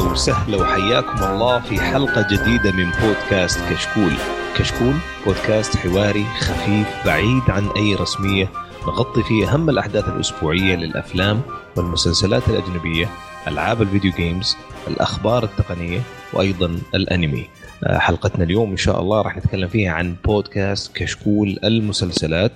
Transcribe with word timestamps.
يا 0.00 0.04
أهلا 0.04 0.12
وسهلا 0.12 0.56
وحياكم 0.56 1.24
الله 1.24 1.60
في 1.60 1.80
حلقة 1.80 2.26
جديدة 2.30 2.72
من 2.72 2.90
بودكاست 3.02 3.60
كشكول. 3.70 4.12
كشكول 4.56 4.94
بودكاست 5.26 5.76
حواري 5.76 6.24
خفيف 6.24 7.06
بعيد 7.06 7.42
عن 7.48 7.68
أي 7.76 7.94
رسمية 7.94 8.50
نغطي 8.86 9.22
فيه 9.22 9.48
أهم 9.48 9.70
الأحداث 9.70 10.08
الأسبوعية 10.08 10.76
للأفلام 10.76 11.40
والمسلسلات 11.76 12.48
الأجنبية، 12.48 13.08
ألعاب 13.48 13.82
الفيديو 13.82 14.12
جيمز، 14.12 14.56
الأخبار 14.88 15.44
التقنية 15.44 16.00
وأيضا 16.32 16.78
الأنمي. 16.94 17.46
آه، 17.84 17.98
حلقتنا 17.98 18.44
اليوم 18.44 18.70
إن 18.70 18.76
شاء 18.76 19.00
الله 19.00 19.22
راح 19.22 19.36
نتكلم 19.36 19.68
فيها 19.68 19.92
عن 19.92 20.14
بودكاست 20.24 20.96
كشكول 20.96 21.58
المسلسلات. 21.64 22.52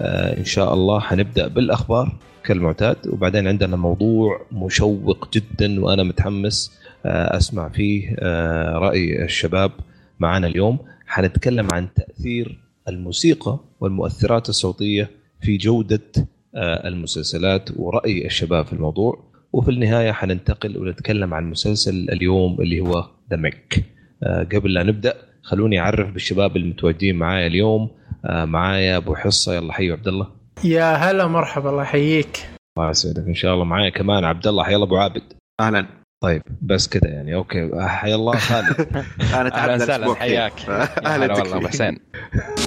آه، 0.00 0.38
إن 0.38 0.44
شاء 0.44 0.74
الله 0.74 1.00
حنبدأ 1.00 1.46
بالأخبار 1.48 2.12
كالمعتاد 2.44 2.96
وبعدين 3.06 3.48
عندنا 3.48 3.76
موضوع 3.76 4.40
مشوق 4.52 5.28
جدا 5.34 5.84
وأنا 5.84 6.02
متحمس 6.02 6.81
أسمع 7.04 7.68
فيه 7.68 8.16
آه، 8.18 8.72
رأي 8.72 9.24
الشباب 9.24 9.70
معنا 10.20 10.46
اليوم. 10.46 10.78
حنتكلم 11.06 11.68
عن 11.72 11.88
تأثير 11.94 12.58
الموسيقى 12.88 13.58
والمؤثرات 13.80 14.48
الصوتية 14.48 15.10
في 15.40 15.56
جودة 15.56 16.00
آه، 16.54 16.88
المسلسلات 16.88 17.70
ورأي 17.76 18.26
الشباب 18.26 18.66
في 18.66 18.72
الموضوع. 18.72 19.32
وفي 19.52 19.70
النهاية 19.70 20.12
حننتقل 20.12 20.78
ونتكلم 20.78 21.34
عن 21.34 21.50
مسلسل 21.50 22.10
اليوم 22.10 22.60
اللي 22.60 22.80
هو 22.80 23.06
ذا 23.30 23.36
ميك 23.36 23.84
قبل 24.52 24.74
لا 24.74 24.82
نبدأ 24.82 25.14
خلوني 25.42 25.80
أعرف 25.80 26.10
بالشباب 26.10 26.56
المتواجدين 26.56 27.16
معايا 27.16 27.46
اليوم. 27.46 27.90
معايا 28.30 28.96
أبو 28.96 29.14
حصة. 29.14 29.54
يلا 29.54 29.72
حيو 29.72 29.94
عبد 29.94 30.08
الله. 30.08 30.26
يا 30.64 30.94
هلا 30.94 31.26
مرحبا. 31.26 31.70
الله 31.70 31.82
يحييك. 31.82 32.46
الله 32.78 32.90
يسعدك. 32.90 33.26
إن 33.26 33.34
شاء 33.34 33.54
الله 33.54 33.64
معايا 33.64 33.90
كمان 33.90 34.24
عبد 34.24 34.46
الله. 34.46 34.74
الله 34.74 34.86
أبو 34.86 34.96
عابد. 34.96 35.22
أهلا. 35.60 36.01
طيب 36.22 36.42
بس 36.62 36.88
كذا 36.88 37.10
يعني. 37.10 37.34
أوكي. 37.34 37.70
حيا 37.80 38.14
الله. 38.14 38.36
خالد. 38.36 38.80
أنا 39.34 39.48
تعبت 39.48 39.52
أهلا 39.54 39.74
وسهلا. 39.74 39.96
الأسبوع 39.96 40.14
حياك. 40.14 40.52
أهلا 40.68 41.24
هلا 41.24 41.34
والله 41.34 41.56
ابو. 41.56 41.68
حسين. 41.68 41.98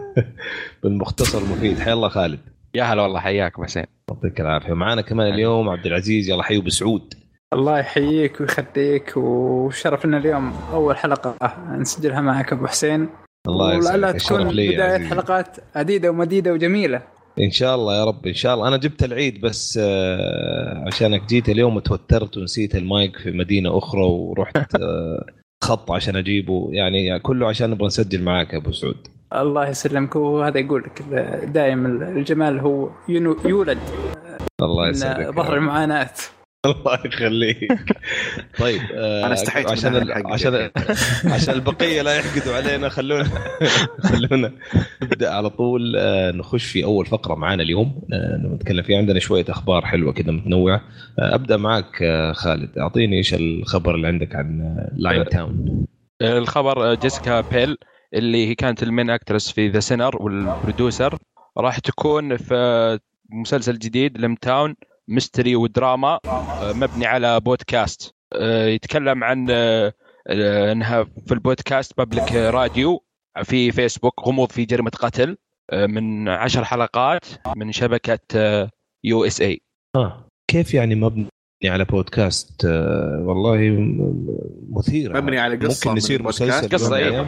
بالمختصر 0.84 1.38
المفيد. 1.38 1.80
حيا 1.80 1.94
الله 1.94 2.10
خالد. 2.10 2.40
يا 2.74 2.84
هلا 2.84 3.02
والله 3.02 3.20
حياك 3.20 3.54
أبو 3.54 3.64
حسين. 3.64 3.86
يعطيك 4.10 4.42
العافية. 4.42 4.74
معنا 4.74 5.02
كمان 5.02 5.34
اليوم 5.34 5.70
عبد 5.70 5.86
العزيز. 5.86 6.30
يلا 6.30 6.44
حيو 6.44 6.62
بسعود. 6.62 7.14
الله 7.54 7.80
يحييك 7.80 8.42
ويخليك 8.42 9.14
وشرف 9.18 10.06
لنا 10.06 10.18
اليوم. 10.18 10.54
أول 10.74 10.98
حلقة. 10.98 11.36
نسجلها 11.78 12.22
معك 12.22 12.54
أبو 12.54 12.68
حسين. 12.68 13.10
الله 13.48 13.74
يسعدك. 13.74 14.22
تكون 14.22 14.48
بداية 14.48 14.82
عزيزي. 14.82 15.10
حلقات 15.10 15.58
عديدة 15.76 16.10
ومديدة 16.10 16.54
وجميلة. 16.54 17.15
إن 17.40 17.52
شاء 17.52 17.76
الله 17.76 17.96
يا 18.00 18.04
رب 18.06 18.28
إن 18.28 18.34
شاء 18.34 18.54
الله. 18.56 18.68
أنا 18.68 18.78
جبت 18.78 19.04
العيد 19.04 19.42
بس 19.42 19.80
آه، 19.82 20.84
عشانك 20.88 21.26
جيت 21.26 21.50
اليوم 21.50 21.80
توترت 21.80 22.38
ونسيت 22.38 22.76
المايك 22.76 23.18
في 23.18 23.32
مدينة 23.32 23.78
أخرى 23.78 24.02
ورحت 24.02 24.76
آه، 24.82 25.26
خط 25.64 25.92
عشان 25.92 26.16
أجيبه. 26.16 26.70
يعني 26.72 27.20
كله 27.20 27.48
عشان 27.48 27.70
نبغى 27.70 27.88
نسجل 27.88 28.24
معاك 28.24 28.54
يا 28.54 28.58
أبو 28.58 28.72
سعود. 28.72 29.08
الله 29.34 29.70
يسلمك. 29.70 30.16
وهذا 30.16 30.60
يقول 30.60 30.84
لك 30.84 31.02
دائما 31.48 31.88
الجمال 32.10 32.60
هو 32.60 32.90
يولد 33.46 33.78
الله 34.62 34.90
يسعدك 34.90 35.36
ظهر 35.36 35.58
المعاناة. 35.58 36.10
الله 36.72 37.00
يخليك. 37.06 37.72
طيب 38.60 38.82
آه، 38.94 39.26
أنا 39.26 39.34
استحيت 39.34 39.72
عشان 39.72 39.96
ال- 39.96 40.28
عشان 40.28 40.70
عشان 41.26 41.54
البقية 41.54 42.02
لا 42.02 42.16
يحقدوا 42.16 42.56
علينا 42.56 42.90
خلونا 42.90 43.30
خلونا 44.10 44.52
نبدأ 45.04 45.30
على 45.34 45.50
طول. 45.50 45.96
آه، 45.98 46.32
نخش 46.32 46.66
في 46.66 46.84
أول 46.84 47.06
فقرة 47.06 47.36
معانا 47.36 47.64
اليوم. 47.64 48.02
آه، 48.14 48.38
نتكلم 48.56 48.84
فيها 48.84 48.98
عندنا 48.98 49.20
شوية 49.20 49.46
أخبار 49.50 49.86
حلوة 49.86 50.14
كذا 50.14 50.32
متنوعة. 50.32 50.82
آه، 51.20 51.36
أبدأ 51.36 51.58
معك 51.58 52.02
آه، 52.04 52.32
خالد. 52.32 52.78
أعطيني 52.78 53.18
إيش 53.18 53.34
الخبر 53.34 53.96
اللي 53.96 54.08
عندك 54.08 54.36
عن 54.36 54.78
Limetown 54.96 55.86
الخبر 56.22 56.94
جيسيكا 56.96 57.42
بيل 57.42 57.78
اللي 58.14 58.48
هي 58.48 58.56
كانت 58.56 58.84
ال 58.84 58.89
main 58.89 59.10
actress 59.10 59.52
في 59.52 59.68
The 59.70 59.80
Sinner 59.80 60.22
وال 60.24 60.43
producer 60.43 61.18
راح 61.58 61.80
تكون 61.80 62.38
في 62.38 63.00
مسلسل 63.30 63.80
جديد 63.80 64.18
Limetown 64.18 64.76
mystery 65.08 65.56
ودراما 65.56 66.20
آه، 66.26 66.74
مبني 66.74 67.06
على 67.06 67.40
بودكاست 67.40 68.16
آه، 68.34 68.66
يتكلم 68.66 69.24
عن 69.24 69.48
آه، 69.50 69.94
إنها 70.72 71.04
في 71.04 71.32
البودكاست 71.32 71.98
public 71.98 72.32
radio 72.32 73.04
في 73.44 73.72
فيسبوك 73.72 74.28
غموض 74.28 74.52
في 74.52 74.66
جريمة 74.66 74.90
قتل 74.90 75.38
من 75.74 76.30
عشر 76.30 76.64
حلقات 76.64 77.26
من 77.56 77.72
شبكة 77.72 78.20
USA. 79.04 79.62
كيف 80.52 80.74
يعني 80.74 80.96
مبني 80.96 81.28
على 81.66 81.86
بودكاست 81.86 82.66
والله 83.26 83.58
مثير 84.70 85.22
مبني 85.22 85.40
على 85.40 85.56
قصة 85.56 85.88
ممكن 85.88 85.98
يصير. 85.98 86.24
مسلسل 86.24 86.70
قصة، 86.70 86.96
إيه. 86.96 87.22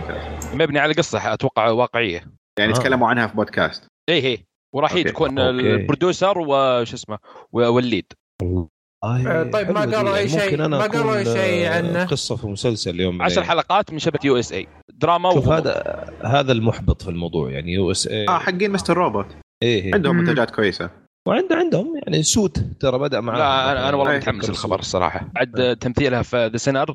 مبني 0.53 0.79
على 0.79 0.93
قصة 0.93 1.33
أتوقع 1.33 1.69
واقعية 1.69 2.23
يعني 2.59 2.71
آه. 2.71 2.75
تكلموا 2.75 3.07
عنها 3.07 3.27
في 3.27 3.35
بودكاست 3.35 3.87
إيه 4.09 4.23
إيه 4.23 4.45
وراح. 4.75 5.01
تكون. 5.01 5.39
ال 5.39 5.50
producer 5.50 6.39
وش 6.39 6.93
اسمه 6.93 7.17
وال 7.51 7.69
lead 7.69 8.05
آه، 9.03 9.43
طيب، 9.43 9.71
ما. 9.71 9.79
قالوا 9.79 10.15
أي 10.15 10.17
يعني 10.17 10.29
شيء- 10.29 10.43
ممكن 10.43 10.61
أنا 10.61 10.77
ما 10.77 10.83
قالوا 10.85 11.01
أكون، 11.01 11.17
أي 11.17 11.25
شيء 11.25 11.67
آه، 11.67 11.75
عنه؟ 11.77 12.05
قصة 12.05 12.35
في 12.35 12.47
مسلسل 12.47 12.89
اليوم 12.89 13.21
عشر. 13.21 13.43
حلقات 13.43 13.93
من 13.93 13.99
شبكه 13.99 14.27
USA 14.27 14.67
دراما 14.93 15.33
شوف. 15.33 15.49
هذا 15.49 16.05
هذا 16.25 16.51
المحبط 16.51 17.01
في 17.01 17.09
الموضوع 17.09 17.51
يعني 17.51 17.73
USA 17.73 18.27
آه 18.27 18.39
حقين 18.39 18.71
Mr. 18.71 18.97
Robot 18.97 19.25
إيه 19.63 19.83
إيه. 19.83 19.93
عندهم. 19.93 20.15
منتجات 20.17 20.51
كويسة 20.51 20.89
وعنده 21.27 21.55
عندهم 21.55 21.97
يعني 21.97 22.23
Suits 22.23 22.59
ترى 22.79 22.99
بدأ 22.99 23.19
معاه 23.21 23.37
لا 23.37 23.71
أنا 23.71 23.89
أنا 23.89 23.97
والله 23.97 24.11
إيه، 24.11 24.17
متحمس 24.17 24.49
الخبر. 24.49 24.79
الصراحة 24.79 25.29
عد 25.35 25.77
تمثيلها 25.81 26.21
في 26.21 26.47
The 26.47 26.57
Sinner 26.57 26.93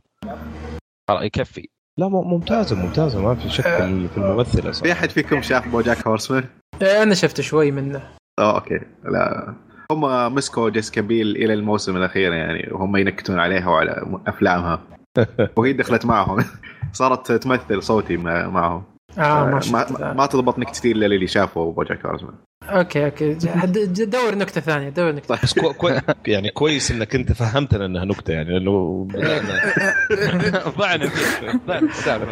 يكفي 1.11 1.69
لا 1.99 2.09
ممتازة 2.09 2.77
ممتازة 2.77 3.21
ما 3.23 3.35
في 3.35 3.49
شك 3.51 3.63
في 3.63 3.85
ال- 3.85 4.09
في 4.09 4.17
الممثلة 4.19 4.71
في 4.73 4.93
أحد 4.93 5.11
فيكم 5.11 5.43
شاف 5.43 5.69
BoJack 5.69 6.07
Horseman؟ 6.07 6.45
إيه، 6.83 7.03
أنا 7.03 7.15
شفت 7.15 7.41
شوي 7.41 7.71
منه. 7.71 8.03
آه 8.39 8.55
أوكي. 8.55 8.81
لا. 9.05 9.55
هم 9.93 10.35
مسكوا 10.35 10.71
جيسيكا 10.71 11.01
بيل 11.01 11.37
إلى 11.37 11.55
الموسم 11.55 11.97
الأخير 11.97 12.33
يعني 12.33 12.73
وهم 12.73 12.97
ينكتون 12.97 13.39
عليها 13.39 13.69
وعلى 13.69 14.07
أفلامها. 14.27 14.81
وهي 15.57 15.73
دخلت 15.73 16.07
معهم. 16.07 16.45
صارت 16.93 17.33
تمثل 17.33 17.83
صوتي 17.83 18.17
مع- 18.17 18.49
معهم. 18.49 18.83
آه 19.19 19.47
ما 19.47 19.61
شفت 19.61 19.73
ما, 19.73 19.87
ذا. 19.99 20.13
ما 20.13 20.27
تضبط 20.27 20.59
نكتتين 20.59 20.97
الا 20.97 21.07
اللي 21.07 21.27
شافوا 21.27 21.73
BoJack 21.73 22.07
Horseman 22.07 22.35
أوكي 22.63 23.05
أوكي. 23.05 23.35
دور 24.05 24.35
نكتة 24.35 24.61
ثانية 24.61 24.89
دور 24.89 25.13
نكتة. 25.13 25.39
بس 25.43 25.59
كو 25.59 25.73
كو 25.73 25.91
يعني 26.27 26.51
كويس 26.51 26.91
إنك 26.91 27.15
أنت 27.15 27.33
فهمتنا 27.33 27.87
إنها 27.87 28.05
نكتة 28.05 28.33
يعني 28.33 28.51
لأنه 28.59 29.09
ضعنا 30.79 31.11
ضعنا 32.07 32.27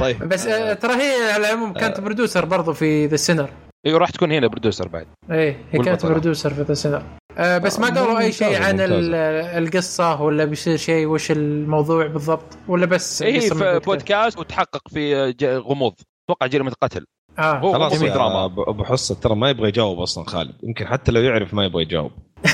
طيب. 0.00 0.18
بس 0.28 0.46
آه، 0.46 0.72
ترى 0.74 0.92
هي 0.92 1.32
على 1.32 1.46
العموم 1.48 1.72
كانت 1.72 2.00
producer 2.00 2.44
برضو 2.44 2.72
في 2.72 3.06
The 3.06 3.16
Sinner 3.16 3.48
إيوه 3.86 3.98
راح 3.98 4.10
تكون 4.10 4.32
هنا 4.32 4.46
producer 4.46 4.88
بعد. 4.88 5.06
إيه 5.30 5.56
هي 5.72 5.78
كانت. 5.78 6.06
producer 6.06 6.54
في 6.54 6.62
The 6.62 6.74
Sinner 6.74 7.02
آه 7.38 7.58
بس 7.58 7.78
ما 7.78 7.86
آه، 7.88 7.90
قالوا 7.90 8.18
أي 8.18 8.32
شيء 8.32 8.62
عن 8.62 8.76
القصة 8.80 10.22
ولا 10.22 10.44
بيصير 10.44 10.76
شيء 10.76 11.06
وش 11.06 11.30
الموضوع 11.30 12.06
بالضبط 12.06 12.58
ولا 12.68 12.86
بس 12.86 13.22
في 13.22 13.36
البودكاست؟ 13.52 13.84
بودكاست 13.86 14.38
وتحقق 14.38 14.88
في 14.88 15.32
ج- 15.32 15.44
غموض. 15.44 15.94
أتوقع 16.28 16.46
جريمه 16.46 16.72
قتل. 16.82 17.06
آه. 17.38 17.58
هو 17.58 17.72
خلاص 17.72 18.00
دراما. 18.00 18.44
ابو 18.44 18.84
حصة 18.84 19.14
ترى 19.14 19.34
ما 19.34 19.50
يبغى 19.50 19.68
يجاوب 19.68 19.98
أصلا 20.00 20.24
خالد. 20.24 20.54
يمكن 20.62 20.86
حتى 20.86 21.12
لو 21.12 21.20
يعرف 21.20 21.54
ما 21.54 21.64
يبغى 21.64 21.82
يجاوب. 21.82 22.10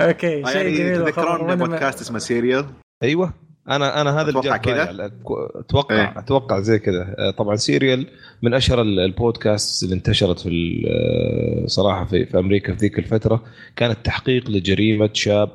أوكي 0.00 0.44
شيء 0.46 0.56
يعني 0.56 0.76
جميل. 0.78 1.04
تذكرون 1.04 1.54
بودكاست 1.56 2.00
اسمه 2.00 2.18
Serial 2.18 2.66
أيوه. 3.02 3.32
أنا 3.68 4.00
أنا 4.00 4.20
هذا 4.20 4.40
في 4.40 4.58
كذا؟ 4.58 5.10
أتوقع 5.54 6.00
إيه. 6.00 6.18
أتوقع 6.18 6.60
زي 6.60 6.78
كذا 6.78 7.14
آه، 7.18 7.30
طبعا 7.30 7.56
Serial 7.56 8.06
من 8.42 8.54
أشهر 8.54 8.80
ال- 8.82 9.00
البودكاست 9.00 9.82
اللي 9.82 9.94
انتشرت 9.94 10.38
في 10.38 10.82
آه، 10.88 11.66
صراحة 11.66 12.04
في, 12.04 12.26
في 12.26 12.38
أمريكا 12.38 12.72
في 12.74 12.78
ذيك 12.78 12.98
الفترة. 12.98 13.42
كانت 13.76 13.98
تحقيق 14.04 14.50
لجريمة 14.50 15.10
شاب 15.12 15.48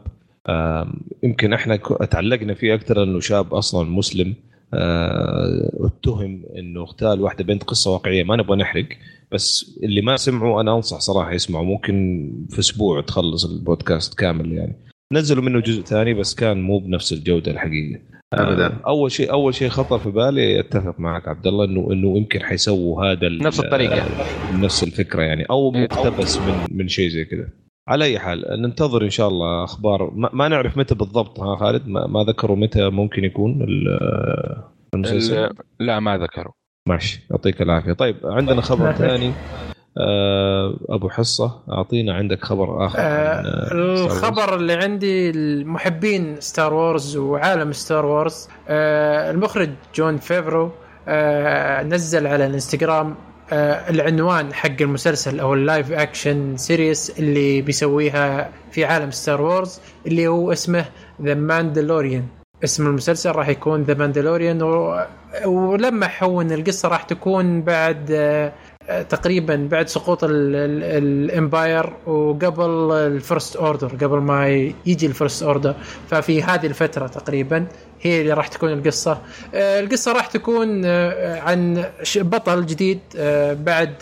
يمكن 1.24 1.54
إحنا 1.54 1.76
تعلقنا 2.12 2.54
فيه 2.54 2.74
أكثر 2.74 3.04
إنه 3.04 3.20
شاب 3.20 3.54
أصلا 3.54 3.90
مسلم 3.90 4.34
آه، 4.74 5.72
اتهم 5.80 6.44
إنه 6.58 6.82
اغتال 6.82 7.22
واحدة 7.22 7.44
بنت 7.44 7.64
قصة 7.64 7.92
واقعية. 7.94 8.24
ما 8.24 8.36
نبغى 8.36 8.58
نحرق 8.58 8.88
بس 9.32 9.78
اللي 9.84 10.02
ما 10.02 10.18
سمعوا 10.18 10.62
أنا 10.62 10.76
أنصح 10.76 11.00
صراحة 11.00 11.32
يسمعوا. 11.32 11.66
ممكن 11.66 12.32
في 12.50 12.60
أسبوع 12.60 13.02
تخلص 13.02 13.46
البودكاست 13.46 14.14
كامل 14.20 14.52
يعني. 14.54 14.76
نزلوا 15.16 15.44
منه 15.44 15.60
جزء 15.60 15.82
ثاني 15.82 16.14
بس 16.14 16.36
كان 16.36 16.62
مو 16.62 16.80
بنفس 16.80 17.14
الجودة 17.14 17.52
الحقيقيه 17.52 18.16
أبداً. 18.34 18.66
آه، 18.68 18.80
أول 18.88 19.12
شيء 19.12 19.32
أول 19.32 19.56
شيء 19.56 19.70
خطر 19.70 20.00
في 20.00 20.12
بالي 20.12 20.60
أتفق 20.60 21.00
معك 21.00 21.28
عبد 21.28 21.48
الله 21.48 21.66
انه 21.66 21.88
إنه 21.92 22.18
يمكن 22.18 22.44
حيسووا 22.44 23.06
هذا 23.06 23.30
نفس 23.30 23.60
الطريقة. 23.60 24.02
آه، 24.02 24.56
نفس 24.56 24.84
الفكرة 24.84 25.22
يعني 25.22 25.46
أو 25.50 25.76
إيه. 25.76 25.84
مقتبس 25.84 26.38
من 26.38 26.78
من 26.78 26.88
شيء 26.88 27.10
زي 27.10 27.26
كذا. 27.26 27.48
على 27.90 28.06
أي 28.06 28.20
حال 28.20 28.46
ننتظر 28.62 29.04
إن 29.04 29.10
شاء 29.10 29.28
الله 29.28 29.64
أخبار. 29.64 30.12
ما, 30.16 30.30
ما 30.34 30.48
نعرف 30.48 30.78
متى 30.78 30.96
بالضبط 30.96 31.40
ها 31.40 31.56
خالد؟ 31.56 31.88
ما, 31.88 32.08
ما 32.08 32.24
ذكروا 32.24 32.58
متى 32.58 32.90
ممكن 32.90 33.24
يكون 33.24 33.62
ال- 33.62 34.64
المسلسل؟ 34.96 35.38
ال- 35.38 35.56
لا 35.80 36.00
ما 36.00 36.18
ذكروا. 36.18 36.54
ماشي 36.90 37.28
يعطيك 37.32 37.62
العافية. 37.62 37.94
طيب 37.94 38.16
عندنا 38.24 38.62
خبر 38.62 38.92
ثاني. 39.06 39.32
أبو 40.90 41.10
حصة 41.10 41.60
أعطينا 41.72 42.14
عندك 42.14 42.44
خبر 42.44 42.86
آخر 42.86 43.00
آه، 43.00 43.02
آه،. 43.02 44.06
الخبر 44.06 44.56
اللي 44.56 44.74
عندي 44.74 45.30
المحبين 45.30 46.36
Star 46.40 46.74
Wars 46.74 47.18
وعالم 47.18 47.72
Star 47.72 48.06
Wars 48.06 48.48
آه، 48.70 49.32
المخرج 49.32 49.70
جون 49.96 50.18
فيفرو 50.18 50.72
آه، 51.08 51.84
نزل 51.84 52.28
على 52.28 52.46
الانستغرام 52.46 53.16
آه، 53.52 53.90
العنوان 53.90 54.54
حق 54.54 54.82
المسلسل 54.82 55.40
أو 55.40 55.54
ال 55.54 55.61
live 55.61 55.92
action 55.92 56.58
series 56.58 57.20
اللي 57.20 57.62
بيسويها 57.62 58.50
في 58.72 58.86
عالم 58.86 59.12
Star 59.12 59.42
Wars 59.42 59.80
اللي 60.08 60.28
هو 60.28 60.52
اسمه 60.52 60.86
The 61.22 61.34
Mandalorian 61.34 62.28
اسم 62.64 62.88
المسلسل 62.88 63.32
راح 63.32 63.50
يكون 63.50 63.84
The 63.84 63.94
Mandalorian 63.94 64.62
ولمحوا 65.46 66.42
ان 66.42 66.52
القصة 66.52 66.90
راح 66.90 67.04
تكون 67.04 67.62
بعد 67.62 68.12
آه، 68.12 68.48
آه، 68.48 68.54
تقريبا 69.10 69.68
بعد 69.72 69.88
سقوط 69.88 70.24
ال- 70.24 70.32
ال- 70.56 70.84
ال 71.04 71.17
Empire 71.17 71.94
وقبل 72.08 72.92
ال 72.92 73.03
First 73.03 73.56
Order 73.56 73.88
قبل 73.88 74.18
ما 74.18 74.48
يجي 74.86 75.06
ال 75.06 75.12
First 75.12 75.44
Order. 75.44 75.76
ففي 76.10 76.44
هذه 76.44 76.66
الفترة 76.68 77.08
تقريبا 77.08 77.66
هي 78.02 78.22
اللي 78.22 78.34
راح 78.34 78.48
تكون 78.48 78.74
القصة. 78.74 79.18
آه، 79.56 79.80
القصة 79.80 80.12
راح 80.14 80.28
تكون 80.28 80.82
آه، 80.86 81.40
عن 81.40 81.86
بطل 82.16 82.66
جديد 82.66 83.00
آه، 83.18 83.54
بعد 83.54 83.94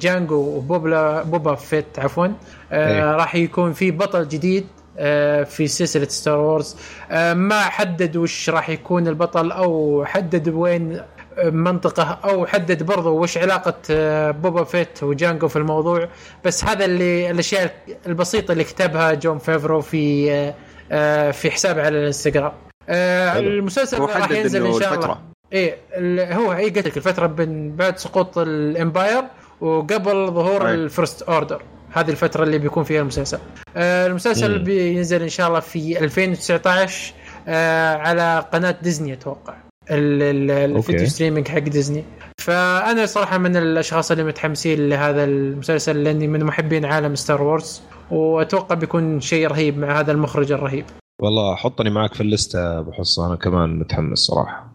جانجو 0.00 0.36
وبوبلا 0.36 1.22
بوبا 1.22 1.54
فيت 1.54 1.98
عفوا 1.98 2.26
آه، 2.72 2.94
إيه. 2.94 3.14
راح 3.16 3.34
يكون 3.34 3.72
في 3.72 3.90
بطل 3.90 4.28
جديد 4.28 4.66
آه، 4.98 5.42
في 5.42 5.66
سلسلة 5.66 6.08
Star 6.08 6.38
Wars. 6.38 6.76
آه، 7.10 7.34
ما 7.34 7.60
حدد 7.60 8.16
وش 8.16 8.50
راح 8.50 8.70
يكون 8.70 9.08
البطل 9.08 9.52
أو 9.52 10.04
حدد 10.06 10.48
وين 10.48 11.00
منطقة 11.44 12.18
أو 12.24 12.46
حدد 12.46 12.82
برضو 12.82 13.22
وش 13.22 13.38
علاقة 13.38 13.74
آه، 13.90 14.30
بوبا 14.30 14.64
فيت 14.64 15.02
وجانجو 15.02 15.48
في 15.48 15.56
الموضوع. 15.56 16.08
بس 16.44 16.64
هذا 16.64 16.84
اللي 16.84 17.30
الأشياء 17.30 17.74
البسيطة 18.06 18.52
اللي 18.52 18.64
كتبها 18.64 19.14
جون 19.14 19.38
فيفرو 19.38 19.80
في 19.80 20.32
آه، 20.32 20.54
آه، 20.92 21.30
في 21.30 21.50
حسابه 21.50 21.82
على 21.82 21.98
الانستغرام. 21.98 22.52
المسلسل 22.88 24.00
راح 24.00 24.30
ينزل 24.30 24.66
إن 24.66 24.80
شاء 24.80 24.94
الله. 24.94 25.18
إيه 25.52 25.76
هو 26.34 26.52
اي 26.52 26.70
قلت 26.70 26.86
لك 26.86 26.96
الفترة 26.96 27.26
بين 27.26 27.76
بعد 27.76 27.98
سقوط 27.98 28.38
ال 28.38 28.50
Empire 28.50 29.24
وقبل 29.60 30.26
ظهور 30.30 30.68
أي. 30.68 30.74
ال 30.74 30.82
First 30.82 31.22
Order. 31.22 31.62
هذه 31.92 32.10
الفترة 32.10 32.42
اللي 32.44 32.58
بيكون 32.58 32.84
فيها 32.84 33.00
المسلسل. 33.00 33.38
المسلسل 33.76 34.58
مم. 34.58 34.64
بينزل 34.64 35.22
إن 35.22 35.28
شاء 35.28 35.48
الله 35.48 35.60
في 35.60 35.98
2019 35.98 37.14
آه 37.48 37.96
على 37.96 38.44
قناة 38.52 38.76
ديزني 38.82 39.12
أتوقع. 39.12 39.54
ال 39.90 40.07
video. 40.07 41.06
streaming 41.06 41.48
حق 41.48 41.58
ديزني. 41.58 42.04
فأنا 42.38 43.06
صراحة 43.06 43.38
من 43.38 43.56
الأشخاص 43.56 44.10
اللي 44.10 44.24
متحمسين 44.24 44.88
لهذا 44.88 45.24
المسلسل 45.24 46.04
لأني 46.04 46.28
من 46.28 46.44
محبين 46.44 46.84
عالم 46.84 47.14
Star 47.14 47.42
Wars 47.42 47.82
وأتوقع 48.10 48.74
بيكون 48.74 49.20
شيء 49.20 49.46
رهيب 49.46 49.78
مع 49.78 50.00
هذا 50.00 50.12
المخرج 50.12 50.52
الرهيب. 50.52 50.84
والله 51.22 51.54
حطني 51.54 51.90
معك 51.90 52.14
في 52.14 52.20
الليسته 52.20 52.78
أبو 52.78 52.92
حصه 52.92 53.26
أنا 53.26 53.36
كمان 53.36 53.78
متحمس 53.78 54.18
صراحة. 54.18 54.72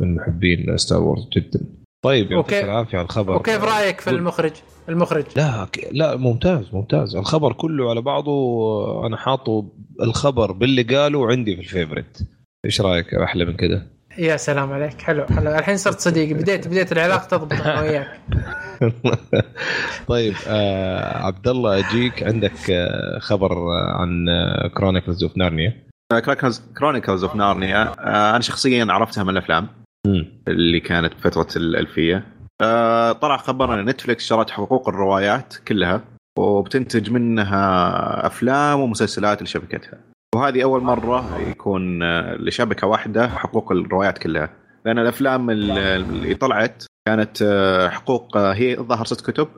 من 0.00 0.14
محبين 0.14 0.76
Star 0.76 1.02
Wars 1.02 1.28
جدا. 1.36 1.60
طيب 2.04 2.32
يعطيك 2.32 2.64
العافية 2.64 2.98
على 2.98 3.04
الخبر. 3.04 3.36
وكيف 3.36 3.64
رأيك 3.64 4.00
في 4.00 4.10
المخرج؟ 4.10 4.52
المخرج. 4.88 5.24
لا 5.36 5.68
لا 5.92 6.16
ممتاز 6.16 6.64
ممتاز. 6.72 7.16
الخبر 7.16 7.52
كله 7.52 7.90
على 7.90 8.00
بعضه 8.00 9.06
أنا 9.06 9.16
حاطه 9.16 9.68
الخبر 10.02 10.52
باللي 10.52 10.82
قاله 10.82 11.26
عندي 11.30 11.54
في 11.54 11.60
ال 11.60 11.66
favorite 11.66 12.18
إيش 12.64 12.80
رأيك 12.80 13.14
أحلى 13.14 13.44
من 13.44 13.56
كده؟ 13.56 13.95
يا 14.18 14.36
سلام 14.36 14.72
عليك. 14.72 15.02
حلو 15.02 15.26
حلو. 15.26 15.50
الحين 15.50 15.76
صرت 15.76 16.00
صديقي. 16.00 16.34
بديت 16.40 16.68
بديت 16.68 16.92
العلاقة 16.92 17.26
تضبط 17.26 17.52
أنا 17.52 17.80
وياك. 17.80 18.20
طيب 20.08 20.34
آه 20.48 21.26
عبد 21.26 21.48
الله 21.48 21.78
أجيك 21.78 22.22
عندك 22.22 22.70
آه 22.70 23.18
خبر 23.18 23.52
آه 23.52 23.96
عن 24.00 24.26
Chronicles 24.74 25.22
of 25.22 25.36
Narnia 25.36 25.86
Chronicles 26.76 27.24
of 27.24 27.36
Narnia 27.36 27.92
أنا 27.98 28.40
شخصيا 28.40 28.86
عرفتها 28.88 29.24
من 29.24 29.30
الأفلام 29.30 29.68
اللي 30.48 30.80
كانت 30.80 31.14
بفتره 31.14 31.48
الألفية. 31.56 32.26
آه، 32.62 33.12
طلع 33.12 33.36
خبر 33.36 33.74
إن 33.80 33.84
Netflix 33.84 34.26
شرت 34.26 34.50
حقوق 34.50 34.88
الروايات 34.88 35.54
كلها 35.68 36.00
وبتنتج 36.38 37.10
منها 37.10 38.26
أفلام 38.26 38.80
ومسلسلات 38.80 39.42
لشبكتها. 39.42 39.98
وهذه 40.36 40.62
أول 40.62 40.82
مرة 40.82 41.38
يكون 41.50 42.02
آه، 42.02 42.34
لشبكة 42.34 42.86
واحدة 42.86 43.28
حقوق 43.28 43.72
الروايات 43.72 44.18
كلها. 44.18 44.50
لأن 44.84 44.98
الأفلام 44.98 45.50
اللي 45.50 46.34
طلعت 46.34 46.84
كانت 47.08 47.42
آه، 47.42 47.88
حقوق 47.88 48.36
آه، 48.36 48.52
هي 48.54 48.78
الظاهر 48.78 49.04
ست 49.04 49.30
كتب 49.30 49.48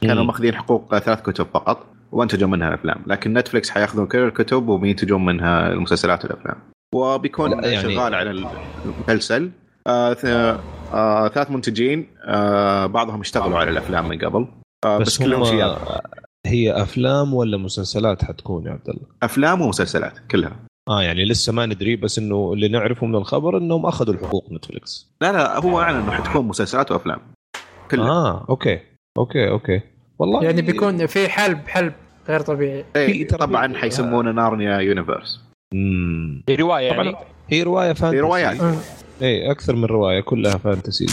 كانوا. 0.00 0.24
ماخذين 0.24 0.54
حقوق 0.54 0.98
ثلاث 0.98 1.22
كتب 1.22 1.46
فقط 1.54 1.86
وانتجوا 2.12 2.48
منها 2.48 2.68
الأفلام. 2.68 3.02
لكن 3.06 3.32
نتفلكس 3.32 3.70
حياخذون 3.70 4.06
كل 4.06 4.18
الكتب 4.18 4.68
وبينتجون 4.68 5.24
منها 5.24 5.68
المسلسلات 5.68 6.24
والأفلام. 6.24 6.56
وبيكون 6.94 7.52
يعني- 7.64 7.76
شغال 7.82 8.14
على 8.14 8.30
المسلسل. 8.30 9.50
آه 9.86 10.16
آه 10.94 11.28
ثلاث 11.28 11.50
منتجين 11.50 12.06
آه 12.24 12.86
بعضهم 12.86 13.20
اشتغلوا 13.20 13.58
على 13.58 13.70
الأفلام 13.70 14.08
من 14.08 14.18
قبل. 14.18 14.46
آه 14.84 14.98
بس, 14.98 15.06
بس 15.06 15.18
كلهم 15.18 15.40
هم 15.42 15.44
شياب 15.46 15.78
هي 16.46 16.82
أفلام 16.82 17.34
ولا 17.34 17.56
مسلسلات 17.56 18.24
حتكون 18.24 18.66
يا 18.66 18.70
عبد 18.70 18.88
الله؟ 18.88 19.02
أفلام 19.22 19.60
ومسلسلات 19.60 20.12
كلها. 20.30 20.56
آه 20.88 21.02
يعني 21.02 21.24
لسه 21.24 21.52
ما 21.52 21.66
ندري 21.66 21.96
بس 21.96 22.18
إنه 22.18 22.52
اللي 22.52 22.68
نعرفه 22.68 23.06
من 23.06 23.14
الخبر 23.14 23.58
إنهم 23.58 23.86
أخذوا 23.86 24.14
الحقوق 24.14 24.52
نتفلكس 24.52 25.10
لا 25.20 25.32
لا 25.32 25.58
هو 25.58 25.80
أعلن 25.80 25.96
إنه 25.96 26.10
حتكون 26.10 26.46
مسلسلات 26.46 26.92
وأفلام. 26.92 27.18
كلها. 27.90 28.10
آه 28.10 28.46
okay 28.48 28.80
okay 29.18 29.48
okay. 29.48 29.80
والله 30.18 30.44
يعني 30.44 30.62
بيكون 30.62 31.06
في 31.06 31.28
حلب 31.28 31.58
حلب 31.68 31.92
غير 32.28 32.40
طبيعي. 32.40 32.84
إيه 32.96 33.06
في 33.24 33.34
ترى- 33.34 33.38
طبعا 33.38 33.74
حيسمونه 33.76 34.30
Narnia 34.32 34.78
Universe. 34.78 35.40
مم. 35.74 36.42
هي 36.48 36.54
رواية 36.54 36.92
طبعا. 36.92 37.04
يعني. 37.04 37.16
هي 37.48 37.62
رواية 37.62 37.92
fantasy. 37.92 38.20
روايات. 38.20 38.56
اي 39.22 39.50
أكثر 39.50 39.76
من 39.76 39.84
رواية 39.84 40.20
كلها 40.20 40.58
fantasy. 40.58 41.06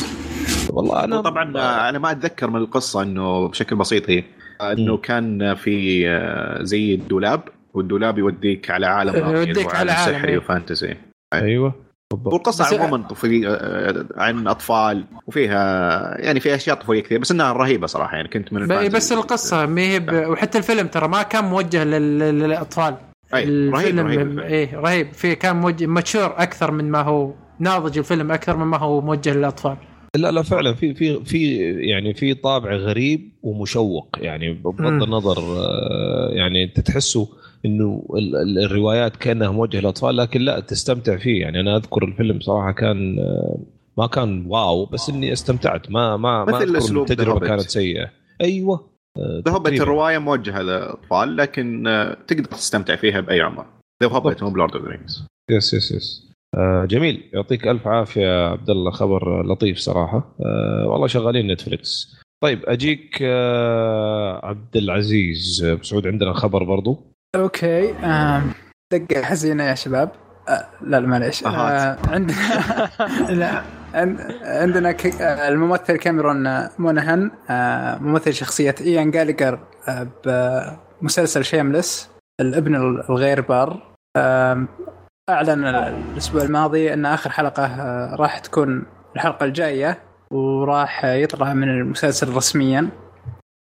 والله 0.70 1.04
أنا 1.04 1.22
طبعا 1.22 1.44
أنا 1.90 2.00
ما 2.00 2.12
أتذكر 2.12 2.50
من 2.50 2.56
القصة 2.62 3.02
إنه 3.02 3.48
بشكل 3.48 3.76
بسيط 3.76 4.10
هي. 4.10 4.24
إنه. 4.62 4.98
كان 4.98 5.56
في 5.56 6.10
آه، 6.10 6.64
زي 6.64 6.94
الدولاب 6.96 7.42
والدولاب 7.74 8.18
يوديك 8.18 8.70
على 8.72 8.86
عالم 8.86 9.36
يوديك 9.36 9.76
على 9.76 9.92
عالم، 9.92 10.14
سحري 10.18 10.32
إيه. 10.32 10.38
و 10.38 10.45
fantasy 10.45 10.96
أيوه 11.34 11.74
بالضبط 12.14 12.34
والقصة 12.34 12.84
عموما 12.84 13.08
طفولية 13.08 13.50
آه، 13.50 14.06
عن 14.18 14.48
اطفال 14.48 15.04
وفيها 15.28 16.18
يعني 16.22 16.40
فيها 16.40 16.56
أشياء 16.56 16.76
طفولية 16.76 17.02
كثير 17.04 17.20
بس 17.20 17.32
إنها 17.32 17.54
رهيبة 17.54 17.88
صراحة 17.88 18.16
يعني 18.16 18.28
كنت 18.28 18.54
من 18.54 18.68
بس 18.90 19.12
القصة 19.12 19.66
ما 19.66 19.82
هي. 19.82 20.26
وحتى 20.28 20.58
الفيلم 20.58 20.88
ترى 20.88 21.08
ما 21.08 21.24
كان 21.24 21.44
موجه 21.44 21.84
لل... 21.84 22.20
للأطفال 22.20 22.96
أي، 23.34 23.70
رهيب- 23.70 24.00
رهيب. 24.00 24.40
إيه 24.40 24.76
رهيب 24.80 25.14
في 25.14 25.36
كان 25.36 25.56
موجه 25.56 25.86
ماتشور 25.86 26.26
أكثر 26.38 26.72
من 26.72 26.92
ما 26.92 27.02
هو 27.02 27.34
ناضج 27.60 27.98
الفيلم 27.98 28.32
أكثر 28.32 28.58
من 28.58 28.66
ما 28.66 28.78
هو 28.78 29.02
موجه 29.02 29.34
للأطفال 29.34 29.78
لا 30.16 30.32
لا 30.32 30.42
فعلا 30.42 30.74
في 30.74 30.94
في 30.94 31.26
في 31.26 31.56
يعني 31.90 32.14
في 32.14 32.34
طابع 32.34 32.74
غريب 32.76 33.32
ومشوق 33.44 34.08
يعني 34.22 34.54
بغض. 34.54 34.82
النظر 35.04 35.38
آه، 35.40 36.30
يعني 36.32 36.64
أنت 36.64 36.80
تحسه 36.80 37.30
إنه 37.66 38.06
ال- 38.16 38.36
ال- 38.36 38.60
الروايات 38.66 39.16
كأنها 39.18 39.52
موجهة 39.52 39.80
للأطفال 39.80 40.18
لكن 40.18 40.42
لا 40.42 40.60
تستمتع 40.60 41.18
فيه 41.18 41.42
يعني 41.42 41.60
أنا 41.60 41.76
أذكر 41.78 42.04
الفيلم 42.04 42.40
صراحة 42.40 42.72
كان 42.72 43.20
آه، 43.20 43.58
ما 43.98 44.08
كان 44.08 44.46
wow 44.48 44.86
بس 44.86 45.10
إني 45.10 45.34
استمتعت 45.34 45.92
ما 45.92 46.18
ما 46.18 46.46
ما 46.46 46.52
مثل 46.64 46.98
التجربة. 47.02 47.48
كانت 47.48 47.62
سيئة 47.62 48.10
أيوه 48.42 48.90
آه، 49.18 49.42
تقريباً. 49.46 49.84
الرواية 49.84 50.18
موجهة 50.18 50.62
للأطفال 50.62 51.36
لكن 51.38 51.84
تقدر 52.28 52.44
تستمتع 52.44 52.96
فيها 52.96 53.20
بأي 53.20 53.42
عمر 53.42 53.66
بالضبط. 54.02 54.44
مو 54.44 54.50
ب 54.50 54.55
Lord 54.55 54.76
of 54.76 54.86
Rings 54.86 55.28
yes 55.52 55.74
yes 55.74 55.92
yes 55.92 56.33
آه 56.56 56.86
جميل. 56.86 57.30
يعطيك 57.34 57.68
ألف 57.68 57.88
عافية 57.88 58.22
يا 58.22 58.50
عبد 58.50 58.70
الله. 58.70 58.92
خبر 58.92 59.46
لطيف 59.46 59.78
صراحة. 59.78 60.36
آه 60.46 60.88
والله 60.88 61.08
شغالين 61.08 61.52
Netflix 61.52 62.16
طيب 62.44 62.66
أجيك 62.66 63.20
آه 63.22 64.46
عبد 64.46 64.78
العزيز. 64.78 65.66
أبو 65.82 65.93
سعود 65.93 66.08
عندنا 66.08 66.34
خبر 66.34 66.64
برضو. 66.64 67.14
okay. 67.36 67.94
دقة 68.94 69.22
حزينة 69.24 69.64
يا 69.64 69.76
شباب. 69.76 70.12
لا 70.82 71.00
لا 71.00 71.08
معليش. 71.08 71.46
عندنا 71.46 72.36
لا 73.40 73.62
عندنا 74.44 74.92
ك- 74.92 75.22
الممثل 75.22 75.98
Cameron 75.98 76.68
Monaghan 76.80 77.32
ممثل 78.02 78.34
شخصية 78.34 78.76
Ian 78.82 79.12
Gallagher 79.12 79.60
بمسلسل 80.26 81.46
Shameless 81.46 82.10
الابن 82.42 82.76
الغير 82.76 83.42
بار. 83.42 83.94
أعلن 85.30 85.66
الأسبوع 85.66 86.42
الماضي 86.42 86.94
أن 86.94 87.06
آخر 87.06 87.30
حلقة 87.30 87.66
آه، 87.66 88.16
راح 88.16 88.40
تكون 88.40 88.86
الحلقة 89.16 89.46
الجاية 89.46 90.00
وراح 90.32 91.06
يطلع 91.06 91.54
من 91.54 91.70
المسلسل 91.70 92.34
رسميا. 92.34 92.90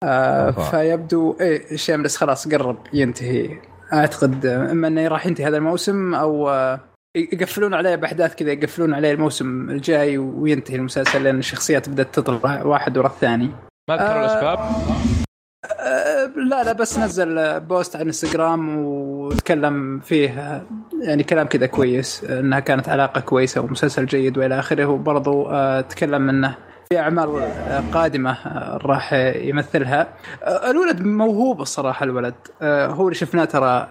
آه،. 0.03 0.51
فيبدو 0.51 1.37
إيه 1.41 1.77
شيملس 1.77 2.17
خلاص 2.17 2.49
قرب 2.49 2.79
ينتهي. 2.93 3.61
أعتقد 3.93 4.47
آه، 4.47 4.71
إما 4.71 4.89
إنه 4.89 5.09
راح 5.09 5.27
ينتهي 5.27 5.47
هذا 5.47 5.57
الموسم 5.57 6.15
أو 6.15 6.51
آه، 6.51 6.81
يقفلون 7.17 7.75
عليه 7.75 7.95
بأحداث 7.95 8.35
كذا 8.35 8.53
يقفلون 8.53 8.95
عليه 8.95 9.13
الموسم 9.13 9.71
الجاي 9.71 10.19
وينتهي 10.19 10.77
المسلسل 10.77 11.25
لأن 11.25 11.39
الشخصيات 11.39 11.89
بدأت 11.89 12.15
تطلع 12.15 12.63
واحد 12.63 12.99
ورا 12.99 13.07
الثاني. 13.07 13.51
ما 13.89 13.95
أذكر 13.95 14.05
آه، 14.05 14.21
الأسباب؟ 14.21 14.59
أه، 15.65 16.27
لا 16.27 16.65
لا 16.65 16.73
بس 16.73 16.99
نزل 16.99 17.61
بوست 17.61 17.97
على 17.97 18.05
انستغرام 18.05 18.79
وتكلم 19.27 20.01
فيه 20.01 20.63
يعني 21.03 21.23
كلام 21.23 21.47
كذا 21.47 21.67
كويس 21.67 22.25
إنها 22.25 22.61
كانت 22.61 22.89
علاقة 22.89 23.21
كويسة 23.21 23.61
ومسلسل 23.61 24.07
جيد 24.07 24.39
وإلى 24.39 24.59
آخره 24.59 24.87
وبرضه 24.87 25.53
أه، 25.53 25.81
تكلم 25.81 26.29
إنه 26.29 26.57
في 26.93 26.99
أعمال 26.99 27.39
أه، 27.43 27.83
قادمة 27.93 28.31
أه، 28.33 28.77
راح 28.83 29.13
يمثلها. 29.37 30.09
الولد 30.71 31.03
موهوب 31.07 31.61
الصراحة 31.61 32.05
الولد. 32.05 32.35
هو 32.63 33.03
اللي 33.09 33.15
شفناه 33.15 33.45
ترى 33.45 33.89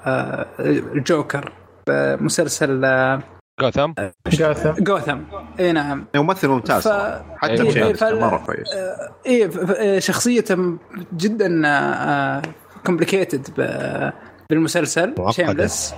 الجوكر 0.95 1.51
بمسلسل 1.87 2.85
أه، 2.85 3.19
Gotham 3.61 3.95
Gotham 4.27 4.71
Gotham. 4.83 5.17
إي 5.59 5.71
نعم. 5.71 6.05
ممثل 6.15 6.47
ممتاز 6.47 6.81
ف- 6.81 6.83
صراحة. 6.83 7.25
حتى 7.37 7.51
إيه، 7.63 7.93
فال- 7.93 8.19
مرة 8.21 8.37
كويس. 8.45 8.67
ف- 9.55 10.03
شخصيته 10.05 10.77
جدا 11.17 11.61
complicated 12.85 13.47
بالمسلسل 14.49 15.13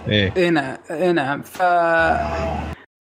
إيه. 0.07 0.33
اي 0.37 0.49
نعم. 0.49 0.77
اي 0.91 1.11
نعم. 1.11 1.41
ف 1.41 1.61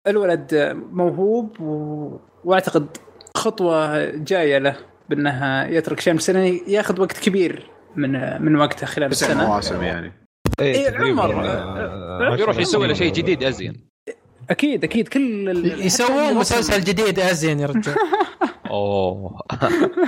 الولد 0.07 0.77
موهوب 0.93 1.61
و... 1.61 2.11
وأعتقد 2.45 2.97
خطوة 3.37 4.05
جاية 4.11 4.59
له 4.59 4.77
بأنها 5.09 5.69
يترك 5.69 6.01
شيمليس 6.01 6.31
لأنه 6.31 6.61
يأخذ 6.69 7.01
وقت 7.01 7.19
كبير 7.19 7.71
من 7.97 8.43
من 8.43 8.57
وقته 8.57 8.87
خلال 8.87 9.11
السنة. 9.11 9.47
مواسم 9.47 9.83
يعني. 9.83 10.13
إيه، 10.61 10.89
تقريباً، 10.91 11.23
عمر. 11.23 11.45
آه، 11.45 12.37
يروح 12.39 12.49
عشرة 12.49 12.61
يسوي 12.61 12.87
له 12.87 12.95
شيء. 12.95 13.13
جديد 13.13 13.43
أزين. 13.43 13.89
أكيد 14.51 14.85
أكيد. 14.85 15.09
كل 15.09 15.51
ال- 15.51 15.87
يسوون 15.87 16.35
مسلسل 16.35 16.81
جديد 16.81 17.19
أزين 17.19 17.61
يا 17.61 17.67
رجال. 17.67 17.95
أوه. 18.71 19.41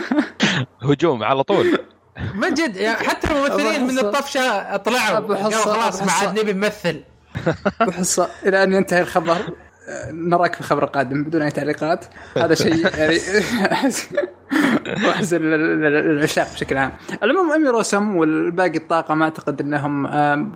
هجوم 0.83 1.23
على 1.23 1.43
طول. 1.43 1.79
من 2.35 2.55
جد 2.55 2.77
يعني 2.77 2.97
حتى 3.09 3.29
الممثلين 3.31 3.87
من. 3.87 3.99
الطفشة 3.99 4.77
طلعوا. 4.77 5.35
خلاص 5.53 6.03
ما. 6.03 6.13
عاد 6.13 6.41
نبي 6.41 6.53
نمثل. 6.53 7.01
بحصة 7.81 8.29
إلى 8.47 8.63
أن 8.63 8.73
ينتهي 8.73 9.01
الخبر 9.01 9.37
نراك 10.11 10.55
في 10.55 10.61
الخبر 10.61 10.85
القادم 10.85 11.25
بدون 11.25 11.43
أي 11.43 11.51
تعليقات. 11.51 12.05
هذا 12.37 12.55
شيء 12.55 12.87
يعني 12.99 13.19
لل- 15.33 15.81
للعشاق 15.83 16.53
بشكل 16.53 16.77
عام. 16.77 16.93
العموم 17.23 17.53
امي 17.53 17.69
روسم 17.69 18.17
والباقي 18.17 18.77
الطاقم 18.79 19.23
أعتقد 19.23 19.61
إنهم 19.61 20.07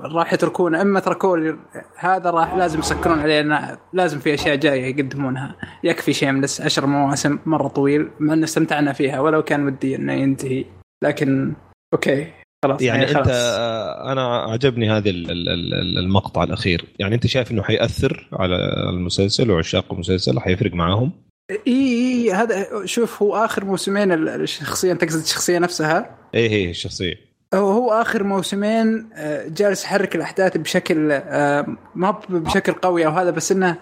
راح 0.00 0.32
يتركون. 0.32 0.74
إما 0.74 1.00
تركوا 1.00 1.52
هذا 1.96 2.30
راح 2.30 2.54
لازم 2.54 2.78
يسكرون 2.78 3.22
لأن 3.22 3.76
لازم 3.92 4.18
في 4.18 4.34
أشياء 4.34 4.56
جاية 4.56 4.84
يقدمونها. 4.96 5.56
يكفي 5.84 6.12
شيملس 6.12 6.60
عشر 6.60 6.86
مواسم 6.86 7.38
مرة 7.46 7.68
طويل 7.68 8.10
مع 8.20 8.32
ان 8.34 8.42
استمتعنا 8.42 8.92
فيها 8.92 9.20
ولو 9.20 9.42
كان 9.42 9.66
ودي 9.66 9.96
إنه 9.96 10.12
ينتهي. 10.12 10.64
لكن 11.04 11.54
أوكي 11.94 12.26
خلاص 12.64 12.82
يعني 12.82 13.06
خلاص. 13.06 13.16
أنت 13.26 13.28
آه، 13.36 14.12
أنا 14.12 14.36
عجبني 14.38 14.90
هذا 14.90 15.10
ال- 15.10 15.30
ال- 15.30 15.48
ال- 15.48 15.98
المقطع 15.98 16.42
الأخير. 16.42 16.84
يعني 16.98 17.14
أنت 17.14 17.26
شايف 17.26 17.50
إنه 17.50 17.62
حيأثر 17.62 18.28
على 18.32 18.56
المسلسل 18.90 19.50
وعشاق 19.50 19.92
المسلسل؟ 19.92 20.40
حيفرق 20.40 20.72
معاهم؟ 20.72 21.12
إي 21.50 21.56
إي 21.66 22.32
هذا 22.32 22.66
شوف 22.84 23.22
هو 23.22 23.36
آخر 23.36 23.64
موسمين 23.64 24.12
ال- 24.12 24.28
الشخصية 24.28 24.92
أنت 24.92 25.04
تقصد 25.04 25.20
الشخصية 25.22 25.58
نفسها؟ 25.58 26.18
إيه 26.34 26.50
هي 26.50 26.70
الشخصية. 26.70 27.14
هو 27.54 27.92
آخر 27.92 28.22
موسمين 28.24 29.08
آه، 29.14 29.48
جالس 29.48 29.84
يحرك 29.84 30.16
الأحداث 30.16 30.56
بشكل 30.56 31.12
آه، 31.12 31.66
ما 31.94 32.10
بشكل 32.28 32.72
قوي 32.72 33.06
أو 33.06 33.10
هذا 33.10 33.30
بس 33.30 33.52
إنه 33.52 33.78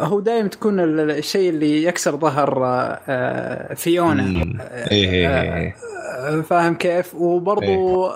هو 0.00 0.20
دائما 0.20 0.48
تكون 0.48 0.80
ال- 0.80 1.00
ال- 1.00 1.10
الشيء 1.10 1.50
اللي 1.50 1.84
يكسر 1.84 2.16
ظهر 2.16 2.64
آه، 2.64 3.00
آه، 3.08 3.74
فيونا. 3.74 4.22
آه، 4.60 4.92
هي 4.94 5.26
آه، 5.28 5.42
هي 5.58 5.72
آه، 6.18 6.40
فاهم 6.40 6.74
كيف؟ 6.74 7.14
وبرضو 7.14 8.06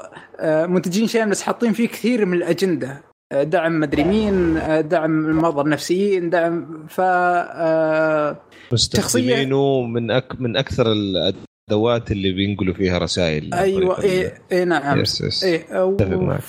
آه، 0.41 0.67
منتجين 0.67 1.07
Shameless 1.07 1.43
حاطين 1.43 1.73
فيه 1.73 1.89
كثير 1.89 2.27
من 2.27 2.37
الأجندة. 2.37 3.03
آه، 3.33 3.43
دعم 3.43 3.81
مدري 3.81 4.05
مين 4.05 4.57
آه، 4.57 4.81
دعم 4.81 5.27
المرضى 5.27 5.61
النفسيين 5.61 6.31
دعم 6.31 6.87
ف 6.89 7.01
آه، 7.01 8.37
مستخدمينه 8.73 9.83
من 9.83 10.11
أك 10.11 10.41
من 10.41 10.57
أكثر 10.57 10.93
الأدوات 10.93 12.11
اللي 12.13 12.33
بينقلوا 12.33 12.75
فيها 12.75 12.99
رسائل 12.99 13.55
أيوه 13.55 14.03
اي 14.03 14.33
اي 14.53 14.65
نعم. 14.65 15.01
yes 15.01 15.21
yes 15.21 15.45
أتفق 15.45 16.07
معك. 16.17 16.41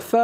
ف 0.00 0.16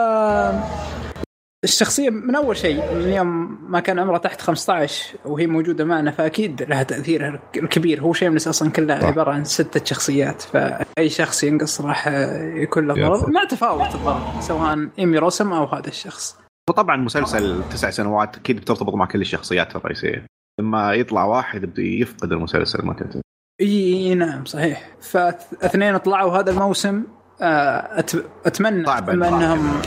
الشخصية 1.65 2.11
من 2.11 2.35
أول 2.35 2.57
شيء 2.57 2.95
من 2.95 3.09
يوم 3.09 3.59
ما 3.71 3.81
كان 3.81 3.99
عمره 3.99 4.19
تحت 4.19 4.41
15 4.41 5.19
وهي 5.25 5.47
موجودة 5.47 5.85
معنا 5.85 6.11
فأكيد 6.11 6.63
لها 6.63 6.83
تأثير 6.83 7.41
الكبير 7.57 8.01
هو 8.01 8.13
Shameless 8.13 8.49
أصلا 8.49 8.71
كله 8.71 9.01
صح. 9.01 9.07
عبارة 9.07 9.33
عن 9.33 9.45
ستة 9.45 9.85
شخصيات 9.85 10.43
فأي 10.43 11.09
شخص 11.09 11.45
ينقص 11.45 11.81
راح 11.81 12.09
يكون 12.55 12.87
له 12.87 12.95
ضرر. 12.95 13.31
مع 13.31 13.45
تفاوت 13.45 13.95
الضرر 13.95 14.41
سواء 14.41 14.89
إيمي 14.99 15.19
روسم 15.19 15.53
أو 15.53 15.65
هذا 15.65 15.89
الشخص. 15.89 16.39
وطبعا 16.71 16.97
مسلسل 16.97 17.63
تسع 17.71 17.91
سنوات 17.91 18.37
أكيد 18.37 18.61
بترتبط 18.61 18.95
مع 18.95 19.07
كل 19.07 19.21
الشخصيات 19.21 19.77
الرئيسية. 19.77 20.27
لما 20.61 20.95
يطلع 20.95 21.25
واحد 21.25 21.61
بده 21.61 21.83
يفقد 21.83 22.33
المسلسل 22.33 22.87
متى 22.87 23.21
إي 23.61 24.15
نعم 24.15 24.45
صحيح. 24.45 24.97
فاثنين 25.01 25.97
طلعوا 25.97 26.39
هذا 26.39 26.51
الموسم 26.51 27.03
آه، 27.43 28.01
أت- 28.01 28.17
اتمنى 28.47 28.83
بما 28.83 29.13
الواحد. 29.13 29.33
انهم 29.33 29.81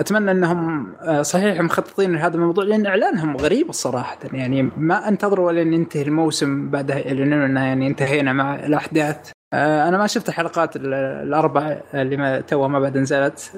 أتمنى 0.00 0.30
أنهم 0.30 0.92
آه، 1.02 1.22
صحيح 1.22 1.60
مخططين 1.60 2.12
لهذا 2.12 2.34
الموضوع 2.34 2.64
لأن 2.64 2.86
إعلانهم 2.86 3.36
غريب 3.36 3.68
الصراحة. 3.68 4.18
يعني 4.32 4.62
ما 4.76 5.08
أنتظروا 5.08 5.52
لين 5.52 5.72
ينتهي 5.74 6.02
الموسم 6.02 6.70
بعدها 6.70 6.98
يعلنون 6.98 7.42
انه 7.42 7.64
يعني 7.64 7.86
انتهينا 7.86 8.32
مع 8.32 8.54
الأحداث. 8.54 9.30
آه، 9.54 9.88
أنا 9.88 9.98
ما 9.98 10.06
شفت 10.06 10.28
الحلقات 10.28 10.76
ال- 10.76 10.94
الأربع 10.94 11.80
اللي 11.94 12.16
ما 12.16 12.40
توها 12.40 12.68
ما 12.68 12.80
بعد 12.80 12.98
نزلت. 12.98 13.52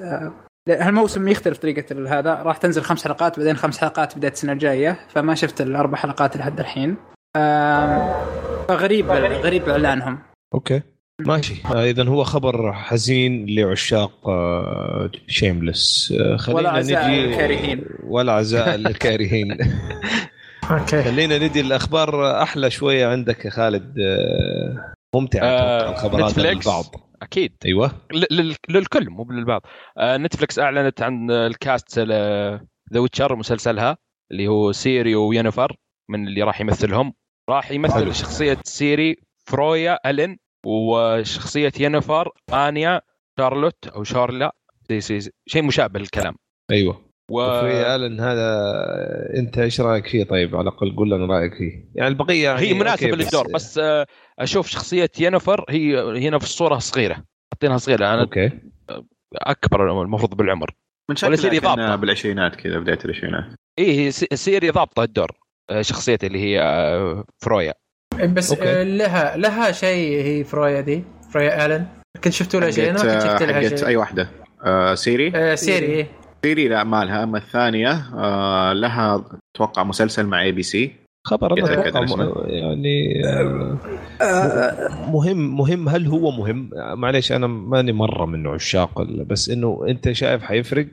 هالموسم 0.69 1.29
يختلف 1.29 1.59
طريقة 1.59 2.19
هذا. 2.19 2.35
راح 2.35 2.57
تنزل 2.57 2.83
خمس 2.83 3.05
حلقات 3.05 3.39
بعدين 3.39 3.57
خمس 3.57 3.79
حلقات 3.79 4.19
بدايه 4.19 4.33
السنة 4.33 4.53
الجاية 4.53 4.99
فما 5.09 5.35
شفت 5.35 5.61
الأربع 5.61 5.99
حلقات 5.99 6.37
لحد 6.37 6.61
الحين. 6.61 6.97
فغريب 8.69 9.11
غريب 9.11 9.69
إعلانهم. 9.69 10.19
okay. 10.54 10.83
ماشي. 11.21 11.54
آه 11.66 11.85
اذا 11.90 12.04
هو 12.09 12.25
خبر 12.25 12.73
حزين 12.73 13.47
لعشاق 13.49 14.28
آه 14.28 15.11
Shameless 15.28 16.14
آه 16.21 16.37
خلينا 16.37 16.59
ولا 16.61 16.71
عزاء 16.71 17.09
نجي 17.11 17.21
للكارهين. 17.26 17.85
ولا 18.04 18.33
عزاء 18.33 18.76
للكارهين. 18.76 19.59
okay. 20.71 21.02
خلينا 21.02 21.38
ندي 21.38 21.61
الأخبار 21.61 22.42
أحلى 22.42 22.71
شوية 22.71 23.07
عندك 23.07 23.45
يا 23.45 23.50
خالد. 23.50 23.95
آه 24.00 24.92
ممتعه 25.14 25.47
آه، 25.47 25.90
الخبرات. 25.90 26.38
للبعض. 26.38 26.85
أكيد. 27.23 27.52
أيوه. 27.66 27.92
ل- 28.12 28.35
لل- 28.35 28.57
للكل 28.69 29.11
مو 29.11 29.26
للبعض. 29.33 29.62
آه، 29.99 30.16
Netflix 30.16 30.59
أعلنت 30.59 31.02
عن 31.02 31.31
ال 31.31 31.44
cast 31.44 31.99
The 32.92 33.00
Witcher 33.00 33.37
مسلسلها 33.37 33.97
اللي 34.33 34.49
هو 34.49 34.73
Ciri 34.73 35.14
و 35.14 35.21
Yennefer 35.21 35.76
من 36.11 36.28
اللي 36.28 36.42
راح 36.42 36.61
يمثلهم. 36.61 37.14
راح 37.50 37.71
يمثل 37.71 37.95
حلو. 37.95 38.12
شخصية 38.12 38.59
Ciri 38.64 39.16
Freya 39.47 40.11
Allan. 40.11 40.38
وشخصية 40.66 41.73
Yennefer 41.81 42.31
Anya 42.52 43.00
شارلوت 43.38 43.87
أو 43.87 44.04
شارلا. 44.04 44.54
زي- 44.90 45.00
زي- 45.00 45.21
زي- 45.21 45.31
شيء 45.47 45.62
مشابه 45.62 46.00
للكلام. 46.00 46.35
أيوه. 46.71 47.04
و... 47.31 47.40
وفي 47.40 47.95
Allan 47.95 48.21
هذا 48.21 48.49
أنت 49.37 49.59
إيش 49.59 49.81
رأيك 49.81 50.07
فيه 50.07 50.25
طيب؟ 50.25 50.57
على 50.57 50.62
الأقل 50.69 50.97
قول 50.97 51.11
لنا 51.11 51.26
رأيك 51.35 51.54
فيه. 51.54 51.85
يعني 51.95 52.09
البقية 52.09 52.45
يعني 52.45 52.61
هي 52.61 52.75
مناسبة 52.75 53.11
okay، 53.11 53.23
للدور 53.23 53.47
بس 53.54 53.78
آه، 53.78 54.07
أشوف 54.38 54.66
شخصية 54.69 55.11
Yennefer 55.21 55.64
هي 55.69 56.00
هنا 56.28 56.38
في 56.38 56.45
الصورة 56.45 56.78
صغيرة. 56.78 57.25
حاطينها 57.54 57.76
صغيرة 57.78 58.07
أنا 58.14 58.21
okay. 58.23 58.50
أكبر 59.37 60.02
المفروض 60.02 60.35
بالعمر. 60.35 60.71
من 61.11 61.16
شكلها 61.16 61.61
ضابطة. 61.61 61.97
بالعشرينات 61.97 62.57
كذا 62.57 62.78
بداية 62.78 62.99
العشرينات. 63.04 63.45
إيه 63.78 64.00
هي 64.00 64.11
س- 64.11 64.25
Ciri 64.35 64.71
ضابطة 64.71 65.02
الدور 65.02 65.31
آه، 65.71 65.83
شخصيته 65.83 66.26
اللي 66.26 66.38
هي 66.38 66.61
آه، 66.62 67.25
Freya. 67.42 67.75
بس 68.12 68.50
okay. 68.52 68.69
آه، 68.81 68.83
لها 68.83 69.37
لها 69.37 69.73
شيء 69.73 70.21
هي 70.25 70.45
Freya 70.45 70.81
دي 70.81 71.04
Freya 71.31 71.66
Allan. 71.66 71.87
كنت 72.25 72.33
شفتوا 72.33 72.61
لها 72.61 72.71
شيء؟ 72.71 72.90
أنا 72.90 73.04
ما 73.04 73.14
كنت 73.14 73.23
شفت 73.23 73.42
لها 73.42 73.69
شيء. 73.76 73.87
أي 73.87 73.97
واحدة. 73.97 74.28
آه 74.64 74.95
Ciri؟ 74.95 75.33
آه، 75.35 75.54
Ciri 75.54 75.87
إيه. 75.87 76.07
Ciri 76.45 76.69
لا 76.69 76.85
ما 76.85 77.04
لها. 77.04 77.23
أما 77.23 77.38
الثانية 77.38 78.02
آه 78.14 78.73
لها 78.73 79.25
أتوقع 79.57 79.83
مسلسل 79.85 80.26
مع 80.26 80.42
اي 80.42 80.52
بي 80.52 80.62
سي 80.62 80.92
خبر. 81.26 81.52
م- 81.54 82.45
يعني 82.49 83.23
آه، 83.26 83.78
آه، 84.23 84.88
مهم 85.11 85.57
مهم. 85.57 85.88
هل 85.88 86.07
هو 86.07 86.31
مهم؟ 86.31 86.71
معليش 86.75 87.33
أنا 87.33 87.47
ماني 87.47 87.92
مرة 87.92 88.26
من 88.26 88.47
عشاق 88.47 89.02
بس 89.02 89.50
إنه 89.50 89.85
أنت 89.88 90.12
شايف 90.12 90.42
حيفرق؟ 90.42 90.87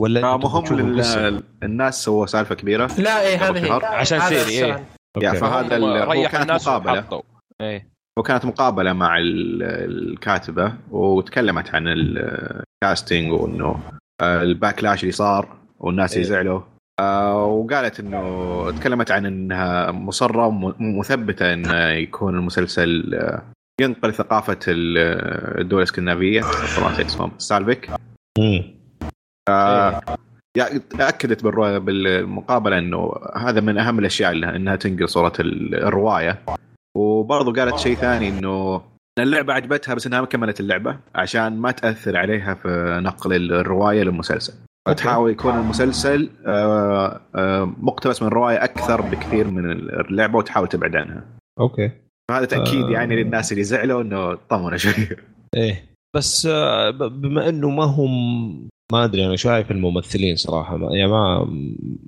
ولا 0.00 0.20
آه 0.24 0.36
مهم 0.36 0.62
بتشوفوا 0.62 0.86
بس؟ 0.98 1.16
لل- 1.16 1.42
الناس 1.62 2.04
سووا 2.04 2.26
سالفة 2.26 2.54
كبيرة. 2.54 2.90
لا 2.98 3.20
إيه 3.26 3.36
هذه. 3.50 3.72
عشان 3.84 4.18
هذا 4.20 4.42
سيري، 4.42 4.66
إيه. 4.66 4.84
أوكي. 5.16 5.36
فهذا 5.36 5.76
ريح 6.04 6.32
كانت 6.32 6.42
الناس 6.42 6.68
مقابلة. 6.68 7.22
إيه. 7.60 7.86
وكانت 8.18 8.44
مقابلة 8.44 8.92
مع 8.92 9.18
ال- 9.18 9.62
الكاتبة 9.62 10.72
وتكلمت 10.90 11.74
عن 11.74 11.84
الكاستنج 11.88 13.32
وإنه 13.32 13.80
آه، 14.22 14.42
الباكلاش 14.42 15.00
اللي 15.02 15.12
صار 15.12 15.56
والناس 15.80 16.12
اللي 16.12 16.24
إيه. 16.24 16.30
زعلوا. 16.30 16.60
آه، 17.00 17.44
وقالت 17.44 18.00
إنه 18.00 18.70
تكلمت 18.70 19.10
عن 19.10 19.26
إنها 19.26 19.90
مصرة 19.90 20.46
ومثبتة 20.46 21.52
انه 21.52 21.88
يكون 21.88 22.34
المسلسل 22.34 23.14
آه، 23.14 23.42
ينقل 23.80 24.14
ثقافة 24.14 24.58
ال- 24.68 25.60
الدول 25.60 25.78
الإسكندنافية. 25.78 26.40
اسمهم. 27.00 27.32
سالفيك. 27.38 27.90
مم. 30.56 30.62
آه، 30.62 30.66
يا- 30.68 31.08
اكدت 31.08 31.44
بالروايه 31.44 31.78
بالمقابلة 31.78 32.78
إنه 32.78 33.12
هذا 33.36 33.60
من 33.60 33.78
أهم 33.78 33.98
الأشياء 33.98 34.32
اللي 34.32 34.56
إنها 34.56 34.76
تنقل 34.76 35.08
صورة 35.08 35.32
ال- 35.40 35.74
الرواية. 35.74 36.38
وبرضه 36.96 37.52
قالت 37.60 37.78
شيء 37.78 37.96
ثاني 37.96 38.28
إنه 38.28 38.82
اللعبة 39.18 39.52
عجبتها 39.52 39.94
بس 39.94 40.06
إنها 40.06 40.20
ما 40.20 40.26
كملت 40.26 40.60
اللعبة 40.60 40.98
عشان 41.14 41.56
ما 41.56 41.70
تأثر 41.70 42.16
عليها 42.16 42.54
في 42.54 43.00
نقل 43.04 43.52
الرواية 43.52 44.02
للمسلسل. 44.02 44.52
فتحاول 44.88 45.30
يكون 45.30 45.54
المسلسل 45.58 46.30
آه، 46.46 47.20
آه، 47.36 47.64
مقتبس 47.80 48.22
من 48.22 48.28
الروايه 48.28 48.64
أكثر 48.64 49.00
بكثير 49.00 49.50
من 49.50 49.70
اللعبة 49.70 50.38
وتحاول 50.38 50.68
تبعد 50.68 50.96
عنها. 50.96 51.24
أوكي. 51.60 51.90
فهذا 52.30 52.44
تأكيد 52.44 52.84
آه. 52.84 52.90
يعني 52.90 53.16
للناس 53.16 53.52
اللي 53.52 53.64
زعلوا 53.64 54.02
إنه 54.02 54.34
طمنوا 54.34 54.76
شوي. 54.76 55.08
إيه. 55.56 55.84
بس 56.16 56.46
آه، 56.46 56.90
بما 56.90 57.48
إنه 57.48 57.70
ما 57.70 57.84
هم 57.84 58.68
ما 58.92 59.04
أدري 59.04 59.26
أنا 59.26 59.36
شايف 59.36 59.70
الممثلين 59.70 60.36
صراحة. 60.36 60.76
ما 60.76 60.96
يعني 60.96 61.10
ما 61.10 61.44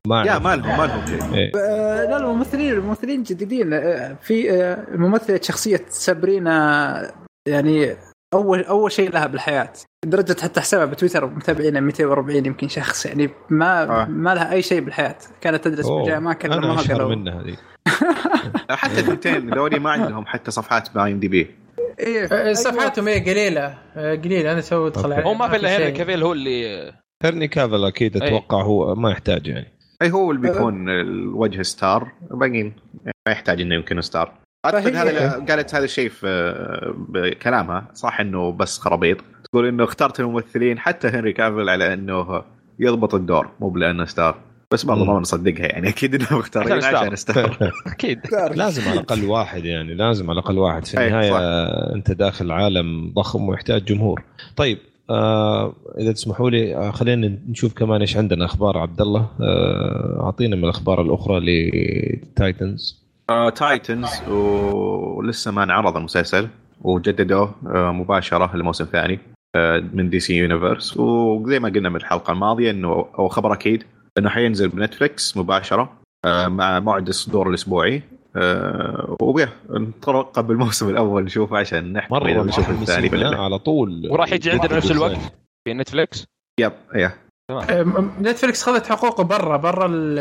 ما 0.07 0.25
يا 0.25 0.31
أعرف. 0.31 0.43
ما 0.43 0.57
لهم 0.57 0.79
ما 0.79 0.87
لهم 0.87 1.07
شيء. 1.07 1.35
إيه. 1.35 1.53
آه، 1.57 2.05
لا 2.05 2.17
الممثلين 2.17 2.73
الممثلين 2.73 3.23
جديدين. 3.23 3.73
آه، 3.73 4.17
في 4.23 4.53
آه، 4.53 4.87
ممثلة 4.95 5.41
شخصية 5.43 5.85
سابرينا 5.89 7.13
يعني 7.49 7.97
أول 8.35 8.65
أول 8.65 8.93
شيء 8.93 9.11
لها 9.11 9.27
بالحياة. 9.27 9.73
لدرجة 10.07 10.37
حتى 10.43 10.61
حسابها 10.61 10.85
بتويتر 10.85 11.27
متابعينها 11.27 11.81
240 11.81 12.47
يمكن 12.47 12.69
شخص 12.69 13.07
يعني 13.07 13.31
ما 13.51 13.83
آه. 13.83 14.05
ما 14.05 14.35
لها 14.35 14.53
أي 14.53 14.63
شيء 14.63 14.81
بالحياة. 14.81 15.17
كانت 15.41 15.65
تدرس 15.65 15.89
بالجامعة 15.89 16.33
أنا 16.33 16.41
كلموها 16.41 16.83
قالوا 16.83 17.15
منها 17.15 17.41
هذه. 17.41 17.57
حتى 18.71 19.01
الثنتين 19.01 19.55
ذولي 19.55 19.79
ما 19.79 19.91
عندهم 19.91 20.27
حتى 20.27 20.51
صفحات 20.51 20.95
ب 20.95 21.13
IMDb. 21.13 21.64
إيه 22.01 22.25
آه، 22.25 22.53
صفحاتهم 22.53 23.09
هي 23.09 23.21
قليلة. 23.21 23.79
آه، 23.97 24.15
قليلة. 24.15 24.53
أنا 24.53 24.61
تو 24.61 24.87
ادخل. 24.87 25.13
عليها 25.13 25.27
هو 25.27 25.35
ما 25.35 25.49
في 25.49 25.57
الا. 25.57 25.77
Henry 25.77 25.93
Cavill 25.93 26.23
هو 26.23 26.33
اللي 26.33 26.93
Henry 27.25 27.49
Cavill 27.49 27.85
أكيد 27.85 28.23
أي. 28.23 28.29
أتوقع 28.29 28.63
هو 28.63 28.95
ما 28.95 29.11
يحتاج 29.11 29.47
يعني. 29.47 29.67
أي 30.03 30.11
هو 30.11 30.31
اللي 30.31 30.43
بيكون 30.49 30.89
الوجه 30.89 31.63
star. 31.63 32.13
باقيين. 32.31 32.77
ما 33.05 33.33
يحتاج 33.33 33.61
إنه 33.61 33.75
يمكن 33.75 34.01
star. 34.01 34.33
أعتقد 34.65 34.97
هذا 34.97 35.45
قالت 35.49 35.75
هذا 35.75 35.85
الشيء 35.85 36.09
في 36.09 36.55
بكلامها. 37.09 37.89
صح 37.95 38.21
إنه 38.21 38.53
بس 38.53 38.79
خرابيط. 38.79 39.19
تقول 39.45 39.67
إنه 39.67 39.85
اخترت 39.85 40.21
الممثلين. 40.21 40.79
حتى 40.79 41.09
هنري 41.09 41.33
كافيل 41.33 41.69
على 41.69 41.93
إنه 41.93 42.43
يضبط 42.79 43.15
الدور. 43.15 43.51
مو 43.61 43.69
بلأنه 43.69 44.05
star. 44.05 44.41
بس 44.71 44.87
مم. 44.87 45.07
ما 45.07 45.21
نصدقها 45.21 45.67
يعني. 45.67 45.89
أكيد 45.89 46.15
انهم 46.15 46.39
مختارين 46.39 46.85
عشان 46.85 47.17
star 47.17 47.73
أكيد. 47.87 48.21
لازم 48.55 48.83
على 48.83 48.93
الأقل 49.01 49.25
واحد 49.25 49.65
يعني 49.65 49.95
لازم 49.95 50.31
على 50.31 50.39
الأقل 50.39 50.59
واحد. 50.59 50.85
في 50.87 50.99
أي، 51.01 51.07
النهاية 51.07 51.31
صح. 51.31 51.39
أنت 51.95 52.11
داخل 52.13 52.51
عالم 52.53 53.13
ضخم 53.17 53.49
ويحتاج 53.49 53.85
جمهور. 53.85 54.23
طيب 54.57 54.79
آه 55.11 55.75
إذا 55.99 56.13
تسمحوا 56.13 56.51
لي 56.51 56.77
آه 56.77 56.91
خلينا 56.91 57.39
نشوف 57.49 57.73
كمان 57.75 58.01
إيش 58.01 58.17
عندنا. 58.17 58.45
أخبار 58.45 58.79
عبد 58.79 59.01
الله 59.01 59.29
آه 59.41 60.21
أعطينا 60.25 60.57
من 60.57 60.65
الأخبار 60.65 61.03
الأخرى 61.03 61.41
ل 61.41 61.64
Titans 61.64 63.05
آه، 63.31 63.51
Titans 63.51 64.23
ولسه 64.29 65.51
ما 65.51 65.63
انعرض 65.63 65.97
المسلسل 65.97 66.49
وجددوه 66.83 67.55
آه، 67.67 67.93
مباشرة 67.93 68.57
لموسم 68.57 68.85
ثاني 68.85 69.19
آه، 69.57 69.85
من 69.93 70.11
DC 70.11 70.35
Universe 70.37 70.97
وزي 70.97 71.59
ما 71.59 71.69
قلنا 71.69 71.89
من 71.89 71.97
الحلقة 71.97 72.33
الماضية 72.33 72.71
إنه 72.71 73.07
أو 73.19 73.29
خبر 73.29 73.53
أكيد 73.53 73.85
إنه 74.19 74.31
حينزل 74.31 74.69
بنتفلكس 74.69 75.37
مباشرة 75.37 75.93
آه، 76.25 76.49
مع 76.49 76.81
موعد 76.81 77.09
الصدور 77.09 77.49
الأسبوعي. 77.49 78.03
آه، 78.37 79.17
وبيه 79.21 79.53
نترقب 79.71 80.51
الموسم 80.51 80.89
الأول 80.89 81.25
نشوفه 81.25 81.59
عشان 81.59 81.93
نحكم 81.93 82.15
مرة 82.15 82.43
نشوف 82.43 82.71
الثاني 82.71 83.25
على 83.25 83.59
طول. 83.59 84.09
وراح 84.11 84.33
يجي 84.33 84.51
عندنا 84.51 84.77
نفس 84.77 84.91
الوقت. 84.91 85.19
في 85.65 85.75
نتفلكس 85.75 86.25
yep 86.61 86.73
إيه 86.95 87.17
آه، 87.51 87.83
م- 87.83 88.11
نتفلكس 88.21 88.63
خذت 88.63 88.87
حقوقه 88.87 89.25
برا 89.25 89.57
برا 89.57 89.87
ال- 89.91 90.19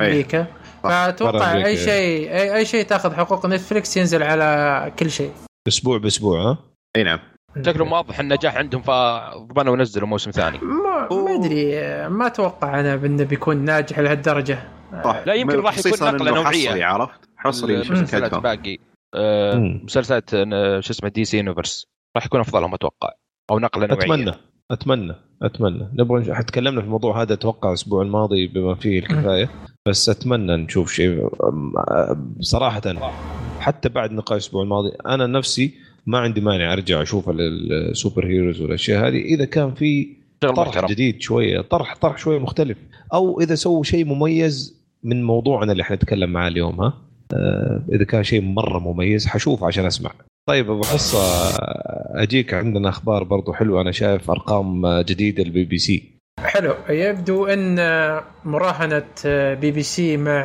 أمريكا. 0.00 0.46
فأتوقع 0.82 1.52
أي 1.52 1.66
إيه. 1.66 1.76
شيء 1.76 2.30
أي 2.32 2.56
أي 2.56 2.64
شيء 2.64 2.84
تاخذ 2.84 3.14
حقوق 3.14 3.46
نتفلكس 3.46 3.96
ينزل 3.96 4.22
على 4.22 4.92
كل 4.98 5.10
شيء. 5.10 5.32
أسبوع 5.68 5.98
بأسبوع 5.98 6.40
ها؟ 6.42 6.58
أي 6.96 7.02
نعم. 7.02 7.18
شكلهم 7.66 7.92
واضح 7.92 8.20
النجاح 8.20 8.56
عندهم 8.56 8.82
فضمنوا 8.82 9.72
ونزلوا 9.72 10.08
موسم 10.08 10.30
ثاني. 10.30 10.58
ما 11.12 11.22
ما 11.22 11.34
أدري 11.34 11.74
ما 12.08 12.26
أتوقع 12.26 12.80
أنا 12.80 12.94
إنه 12.94 13.24
بيكون 13.24 13.56
ناجح 13.56 13.98
لهالدرجة. 13.98 14.58
صح 15.04 15.22
لا، 15.26 15.34
يمكن 15.34 15.58
راح 15.58 15.78
يكون 15.78 16.08
إنه 16.08 16.24
نوعية. 16.24 16.68
حصري 16.68 16.82
عرفت؟ 16.82 17.28
حصري 17.36 17.84
شركتهم 17.84 18.42
باقي. 18.42 18.78
آه،. 19.14 19.54
مسلسلات 19.84 20.30
آه، 20.34 20.80
شو 20.80 20.92
اسمه 20.92 21.08
DC 21.08 21.36
Universe. 21.36 21.86
راح 22.16 22.26
يكون 22.26 22.40
أفضلهم 22.40 22.74
أتوقع. 22.74 23.12
أو 23.50 23.58
نقلة 23.58 23.86
نوعية. 23.86 24.02
أتمنى 24.02 24.34
أتمنى 24.70 25.14
أتمنى. 25.42 25.88
نبغى 25.98 26.42
تكلمنا 26.42 26.80
في 26.80 26.86
الموضوع 26.86 27.22
هذا 27.22 27.32
أتوقع 27.32 27.68
الأسبوع 27.68 28.02
الماضي 28.02 28.46
بما 28.46 28.74
فيه 28.74 28.98
الكفاية. 28.98 29.50
بس 29.88 30.08
أتمنى 30.08 30.56
نشوف 30.56 30.92
شيء 30.92 31.28
بصراحه 32.38 32.80
حتى 33.60 33.88
بعد 33.88 34.12
نقاش 34.12 34.40
الأسبوع 34.42 34.62
الماضي 34.62 34.92
أنا 35.06 35.26
نفسي 35.26 35.74
ما 36.06 36.18
عندي 36.18 36.40
مانع 36.40 36.72
أرجع 36.72 37.02
أشوف 37.02 37.28
ال- 37.28 37.72
السوبر 37.90 38.26
هيروز 38.26 38.60
والأشياء 38.60 39.08
هذه. 39.08 39.18
إذا 39.18 39.44
كان 39.44 39.74
في 39.74 40.17
طرح 40.40 40.58
محترم. 40.58 40.86
جديد 40.86 41.22
شوية 41.22 41.60
طرح 41.60 41.96
طرح 41.96 42.18
شوية 42.18 42.38
مختلف. 42.38 42.78
أو 43.14 43.40
إذا 43.40 43.54
سووا 43.54 43.82
شيء 43.84 44.04
مميز 44.04 44.78
من 45.04 45.22
موضوعنا 45.24 45.72
اللي 45.72 45.84
حنتكلم 45.84 46.30
معاه 46.30 46.48
اليوم 46.48 46.80
ها؟ 46.80 46.94
آه، 47.32 47.82
إذا 47.92 48.04
كان 48.04 48.24
شيء 48.24 48.42
مرة 48.42 48.78
مميز 48.78 49.26
حشوف 49.26 49.64
عشان 49.64 49.86
أسمع. 49.86 50.10
طيب 50.48 50.70
أبو 50.70 50.82
حصة 50.82 51.18
أجيك 52.22 52.54
عندنا 52.54 52.88
أخبار 52.88 53.24
برضو 53.24 53.52
حلوة. 53.52 53.80
أنا 53.80 53.92
شايف 53.92 54.30
أرقام 54.30 55.00
جديدة 55.00 55.42
البي 55.42 55.64
بي 55.64 55.78
سي. 55.78 56.18
حلو. 56.44 56.74
يبدو 56.88 57.46
أن 57.46 57.74
مراهنة 58.44 59.04
بي 59.54 59.70
بي 59.70 59.82
سي 59.82 60.16
مع 60.16 60.42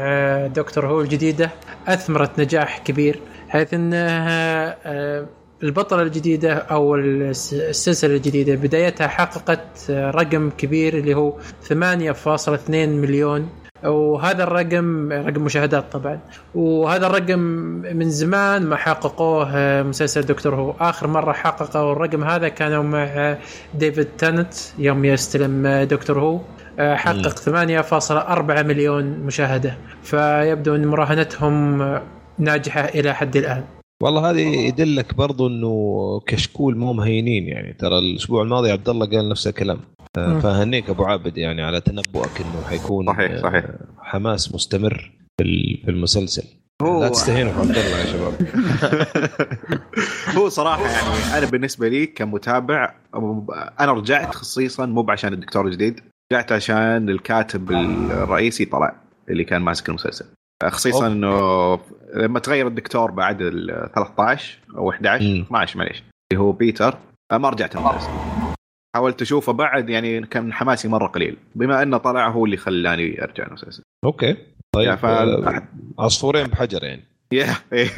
Doctor 0.47 0.87
Who 0.87 1.01
الجديدة 1.01 1.51
أثمرت 1.87 2.39
نجاح 2.39 2.77
كبير 2.77 3.19
حيث 3.49 3.73
أنها 3.73 4.77
آه، 4.85 5.25
البطلة 5.63 6.01
الجديدة 6.01 6.53
أو 6.53 6.95
الس- 6.95 7.53
السلسلة 7.53 8.15
الجديدة 8.15 8.55
بدايتها 8.55 9.07
حققت 9.07 9.91
رقم 9.91 10.49
كبير 10.57 10.97
اللي 10.97 11.13
هو 11.13 11.33
8.2 11.69 12.89
مليون. 13.01 13.49
وهذا 13.83 14.43
الرقم 14.43 15.11
رقم 15.11 15.41
مشاهدات 15.41 15.91
طبعا. 15.91 16.19
وهذا 16.55 17.07
الرقم 17.07 17.39
من 17.97 18.09
زمان 18.09 18.65
ما 18.65 18.75
حققوه 18.75 19.81
مسلسل 19.83 20.21
دكتور 20.21 20.55
هو. 20.55 20.71
آخر 20.79 21.07
مرة 21.07 21.33
حققوا 21.33 21.91
الرقم 21.91 22.23
هذا 22.23 22.47
كانوا 22.47 22.83
مع 22.83 23.37
ديفيد 23.73 24.07
تانت 24.17 24.53
يوم 24.79 25.05
يستلم 25.05 25.67
دكتور 25.89 26.19
هو. 26.19 26.39
حقق 26.79 27.29
8.4 27.39 28.61
مليون 28.63 29.03
مشاهدة. 29.05 29.77
فيبدو 30.03 30.75
أن 30.75 30.87
مراهنتهم 30.87 31.81
ناجحة 32.39 32.85
إلى 32.85 33.13
حد 33.15 33.35
الآن. 33.37 33.63
والله 34.03 34.29
هذه 34.29 34.41
يدلك 34.67 35.13
برضو 35.13 35.47
إنه 35.47 36.21
كشكول 36.27 36.77
مو 36.77 36.93
مهينين 36.93 37.47
يعني. 37.47 37.73
ترى 37.73 37.99
الأسبوع 37.99 38.43
الماضي 38.43 38.71
عبد 38.71 38.89
الله 38.89 39.05
قال 39.05 39.29
نفس 39.29 39.47
الكلام. 39.47 39.79
آه،. 40.17 40.39
فهنيك 40.39 40.89
أبو 40.89 41.03
عابد 41.03 41.37
يعني 41.37 41.61
على 41.61 41.81
تنبؤك 41.81 42.41
إنه 42.41 42.63
حيكون 42.69 43.07
صحيح، 43.07 43.31
آه، 43.31 43.37
صحيح. 43.41 43.65
حماس 43.99 44.55
مستمر 44.55 45.11
في 45.37 45.43
ال- 45.43 45.81
في 45.85 45.91
المسلسل. 45.91 46.43
هو. 46.81 47.01
لا 47.01 47.09
تستهينوا 47.09 47.53
عبد 47.53 47.69
الله 47.77 47.97
يا 47.99 48.05
شباب. 48.05 48.33
هو 50.37 50.49
صراحة 50.49 50.81
يعني 50.83 51.37
أنا 51.37 51.45
بالنسبة 51.51 51.87
لي 51.87 52.05
كمتابع 52.05 52.93
أنا 53.79 53.91
رجعت 53.91 54.35
خصيصا 54.35 54.85
مو 54.85 55.05
عشان 55.09 55.33
الدكتور 55.33 55.67
الجديد 55.67 55.99
رجعت 56.33 56.51
عشان 56.51 57.09
الكاتب 57.09 57.71
الرئيسي 57.71 58.65
طلع 58.65 58.95
اللي 59.29 59.43
كان 59.43 59.61
ماسك 59.61 59.89
المسلسل. 59.89 60.25
خصيصا. 60.63 61.07
إنه 61.07 61.79
لما 62.13 62.39
تغير 62.39 62.67
الدكتور 62.67 63.11
بعد 63.11 63.41
ال 63.41 63.89
13 63.95 64.59
أو 64.77 64.89
11 64.91 65.25
مم. 65.25 65.41
12 65.41 65.77
معليش. 65.79 66.03
اللي 66.33 66.43
هو 66.43 66.51
بيتر 66.51 66.97
ما 67.31 67.49
رجعت 67.49 67.75
المسلسل 67.75 68.09
حاولت 68.95 69.21
أشوفه 69.21 69.53
بعد 69.53 69.89
يعني 69.89 70.21
كان 70.21 70.53
حماسي 70.53 70.87
مرة 70.87 71.07
قليل 71.07 71.37
بما 71.55 71.83
إنه 71.83 71.97
طلع 71.97 72.29
هو 72.29 72.45
اللي 72.45 72.57
خلاني 72.57 73.23
أرجع 73.23 73.45
المسلسل 73.47 73.83
أوكي. 74.05 74.37
طيب 74.75 74.95
ف- 74.95 75.05
آه، 75.05 75.63
عصفورين 75.99 76.47
بحجر 76.47 76.83
يعني. 76.83 77.03
إيه. 77.33 77.89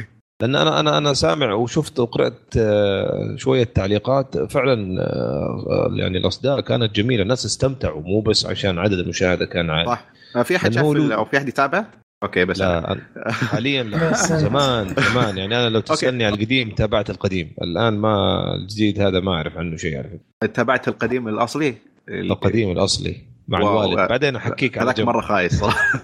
لأن 0.41 0.56
أنا 0.56 0.80
أنا 0.80 0.98
أنا 0.98 1.13
سامع 1.13 1.54
وشفت 1.54 2.00
وقرأت 2.00 2.58
آه، 2.58 3.36
شوية 3.38 3.63
تعليقات. 3.63 4.38
فعلا 4.52 5.02
آه، 5.02 5.89
يعني 5.96 6.18
الأصداء 6.18 6.62
كانت 6.62 6.96
جميلة. 6.96 7.24
الناس 7.24 7.46
استمتعوا 7.46 8.02
مو 8.02 8.22
بس 8.22 8.46
عشان 8.46 8.80
عدد 8.80 9.00
المشاهدة 9.00 9.46
كان 9.46 9.70
عالي. 9.70 9.86
صح. 9.88 10.06
في 10.44 10.56
أحد 10.56 10.74
شاف 10.74 10.84
أو 10.86 11.26
في 11.26 11.38
أحد 11.38 11.48
يتابع؟ 11.48 11.86
أوكي 12.23 12.45
بس. 12.45 12.60
لا 12.60 12.91
أنا 12.91 13.01
حاليا 13.51 13.84
لا 13.84 14.13
زمان 14.13 14.88
زمان. 14.88 15.38
يعني 15.38 15.56
أنا 15.60 15.69
لو 15.69 15.80
تسألني 15.80 16.25
على 16.25 16.36
القديم 16.36 16.69
تابعت 16.69 17.10
القديم. 17.10 17.54
الآن 17.62 17.93
ما 17.97 18.41
الجديد 18.56 19.01
هذا 19.01 19.19
ما 19.19 19.34
أعرف 19.34 19.58
عنه 19.58 19.78
شيء 19.78 19.97
على 19.97 20.08
فكره 20.39 20.47
تابعت 20.54 20.88
القديم 20.88 21.28
الأصلي؟ 21.28 21.75
القديم 22.10 22.71
الأصلي 22.71 23.15
مع 23.47 23.60
واو. 23.62 23.84
الوالد. 23.84 24.10
بعدين 24.10 24.36
أحكيك 24.36 24.78
هذاك. 24.80 24.99
مرة 24.99 25.21
خايس 25.21 25.56
صراحة 25.62 26.01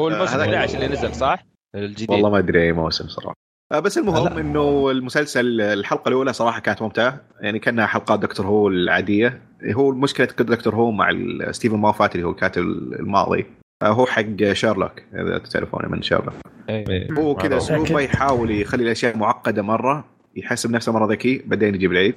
هو 0.00 0.08
الموسم 0.12 0.34
هذاك- 0.34 0.48
11 0.48 0.74
اللي 0.74 0.88
نزل 0.88 1.14
صح؟ 1.14 1.44
الجديد. 1.74 2.10
والله 2.10 2.30
ما 2.30 2.38
أدري 2.38 2.62
أي 2.62 2.72
موسم 2.72 3.08
صراحة. 3.08 3.34
آه، 3.72 3.80
بس 3.80 3.98
المهم 3.98 4.38
إنه 4.38 4.90
المسلسل 4.90 5.60
الحلقة 5.60 6.08
الأولى 6.08 6.32
صراحة 6.32 6.60
كانت 6.60 6.82
ممتعة. 6.82 7.20
يعني 7.40 7.58
كأنها 7.58 7.86
حلقات 7.86 8.18
Doctor 8.20 8.46
Who 8.46 8.68
العادية. 8.68 9.42
هو 9.72 9.90
مشكلة 9.90 10.26
Doctor 10.26 10.74
Who 10.74 10.90
مع 10.90 11.10
ستيفن 11.50 11.76
موفات 11.76 12.14
اللي 12.14 12.26
هو 12.26 12.30
الكاتب 12.30 12.62
الماضي. 12.62 13.46
هو 13.82 14.06
حق 14.06 14.52
شيرلوك 14.52 15.02
إذا 15.14 15.38
تعرفونه 15.38 15.88
من 15.88 16.02
شيرلوك 16.02 16.34
إيه. 16.68 17.12
هو 17.12 17.34
كذا 17.34 17.56
اسلوبه 17.56 18.00
يحاول 18.00 18.50
يخلي 18.50 18.82
الأشياء 18.82 19.16
معقدة 19.16 19.62
مرة 19.62 20.04
يحسب 20.36 20.70
نفسه 20.70 20.92
مرة 20.92 21.12
ذكي 21.12 21.42
بعدين 21.46 21.74
يجيب 21.74 21.92
العيد. 21.92 22.14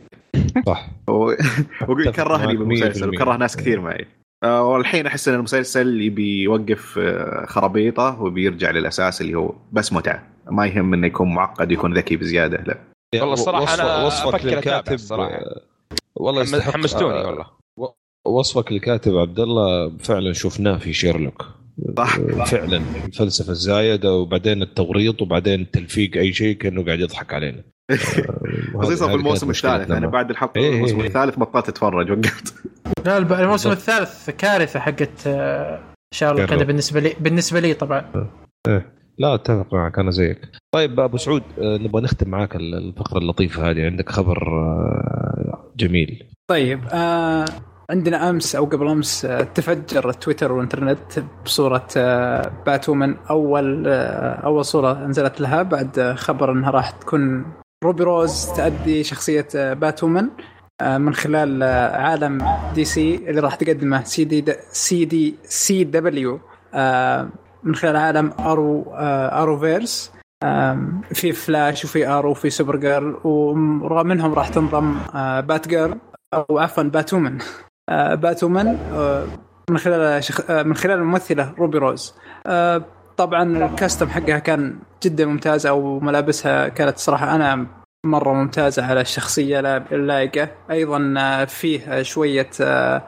صح. 0.65 0.87
ويقول 1.07 2.11
كرهني 2.11 2.57
بالمسلسل 2.57 3.09
وكره 3.09 3.37
ناس 3.37 3.57
كثير 3.57 3.81
معي. 3.81 4.05
آه، 4.43 4.63
والحين 4.63 5.07
أحس 5.07 5.27
إن 5.27 5.35
المسلسل 5.35 6.01
يبي 6.01 6.43
يوقف 6.43 6.99
آه، 6.99 7.45
خرابيطه 7.45 8.21
وبيرجع 8.21 8.71
للأساس 8.71 9.21
اللي 9.21 9.35
هو 9.35 9.55
بس 9.71 9.93
متعة. 9.93 10.23
ما 10.51 10.65
يهم 10.65 10.93
إنه 10.93 11.07
يكون 11.07 11.33
معقد 11.33 11.71
يكون 11.71 11.93
ذكي 11.93 12.17
بزيادة 12.17 12.63
لا. 12.67 12.77
والله 13.15 13.33
الصراحة 13.33 13.63
وصف 13.63 13.81
أنا 13.81 14.05
وصفك 14.05 14.45
للكاتب 14.45 14.93
الصراحة. 14.93 15.39
والله 16.15 16.61
حمستوني 16.61 17.19
آه، 17.19 17.27
والله. 17.27 17.45
وصفك 18.25 18.71
للكاتب 18.71 19.17
عبد 19.17 19.39
الله 19.39 19.97
فعلا 19.97 20.33
شفناه 20.33 20.77
في 20.77 20.93
شيرلوك. 20.93 21.54
صح 21.97 22.19
فعلا 22.45 22.81
الفلسفة 23.05 23.51
الزايدة 23.51 24.13
وبعدين 24.13 24.61
التوريط 24.61 25.21
وبعدين 25.21 25.71
تلفيق 25.71 26.17
أي 26.17 26.33
شيء 26.33 26.57
كأنه 26.57 26.85
قاعد 26.85 26.99
يضحك 26.99 27.33
علينا 27.33 27.63
آه، 27.91 28.77
خصوصا 28.77 29.05
هذه 29.05 29.11
في 29.11 29.15
الموسم 29.17 29.49
الثالث 29.49 29.91
أنا 29.91 29.99
معه. 29.99 30.09
بعد 30.11 30.29
الحلقة 30.29 30.57
إيه، 30.61 30.75
الموسم 30.75 30.99
إيه. 30.99 31.07
الثالث 31.07 31.39
بطلت 31.39 31.69
اتفرج 31.69 32.11
وقفت 32.11 32.53
لا 33.05 33.17
الموسم. 33.17 33.71
الثالث 33.71 34.29
كارثة 34.29 34.79
حقت 34.79 35.27
آه، 35.27 35.79
شارلوك. 36.13 36.53
هذا 36.53 36.63
بالنسبة 36.63 36.99
لي 36.99 37.13
بالنسبة 37.19 37.59
لي 37.59 37.73
طبعا 37.73 38.29
لا 39.17 39.35
أتفق 39.35 39.73
معك 39.73 39.99
أنا 39.99 40.11
زيك 40.11 40.39
طيب 40.73 40.99
أبو 40.99 41.17
سعود 41.17 41.43
آه، 41.59 41.77
نبغى 41.77 42.01
نختم 42.01 42.29
معك 42.29 42.55
ال- 42.55 42.75
الفقرة 42.75 43.17
اللطيفة 43.17 43.69
هذه 43.71 43.85
عندك 43.85 44.09
خبر 44.09 44.37
آه، 44.59 45.71
جميل 45.77 46.23
طيب 46.49 46.79
آه 46.93 47.45
عندنا 47.89 48.29
أمس 48.29 48.55
أو 48.55 48.65
قبل 48.65 48.87
أمس 48.87 49.25
آه 49.25 49.41
تفجر 49.41 50.11
تويتر 50.11 50.51
والإنترنت 50.51 50.99
بصورة 51.45 51.87
آه 51.97 52.51
باتومن. 52.65 53.15
أول 53.29 53.87
آه 53.87 54.33
أول 54.45 54.65
صورة 54.65 55.05
نزلت 55.07 55.41
لها 55.41 55.63
بعد 55.63 56.13
خبر 56.17 56.51
إنها 56.51 56.71
راح 56.71 56.89
تكون 56.89 57.45
روبي 57.83 58.03
روز 58.03 58.45
تأدي 58.45 59.03
شخصية 59.03 59.47
Batwoman 59.53 60.27
من 60.81 61.13
خلال 61.13 61.63
عالم 61.93 62.37
DC 62.75 63.15
اللي 63.15 63.41
راح 63.41 63.55
تقدمه 63.55 64.03
سي 64.03 64.23
دي 64.23 64.45
سي 64.71 65.05
دي 65.05 65.35
سي 65.43 65.83
دبليو 65.83 66.39
من 67.63 67.75
خلال 67.75 67.95
عالم 67.95 68.33
Arrow 68.39 68.85
Arrowverse 68.95 70.11
في 71.13 71.31
فلاش 71.31 71.85
وفي 71.85 72.07
Arrow 72.07 72.31
وفي 72.31 72.49
Supergirl 72.49 73.17
ومنهم 73.23 74.33
راح 74.33 74.47
تنضم 74.47 74.95
Batgirl 75.47 75.97
أو 76.33 76.59
عفوا 76.59 76.83
Batwoman. 76.83 77.37
آه 77.89 78.15
Batwoman 78.15 78.67
آه 78.93 79.25
من 79.69 79.77
خلال 79.77 80.23
شخ... 80.23 80.51
آه 80.51 80.63
من 80.63 80.75
خلال 80.75 80.99
الممثلة 80.99 81.53
روبي 81.57 81.77
روز. 81.77 82.13
طبعا 83.17 83.43
الكاستم 83.65 84.09
حقها 84.09 84.39
كان 84.39 84.75
جدا 85.03 85.25
ممتاز 85.25 85.65
أو 85.65 85.99
ملابسها 85.99 86.67
كانت 86.67 86.97
صراحة 86.97 87.35
أنا 87.35 87.65
مرة 88.05 88.33
ممتازة 88.33 88.85
على 88.85 89.01
الشخصية 89.01 89.59
لا- 89.59 89.83
اللايقه 89.91 90.49
أيضا 90.71 91.45
فيه 91.45 92.01
شوية 92.01 92.49
ال- 92.59 93.01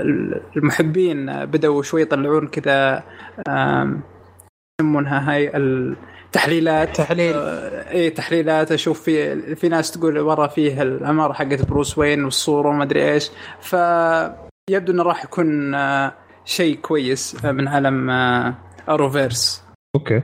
ال- 0.00 0.40
المحبين 0.56 1.44
بدأوا 1.46 1.82
شوي 1.82 2.02
يطلعون 2.02 2.46
كذا 2.48 3.02
يسمونها 4.80 5.32
هاي 5.32 5.48
التحليلات 6.26 6.96
تحليل. 6.96 7.34
آه، 7.36 7.90
إيه 7.90 8.14
تحليلات 8.14 8.72
أشوف 8.72 9.02
في 9.02 9.56
في 9.56 9.68
ناس 9.68 9.90
تقول 9.90 10.18
ورا 10.18 10.46
فيه 10.46 10.82
العماره 10.82 11.32
حقت 11.32 11.68
بروس 11.68 11.98
وين 11.98 12.24
والصورة 12.24 12.68
وما 12.68 12.84
أدري 12.84 13.12
إيش. 13.12 13.30
فيبدو 13.60 14.92
إنه 14.92 15.02
راح 15.02 15.24
يكون 15.24 15.74
آه، 15.74 16.12
شيء 16.44 16.76
كويس 16.76 17.44
آه، 17.44 17.52
من 17.52 17.68
عالم 17.68 18.10
آه، 18.10 18.54
اروفيرس 18.88 19.62
أوكي. 19.94 20.22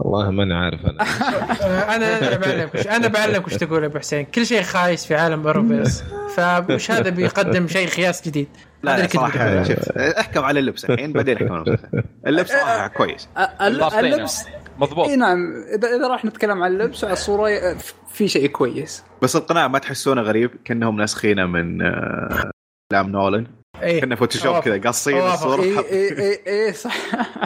والله 0.00 0.30
ماني 0.30 0.54
عارف 0.54 0.80
أنا. 0.86 1.02
أنا 1.96 2.18
أنا 2.18 2.36
بعلمك 2.36 2.74
وش 2.74 2.86
أنا 2.86 3.08
بعلمك 3.08 3.46
وش 3.46 3.54
تقول 3.54 3.82
يا 3.82 3.86
أبو 3.88 3.98
حسين. 3.98 4.24
كل 4.24 4.46
شيء 4.46 4.62
خايس 4.62 5.06
في 5.06 5.14
عالم 5.14 5.46
Arrowverse 5.46 6.04
فمش 6.36 6.90
هذا 6.90 7.10
بيقدم 7.10 7.68
شيء 7.76 7.86
خايس 7.88 8.28
جديد. 8.28 8.48
لا 8.82 9.02
كنت 9.02 9.12
صراحة. 9.12 9.62
شوف 9.62 9.88
احكم 9.98 10.44
على 10.44 10.60
اللبس 10.60 10.84
الحين 10.84 11.12
بعدين 11.12 11.36
احكم 11.36 11.52
على 11.52 11.78
اللبس. 12.26 12.48
صراحة 12.50 12.88
كويس. 12.88 13.28
آه، 13.36 13.40
ال- 13.40 13.74
Batwoman. 13.74 14.14
اللبس 14.14 14.44
مضبوط. 14.78 15.08
إي 15.08 15.16
نعم. 15.16 15.38
اذا 15.78 15.88
إذا 15.96 16.08
راح 16.08 16.24
نتكلم 16.24 16.62
عن 16.62 16.72
اللبس 16.72 17.04
وعلى 17.04 17.12
الصورة 17.12 17.76
في 18.12 18.28
شيء 18.28 18.46
كويس. 18.46 19.02
بس 19.22 19.36
القناع 19.36 19.68
ما 19.68 19.78
تحسونه 19.78 20.22
غريب 20.22 20.50
كأنهم 20.64 20.96
ناسخينه 20.96 21.46
من 21.46 21.82
افلام 21.82 23.08
نولن. 23.12 23.46
إيه 23.82 24.00
كنه 24.00 24.16
Photoshop. 24.16 24.58
كذا 24.60 24.80
قاصين. 24.80 25.18
الصورة 25.26 25.62
إي 25.62 25.78
إي 25.78 26.40
إي 26.66 26.72
صح. 26.72 26.96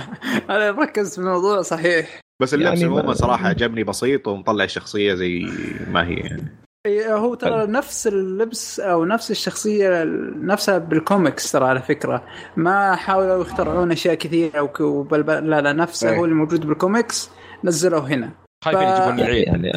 أنا 0.50 0.70
ركزت 0.70 1.12
في 1.14 1.18
الموضوع 1.18 1.62
صحيح. 1.62 2.20
بس 2.40 2.54
اللبس 2.54 2.80
يعني 2.80 2.92
ما- 2.94 2.98
عموما 3.00 3.14
صراحة 3.14 3.48
عجبني 3.48 3.84
بسيط 3.84 4.28
ومطلع 4.28 4.64
الشخصية 4.64 5.14
زي 5.14 5.46
ما 5.90 6.06
هي. 6.06 6.14
يعني 6.14 6.42
إيه، 6.86 7.16
هو 7.16 7.34
ترى 7.34 7.66
نفس 7.66 8.06
اللبس 8.06 8.80
أو 8.80 9.04
نفس 9.04 9.30
الشخصية 9.30 10.04
نفسها 10.42 10.78
بالكوميكس 10.78 11.52
ترى 11.52 11.64
على 11.64 11.82
فكرة. 11.82 12.24
ما 12.56 12.96
حاولوا 12.96 13.40
يخترعون 13.42 13.92
أشياء 13.92 14.14
كثيرة 14.14 14.60
وك- 14.60 14.80
وبل 14.80 15.20
لا 15.50 15.60
لا 15.60 15.72
نفسه 15.72 16.10
إيه. 16.10 16.16
هو 16.18 16.24
اللي 16.24 16.34
موجود 16.36 16.66
بالكوميكس 16.66 17.30
نزلوه 17.64 18.08
هنا. 18.08 18.30
خايفين 18.64 18.88
ف- 18.88 18.96
يجيبون 18.96 19.20
العيد 19.20 19.46
يعني. 19.46 19.72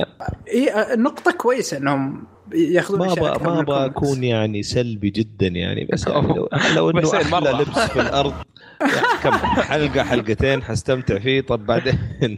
إي 0.53 0.93
النقطه 0.93 1.31
كويسة 1.31 1.77
إنهم 1.77 2.23
ياخذون 2.53 2.99
ما 2.99 3.11
أبغى 3.13 3.43
ما 3.45 3.59
أبغى. 3.59 3.85
اكون 3.85 4.23
يعني 4.23 4.63
سلبي 4.63 5.09
جدا 5.09 5.47
يعني. 5.47 5.85
بس 5.93 6.07
يعني 6.07 6.27
لو, 6.27 6.49
لو 6.75 6.89
إنه 6.89 7.11
أحلى. 7.21 7.49
لبس 7.49 7.79
في 7.79 8.01
الأرض. 8.01 8.33
يعني 8.81 8.91
كم؟ 9.23 9.31
حلقة 9.61 10.03
حلقتين 10.03 10.63
حستمتع 10.63 11.19
فيه. 11.19 11.41
طب 11.41 11.65
بعدين؟ 11.65 11.99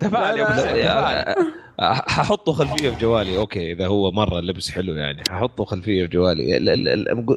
تفاعل. 0.00 0.46
ححطه 2.08 2.52
خلفية 2.52 2.90
في 2.90 3.00
جوالي. 3.00 3.36
أوكي 3.38 3.72
إذا 3.72 3.86
هو 3.86 4.10
مرة 4.10 4.38
اللبس 4.38 4.70
حلو 4.70 4.94
يعني. 4.94 5.22
ححطه 5.30 5.64
خلفية 5.64 6.02
في 6.06 6.10
جوالي. 6.12 6.56
ال- 6.56 6.68
ال- 6.68 6.88
ال- 7.08 7.36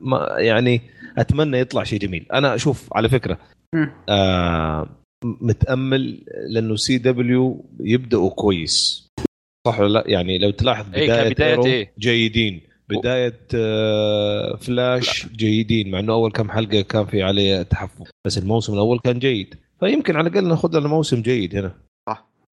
ما 0.00 0.26
يعني 0.38 0.80
أتمنى 1.18 1.58
يطلع 1.58 1.84
شيء 1.84 1.98
جميل. 1.98 2.26
أنا 2.32 2.54
أشوف 2.54 2.88
على 2.92 3.08
فكرة. 3.08 3.38
آه 4.08 4.88
متأمل 5.24 6.24
لأنه 6.50 6.76
CW 6.76 7.64
يبداوا 7.80 8.30
كويس. 8.30 9.09
صح 9.66 9.80
ولا 9.80 9.88
لا؟ 9.88 10.04
يعني 10.06 10.38
لو 10.38 10.50
تلاحظ 10.50 10.94
إيه، 10.94 11.06
بداية 11.06 11.28
كبداية 11.28 11.50
Arrow 11.50 11.64
إيه. 11.64 11.92
جيدين. 11.98 12.60
بداية 12.88 13.38
آه 13.54 14.56
فلاش 14.56 15.26
جيدين 15.26 15.90
مع 15.90 15.98
إنه 15.98 16.12
أول 16.12 16.32
كم 16.32 16.50
حلقة 16.50 16.80
كان 16.80 17.06
في 17.06 17.22
عليه 17.22 17.62
تحفظ 17.62 18.06
بس 18.24 18.38
الموسم 18.38 18.74
الأول 18.74 18.98
كان 19.04 19.18
جيد. 19.18 19.54
فيمكن 19.80 20.16
على 20.16 20.28
الأقل 20.28 20.48
ناخذ 20.48 20.78
لنا 20.78 20.88
موسم 20.88 21.22
جيد 21.22 21.56
هنا. 21.56 21.72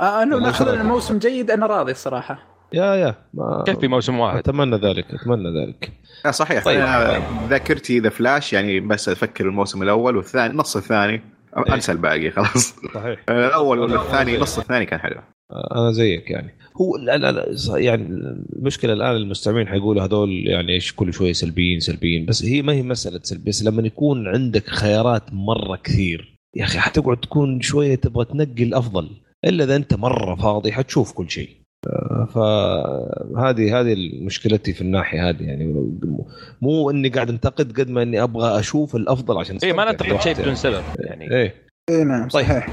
آه 0.02 0.24
أنا 0.24 0.36
والله 0.36 0.50
ناخذ 0.50 0.66
شرف. 0.66 0.82
الموسم 0.82 1.20
جيد 1.20 1.52
أنا 1.52 1.66
راضي 1.66 1.92
الصراحة. 1.92 2.58
يا 2.74 2.96
يا 2.96 3.16
ما 3.34 3.64
كيف 3.66 3.80
في 3.80 3.88
موسم 3.88 4.20
واحد؟ 4.20 4.38
أتمنى 4.38 4.76
ذلك 4.76 5.06
أتمنى 5.14 5.62
ذلك. 5.62 5.92
لا 6.26 6.32
صحيح. 6.32 6.66
طيب. 6.66 6.86
طيب. 6.86 7.22
ذاكرتي 7.50 8.00
The 8.00 8.10
Flash 8.10 8.54
يعني 8.54 8.80
بس 8.80 9.10
أفكر 9.10 9.46
الموسم 9.46 9.84
الأول 9.84 10.18
والثاني 10.18 10.54
نص 10.54 10.76
الثاني. 10.78 11.22
إيه. 11.58 11.74
أنسى 11.74 11.92
الباقي 11.92 12.32
خلاص. 12.32 12.76
صحيح. 12.94 13.20
الأول 13.30 13.80
والثاني 13.80 14.38
نص 14.38 14.60
الثاني 14.60 14.86
كان 14.86 15.00
حلو. 15.00 15.22
أنا 15.52 15.92
زيك 15.92 16.32
يعني. 16.32 16.54
هو 16.82 16.98
لا 16.98 17.18
لا 17.18 17.32
لا 17.32 17.56
ص- 17.56 17.70
يعني 17.76 18.04
المشكلة 18.56 18.94
الآن 18.94 19.16
المستمعين 19.16 19.68
حيقولوا 19.68 20.04
هذول 20.04 20.48
يعني 20.48 20.74
إيش 20.74 20.94
كل 20.94 21.14
شوية 21.14 21.34
سلبيين 21.34 21.80
سلبيين. 21.80 22.26
بس 22.26 22.46
هي 22.46 22.62
ما 22.62 22.74
هي 22.74 22.82
مسألة 22.84 23.20
سلبيه 23.24 23.50
بس 23.52 23.64
لما 23.64 23.88
يكون 23.88 24.28
عندك 24.28 24.68
خيارات 24.68 25.24
مرة 25.34 25.76
كثير 25.84 26.38
يا 26.56 26.64
أخي 26.64 26.80
حتقعد 26.80 27.18
تكون 27.18 27.62
شوية 27.62 27.96
تبغى 27.96 28.26
تنقي 28.26 28.64
الأفضل 28.64 29.10
إلا 29.46 29.64
إذا 29.64 29.76
أنت 29.76 29.94
مرة 29.94 30.36
فاضي 30.36 30.72
حتشوف 30.72 31.12
كل 31.14 31.30
شيء. 31.30 31.50
آه، 31.88 32.28
فهذه 33.36 33.80
هذه 33.80 33.96
مشكلتي 34.22 34.74
في 34.74 34.82
الناحية 34.82 35.30
هذه 35.30 35.44
يعني. 35.44 35.74
مو 36.62 36.90
إني 36.90 37.10
قاعد 37.10 37.30
أنتقد 37.30 37.80
قد 37.80 37.90
ما 37.90 38.02
إني 38.02 38.24
أبغى 38.24 38.60
أشوف 38.60 38.96
الأفضل 38.96 39.38
عشان 39.38 39.58
اي 39.64 39.74
ما 39.74 39.92
ننتقد 39.92 40.22
شيء 40.22 40.34
بدون 40.34 40.56
سبب 40.56 40.84
يعني. 41.00 41.32
إيه. 41.32 41.67
اي 41.90 42.04
نعم 42.04 42.28
طيب. 42.28 42.46
صحيح. 42.46 42.70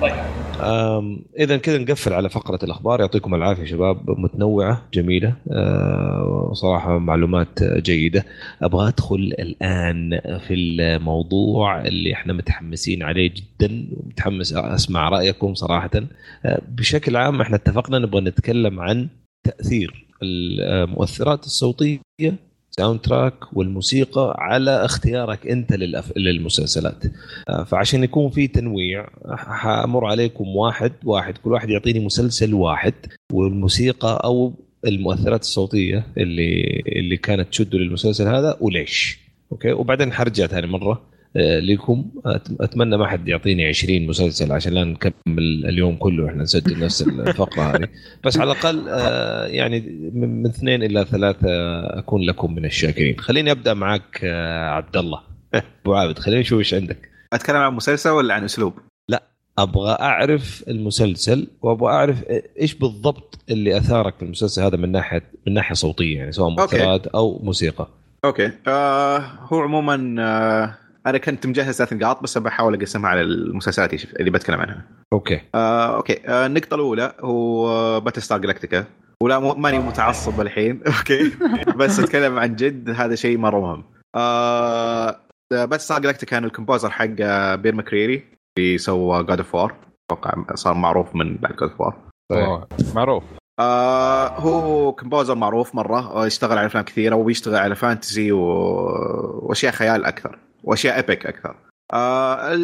اذا 1.39 1.57
كذا 1.57 1.79
نقفل 1.79 2.13
على 2.13 2.29
فقرة 2.29 2.59
الأخبار. 2.63 3.01
يعطيكم 3.01 3.35
العافية 3.35 3.65
شباب 3.65 4.11
متنوعة 4.21 4.83
جميلة 4.95 5.35
آه، 5.51 6.51
صراحة 6.53 6.99
معلومات 6.99 7.63
جيدة. 7.63 8.25
أبغى 8.63 8.89
أدخل 8.89 9.17
الآن 9.39 10.21
في 10.49 10.55
الموضوع 10.55 11.81
اللي 11.81 12.13
إحنا 12.13 12.33
متحمسين 12.33 13.03
عليه 13.03 13.31
جدا 13.35 13.87
ومتحمس 13.97 14.53
أسمع 14.53 15.09
رأيكم 15.09 15.55
صراحة. 15.55 15.91
آه، 16.45 16.63
بشكل 16.69 17.17
عام 17.17 17.41
إحنا 17.41 17.57
اتفقنا 17.57 17.99
نبغى 17.99 18.21
نتكلم 18.21 18.81
عن 18.81 19.09
تأثير 19.45 20.07
المؤثرات 20.23 21.45
الصوتية 21.45 22.01
soundtrack 22.79 23.35
والموسيقى 23.53 24.35
على 24.39 24.85
اختيارك 24.85 25.47
انت 25.47 25.73
للأف... 25.73 26.13
للمسلسلات. 26.17 27.05
آه، 27.49 27.65
فعشان 27.65 28.05
يكون 28.05 28.31
في 28.31 28.47
تنويع 28.47 29.09
حأمر 29.37 30.07
عليكم 30.07 30.49
واحد 30.49 30.93
واحد 31.05 31.39
كل 31.39 31.53
واحد 31.53 31.71
يعطيني 31.71 32.01
مسلسل 32.01 32.55
واحد 32.55 32.95
والموسيقى 33.33 34.21
أو 34.25 34.53
المؤثرات 34.87 35.41
الصوتية 35.41 36.07
اللي 36.19 36.83
اللي 36.87 37.17
كانت 37.17 37.49
تشده 37.49 37.79
للمسلسل 37.79 38.29
هذا 38.29 38.57
وليش؟ 38.61 39.19
أوكي؟ 39.53 39.73
وبعدين 39.73 40.13
حرجع 40.13 40.47
ثاني 40.47 40.67
مرة. 40.67 41.14
لكم 41.37 42.05
أتمنى 42.61 42.97
ما 42.97 43.07
حد 43.07 43.29
يعطيني 43.29 43.67
20 43.67 44.07
مسلسل 44.07 44.53
عشان 44.53 44.73
لا 44.73 44.85
نكمل 44.85 45.67
اليوم 45.67 45.97
كله. 45.97 46.29
إحنا 46.29 46.43
نسجل 46.43 46.85
نفس 46.85 47.03
الفقرة 47.03 47.63
هذه. 47.63 47.89
بس 48.25 48.39
على 48.39 48.53
الأقل 48.53 48.89
آه، 48.89 49.47
يعني 49.47 49.81
من 50.15 50.47
اثنين 50.47 50.83
إلى 50.83 51.05
ثلاثة 51.05 51.49
أكون 51.99 52.23
لكم 52.23 52.55
من 52.55 52.65
الشاكرين. 52.65 53.21
خليني 53.21 53.51
أبدأ 53.51 53.75
معك 53.75 54.21
آه، 54.25 54.69
عبد 54.71 54.97
الله 54.97 55.21
أبو 55.85 55.95
عابد 55.95 56.19
خليني 56.19 56.41
نشوف 56.41 56.59
إيش 56.59 56.75
عندك. 56.75 57.09
أتكلم 57.33 57.57
عن 57.57 57.73
مسلسل 57.75 58.11
ولا 58.11 58.35
عن 58.35 58.45
أسلوب؟ 58.45 58.75
لا 59.09 59.23
أبغى 59.59 59.97
أعرف 60.01 60.65
المسلسل 60.69 61.47
وأبغى 61.63 61.93
أعرف 61.93 62.25
إيش 62.61 62.75
بالضبط 62.75 63.39
اللي 63.51 63.77
أثارك 63.77 64.17
في 64.17 64.23
المسلسل 64.23 64.63
هذا 64.63 64.77
من 64.77 64.93
ناحيه 64.93 65.23
من 65.47 65.55
ناحية 65.55 65.75
صوتية 65.75 66.17
يعني 66.17 66.33
سواء 66.33 66.51
مؤثرات 66.51 67.07
أو 67.07 67.41
موسيقى. 67.43 67.89
أوكي. 68.25 68.51
آه 68.67 69.19
هو 69.19 69.61
عموما 69.61 70.17
آه 70.19 70.84
أنا 71.07 71.19
كنت 71.19 71.47
مجهز 71.47 71.75
ثلاث 71.77 71.93
نقاط 71.93 72.23
بس 72.23 72.39
بحاول 72.39 72.75
أقسمها 72.75 73.11
على 73.11 73.21
المسلسلات 73.21 73.95
اللي 73.95 74.31
بتكلم 74.31 74.61
عنها. 74.61 74.85
أوكي. 75.13 75.41
آه، 75.55 75.97
أوكي 75.97 76.29
آه، 76.29 76.47
النقطة 76.47 76.75
الأولى 76.75 77.13
هو 77.21 78.01
Battlestar 78.01 78.39
Galactica 78.39 78.85
ولا 79.23 79.39
ماني 79.39 79.79
متعصب 79.79 80.41
الحين 80.41 80.81
أوكي 80.99 81.33
بس 81.77 81.99
أتكلم 82.01 82.39
عن 82.39 82.57
جد 82.57 82.91
هذا 82.91 83.15
شيء 83.15 83.39
مرة 83.39 83.61
مهم. 83.61 83.85
آه 84.17 85.17
Battlestar 85.51 86.01
Galactica 86.01 86.31
كان 86.31 86.45
ال 86.45 86.50
composer 86.50 86.91
حق 86.91 87.07
بير 87.55 87.75
ماكريري 87.75 88.25
اللي 88.59 88.79
سوى 88.79 89.25
God 89.25 89.39
of 89.39 89.55
War 89.55 89.75
أتوقع 90.11 90.55
صار 90.55 90.75
معروف 90.75 91.17
من 91.17 91.37
بعد 91.37 91.57
God 91.57 91.71
of 91.71 91.81
War. 91.81 91.97
معروف. 92.95 93.25
آه 93.61 94.29
هو 94.29 94.93
composer 94.93 95.35
معروف 95.35 95.75
مرة 95.75 96.27
اشتغل 96.27 96.59
على 96.59 96.67
أفلام 96.67 96.85
كثيرة 96.85 97.17
وبيشتغل 97.17 97.57
على 97.57 97.75
fantasy 97.75 98.33
و... 98.33 98.41
وأشياء 99.43 99.73
خيال 99.73 100.05
أكثر. 100.05 100.39
وأشياء 100.65 100.97
epic 100.97 101.27
أكثر. 101.27 101.57
آه. 101.93 102.59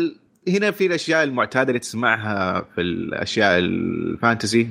هنا 0.49 0.71
في 0.71 0.87
الأشياء 0.87 1.25
المعتادة 1.25 1.69
اللي 1.69 1.79
تسمعها 1.79 2.61
في 2.75 2.81
الأشياء 2.81 3.59
ال 3.59 3.72
fantasy 3.73 4.69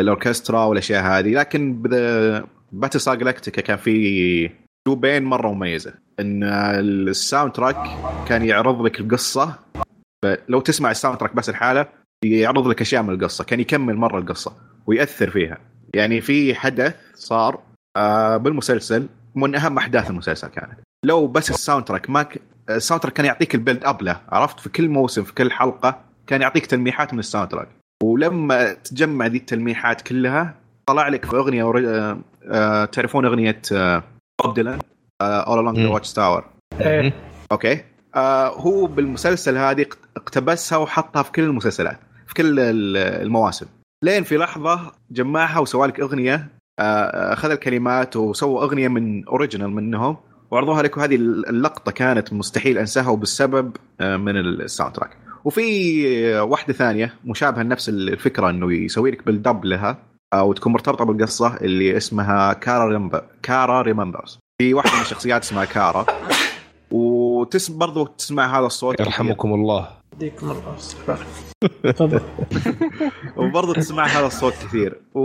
الأوركسترا 0.00 0.64
والأشياء 0.64 1.02
هذه 1.02 1.34
لكن 1.34 1.82
Battlestar 2.72 3.14
Galactica 3.14 3.62
كان 3.62 3.76
في 3.76 4.50
اسلوبين 4.86 5.22
مرة 5.24 5.52
مميزة 5.52 5.94
إن 6.20 6.44
ال 6.44 7.52
soundtrack 7.52 7.76
كان 8.28 8.44
يعرض 8.44 8.82
لك 8.82 9.00
القصة 9.00 9.58
لو 10.48 10.60
تسمع 10.60 10.90
ال 10.90 11.18
soundtrack 11.18 11.36
بس 11.36 11.48
لحاله 11.48 11.86
يعرض 12.24 12.68
لك 12.68 12.80
أشياء 12.80 13.02
من 13.02 13.14
القصة 13.14 13.44
كان 13.44 13.60
يكمل 13.60 13.96
مرة 13.96 14.18
القصة 14.18 14.56
ويأثر 14.86 15.30
فيها 15.30 15.58
يعني 15.94 16.20
في 16.20 16.54
حدث 16.54 16.96
صار 17.14 17.62
آه 17.96 18.36
بالمسلسل 18.36 19.08
من 19.34 19.54
أهم 19.54 19.78
أحداث 19.78 20.10
المسلسل 20.10 20.48
كانت 20.48 20.78
لو 21.04 21.26
بس 21.26 21.50
ال 21.50 21.84
soundtrack 21.84 22.10
ما 22.10 22.22
ك... 22.22 22.42
ال 22.70 23.02
soundtrack 23.02 23.12
كان 23.12 23.26
يعطيك 23.26 23.54
ال 23.54 23.59
build 23.59 23.84
up 23.84 24.02
له 24.02 24.20
عرفت؟ 24.28 24.60
في 24.60 24.68
كل 24.68 24.88
موسم 24.88 25.22
في 25.22 25.34
كل 25.34 25.52
حلقة 25.52 26.00
كان 26.26 26.42
يعطيك 26.42 26.66
تلميحات 26.66 27.12
من 27.12 27.18
ال 27.18 27.48
soundtrack 27.48 27.68
ولما 28.02 28.72
تجمع 28.72 29.26
ذي 29.26 29.38
التلميحات 29.38 30.00
كلها 30.02 30.54
طلع 30.86 31.08
لك 31.08 31.24
في 31.24 31.36
أغنية 31.36 31.64
ور... 31.64 31.82
آه... 31.88 32.18
آه... 32.48 32.84
تعرفون 32.84 33.26
أغنية 33.26 33.62
آه... 33.72 34.02
بوب 34.44 34.54
ديلان 34.54 34.78
All 35.22 35.74
Along 35.74 35.78
the 35.78 35.88
Watchtower 35.88 36.44
okay. 37.52 37.84
آه 38.14 38.48
هو 38.48 38.86
بالمسلسل 38.86 39.56
هذه 39.56 39.86
اقتبسها 40.16 40.78
وحطها 40.78 41.22
في 41.22 41.32
كل 41.32 41.42
المسلسلات 41.42 41.98
في 42.26 42.34
كل 42.34 42.60
المواسم. 42.60 43.66
لين 44.04 44.22
في 44.22 44.36
لحظة 44.36 44.92
جمعها 45.10 45.58
وسوى 45.58 45.88
لك 45.88 46.00
أغنية 46.00 46.48
آه، 46.78 47.32
أخذ 47.32 47.50
الكلمات 47.50 48.16
وسوى 48.16 48.62
أغنية 48.62 48.88
من 48.88 49.28
original 49.28 49.70
منهم. 49.70 50.16
وعرضوها 50.52 50.82
لك 50.82 50.96
وهذه 50.96 51.14
اللقطة 51.14 51.92
كانت 51.92 52.32
مستحيل 52.32 52.78
أنساها 52.78 53.08
وبالسبب 53.08 53.76
آه، 54.00 54.16
من 54.16 54.36
ال 54.36 54.94
soundtrack 54.94 55.16
وفي 55.44 56.38
واحدة 56.38 56.72
ثانية 56.72 57.14
مشابهة 57.24 57.62
لنفس 57.62 57.88
الفكرة 57.88 58.50
إنه 58.50 58.72
يسوي 58.72 59.10
لك 59.10 59.26
build 59.26 59.53
up 59.53 59.64
لها 59.64 59.98
أو 60.34 60.52
تكون 60.52 60.72
مرتبطة 60.72 61.04
بالقصة 61.04 61.56
اللي 61.56 61.96
اسمها 61.96 62.52
Kara 62.52 62.88
Remember 62.88 63.24
Kara 63.42 63.82
Remembers 63.82 64.38
في 64.58 64.74
واحدة 64.74 64.94
من 64.94 65.00
الشخصيات 65.00 65.42
اسمها 65.42 65.64
كارا 65.64 66.06
وتس 66.90 67.70
برضو 67.70 68.06
تسمع 68.06 68.58
هذا 68.58 68.66
الصوت. 68.66 69.00
يرحمكم 69.00 69.54
الله. 69.54 69.88
يديكم 70.14 70.50
الله 70.50 70.76
تفضل 71.82 72.20
وبرضه 73.36 73.74
تسمع 73.74 74.06
هذا 74.06 74.26
الصوت 74.26 74.52
كثير. 74.52 75.00
و... 75.14 75.20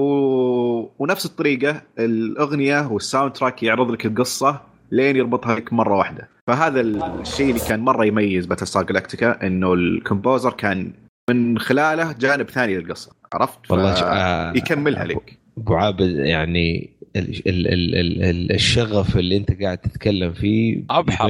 ونفس 1.00 1.26
الطريقة 1.26 1.82
الأغنية 2.00 2.88
وال 2.88 3.34
soundtrack 3.34 3.64
يعرض 3.64 3.92
لك 3.92 4.06
القصة 4.06 4.62
لين 4.92 5.16
يربطها 5.16 5.56
لك 5.56 5.74
مرة 5.74 5.98
واحدة 5.98 6.30
فهذا 6.48 6.82
الشيء 6.82 7.50
اللي 7.50 7.60
كان 7.70 7.80
مرة 7.80 8.06
يميز 8.06 8.46
Battlestar 8.46 8.84
Galactica 8.84 9.48
إنه 9.48 9.74
ال 9.74 9.83
composer 9.83 10.54
كان 10.54 10.94
من 11.30 11.60
خلاله 11.60 12.16
جانب 12.20 12.50
ثاني 12.50 12.78
للقصة 12.78 13.12
عرفت؟ 13.34 13.72
والله 13.72 13.92
آه 13.92 14.54
يكملها 14.58 15.06
لك 15.06 15.38
أبو 15.58 15.74
عابد 15.74 16.16
يعني 16.16 16.98
ال 17.16 17.48
ال 17.48 17.68
ال 17.68 18.24
ال 18.24 18.52
الشغف 18.52 19.18
اللي 19.18 19.38
أنت 19.38 19.62
قاعد 19.62 19.78
تتكلم 19.78 20.34
فيه 20.34 20.84
أبحر 20.90 21.30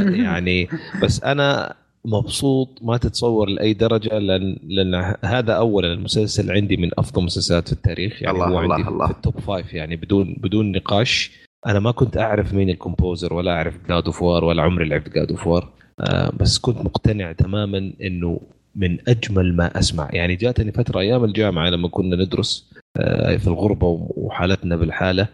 يعني 0.00 0.68
بس 1.02 1.22
أنا 1.24 1.74
مبسوط 2.04 2.78
ما 2.82 2.96
تتصور 2.96 3.48
لأي 3.48 3.72
درجة 3.72 4.18
لأن 4.18 4.56
لأن 4.68 5.14
هذا 5.24 5.52
اولا 5.52 5.92
المسلسل 5.92 6.50
عندي 6.52 6.76
من 6.76 6.90
أفضل 6.98 7.20
المسلسلات 7.20 7.66
في 7.66 7.72
التاريخ 7.72 8.22
يعني 8.22 8.36
الله 8.36 8.48
هو 8.48 8.60
الله 8.60 8.74
عندي 8.74 8.88
الله. 8.88 9.06
في 9.06 9.12
ال 9.12 9.18
top 9.18 9.38
five 9.40 9.74
يعني 9.74 9.96
بدون 9.96 10.36
بدون 10.38 10.72
نقاش 10.72 11.30
أنا 11.66 11.80
ما 11.80 11.90
كنت 11.90 12.16
أعرف 12.16 12.54
مين 12.54 12.70
ال 12.70 12.77
composer 12.77 13.34
ولا 13.34 13.52
أعرف 13.52 13.74
God 13.88 14.04
of 14.06 14.22
War 14.22 14.44
ولا 14.44 14.62
عمري 14.62 14.88
لعبت 14.88 15.08
God 15.08 15.30
of 15.30 15.46
War 15.46 15.72
آه 16.00 16.32
بس 16.40 16.58
كنت 16.58 16.78
مقتنع 16.84 17.32
تماما 17.32 17.92
إنه 18.02 18.40
من 18.74 18.98
أجمل 19.08 19.56
ما 19.56 19.78
أسمع. 19.78 20.08
يعني 20.12 20.36
جاتني 20.36 20.72
فترة 20.72 21.00
أيام 21.00 21.24
الجامعة 21.24 21.70
لما 21.70 21.88
كنا 21.88 22.16
ندرس 22.16 22.70
آه 22.96 23.36
في 23.36 23.46
الغربة 23.46 23.86
وحالتنا 24.16 24.76
بالحالة 24.76 25.28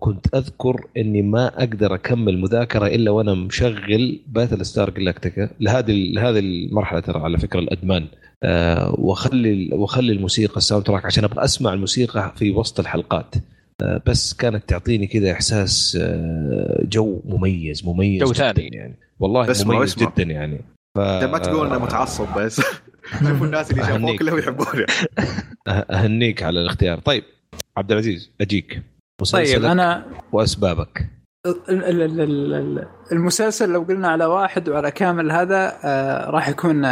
كنت 0.00 0.34
أذكر 0.34 0.86
إني 0.96 1.22
ما 1.22 1.46
أقدر 1.62 1.94
أكمل 1.94 2.38
مذاكرة 2.38 2.86
إلا 2.86 3.10
وأنا 3.10 3.34
مشغل 3.34 4.20
Battlestar 4.26 4.90
Galactica 4.90 5.50
لهذه 5.60 5.92
لهذه 6.14 6.38
المرحلة 6.38 7.00
ترى 7.00 7.20
على 7.20 7.38
فكرة 7.38 7.58
الأدمان. 7.60 8.06
أه 8.42 8.94
وأخلي 8.98 9.70
وأخلي 9.72 10.12
الموسيقى 10.12 10.56
ال 10.56 10.84
soundtrack 10.84 11.04
عشان 11.06 11.24
أبغى 11.24 11.44
أسمع 11.44 11.72
الموسيقى 11.72 12.32
في 12.36 12.50
وسط 12.50 12.80
الحلقات. 12.80 13.34
بس 14.06 14.34
كانت 14.34 14.68
تعطيني 14.68 15.06
كذا 15.06 15.32
إحساس 15.32 15.98
أه 16.00 16.80
جو 16.84 17.20
مميز 17.24 17.84
مميز 17.86 18.22
جو 18.22 18.32
ثاني. 18.32 18.68
يعني. 18.72 18.96
والله 19.20 19.50
اسمع 19.50 19.76
مميز. 19.76 19.94
جدا 19.94 20.22
يعني. 20.22 20.60
ف... 20.96 20.98
ما 20.98 21.38
تقول 21.38 21.66
إنه 21.66 21.78
متعصب 21.78 22.26
بس. 22.38 22.60
شوفوا 23.28 23.46
الناس 23.46 23.70
اللي 23.70 23.82
شافوه 23.82 23.96
أهنيك. 23.96 24.18
كلهم 24.18 24.38
يحبونه 24.38 24.86
أه- 24.86 25.90
أهنيك 25.90 26.42
على 26.42 26.60
الاختيار. 26.60 26.98
طيب 26.98 27.24
عبد 27.76 27.92
العزيز 27.92 28.30
أجيك. 28.40 28.82
طيب 29.32 29.64
أنا 29.64 30.06
وأسبابك. 30.32 31.06
ال- 31.46 31.84
ال- 31.84 32.02
ال- 32.02 32.20
ال- 32.20 32.54
ال- 32.54 32.86
المسلسل 33.12 33.72
لو 33.72 33.82
قلنا 33.82 34.08
على 34.08 34.24
واحد 34.24 34.68
وعلى 34.68 34.90
كامل 34.90 35.30
هذا 35.32 35.72
آه 35.84 36.30
راح 36.30 36.48
يكون 36.48 36.86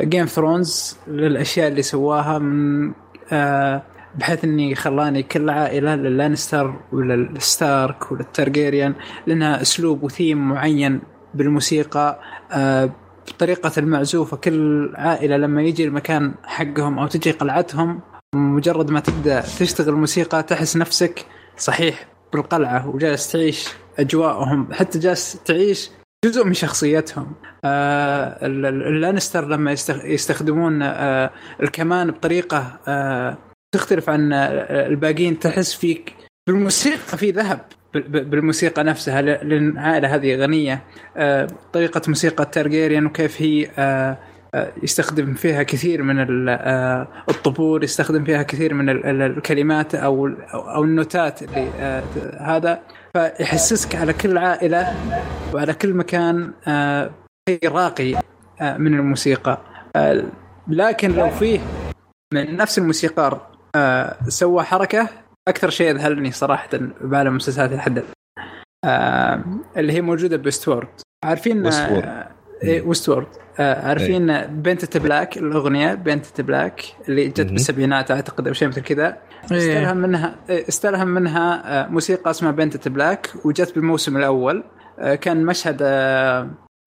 جيم 0.00 0.26
ثرونز 0.26 0.96
للأشياء 1.08 1.68
اللي 1.68 1.82
سواها 1.82 2.38
من 2.38 2.92
آه 3.32 3.82
بحيث 4.14 4.44
إني 4.44 4.74
خلاني 4.74 5.22
كل 5.22 5.50
عائلة 5.50 5.94
للانستر 5.94 6.74
وللستارك 6.92 8.12
وللترجيريان 8.12 8.94
لأنها 9.26 9.62
أسلوب 9.62 10.02
وثيم 10.02 10.48
معين 10.48 11.00
بالموسيقى 11.34 12.20
آه 12.52 12.90
بطريقة 13.28 13.72
المعزوفة. 13.78 14.36
كل 14.36 14.92
عائلة 14.96 15.36
لما 15.36 15.62
يجي 15.62 15.84
المكان 15.84 16.34
حقهم 16.44 16.98
أو 16.98 17.06
تجي 17.06 17.30
قلعتهم 17.30 18.00
مجرد 18.34 18.90
ما 18.90 19.00
تبدأ 19.00 19.40
تشتغل 19.40 19.88
الموسيقى 19.88 20.42
تحس 20.42 20.76
نفسك 20.76 21.26
صحيح 21.58 22.06
بالقلعة 22.32 22.88
وجالس 22.88 23.32
تعيش 23.32 23.68
أجواءهم. 23.98 24.72
حتى 24.72 24.98
جالس 24.98 25.38
تعيش 25.44 25.90
جزء 26.24 26.44
من 26.46 26.54
شخصيتهم. 26.54 27.32
آه 27.64 28.46
ال- 28.46 28.66
ال- 28.66 28.82
اللانستر 28.86 29.48
لما 29.48 29.74
يستخ- 29.76 30.04
يستخدمون 30.04 30.82
آه 30.82 31.30
الكمان 31.62 32.10
بطريقة 32.10 32.78
آه 32.88 33.36
تختلف 33.72 34.10
عن 34.10 34.32
آه، 34.32 34.86
الباقيين 34.86 35.38
تحس 35.38 35.74
فيك 35.74 36.14
بالموسيقى 36.46 37.18
في 37.18 37.30
ذهب 37.30 37.60
بال- 37.94 38.08
بال- 38.08 38.24
بالموسيقى 38.24 38.84
نفسها 38.84 39.22
لأن 39.22 39.68
العائله 39.68 40.14
هذه 40.14 40.36
غنية. 40.36 40.82
آه، 41.16 41.46
طريقة 41.72 42.00
موسيقى 42.08 42.44
تارجيريان 42.44 43.06
وكيف 43.06 43.42
هي 43.42 43.68
آه، 43.78 44.16
يستخدم 44.82 45.34
فيها 45.34 45.62
كثير 45.62 46.02
من 46.02 46.20
الطبول 47.28 47.84
يستخدم 47.84 48.24
فيها 48.24 48.42
كثير 48.42 48.74
من 48.74 48.88
الكلمات 49.22 49.94
أو 49.94 50.26
أو 50.54 50.84
النوتات 50.84 51.42
اللي 51.42 51.68
هذا. 52.40 52.80
فيحسسك 53.14 53.94
على 53.96 54.12
كل 54.12 54.38
عائلة 54.38 54.94
وعلى 55.54 55.74
كل 55.74 55.94
مكان 55.94 56.52
شيء 57.48 57.68
راقي 57.72 58.14
من 58.62 58.94
الموسيقى. 58.94 59.58
لكن 60.68 61.10
لو 61.12 61.30
فيه 61.30 61.60
من 62.34 62.56
نفس 62.56 62.78
الموسيقار 62.78 63.51
سوى 64.28 64.62
حركة 64.62 65.08
أكثر 65.48 65.70
شيء 65.70 65.90
اذهلني 65.90 66.32
صراحة 66.32 66.68
بعالم 67.00 67.30
المسلسلات 67.30 67.72
لحد 67.72 68.02
آه 68.84 69.44
اللي 69.76 69.92
هي 69.92 70.00
موجودة 70.00 70.36
بستورد 70.36 70.88
عارفين 71.24 71.66
Westworld. 71.66 72.04
آه, 72.04 72.28
آه، 73.58 73.88
عارفين 73.88 74.30
إيه. 74.30 74.46
Paint 74.46 74.82
It 74.82 74.96
Black 74.96 75.38
الأغنية 75.38 75.94
Paint 75.94 76.27
It 76.27 76.40
Black 76.40 76.82
اللي 77.08 77.28
جت 77.28 77.40
بالسبعينات 77.40 78.10
أعتقد 78.10 78.48
أو 78.48 78.52
شيء 78.52 78.68
مثل 78.68 78.80
كذا. 78.80 79.18
إيه. 79.52 79.58
استلهم 79.58 79.96
منها 79.96 80.34
استلهم 80.50 81.08
منها 81.08 81.62
آه، 81.84 81.88
موسيقى 81.88 82.30
اسمها 82.30 82.50
Paint 82.50 82.77
It 82.77 82.88
Black 82.88 83.30
وجت 83.44 83.74
بالموسم 83.74 84.16
الأول. 84.16 84.64
آه، 84.98 85.14
كان 85.14 85.44
مشهد 85.44 85.82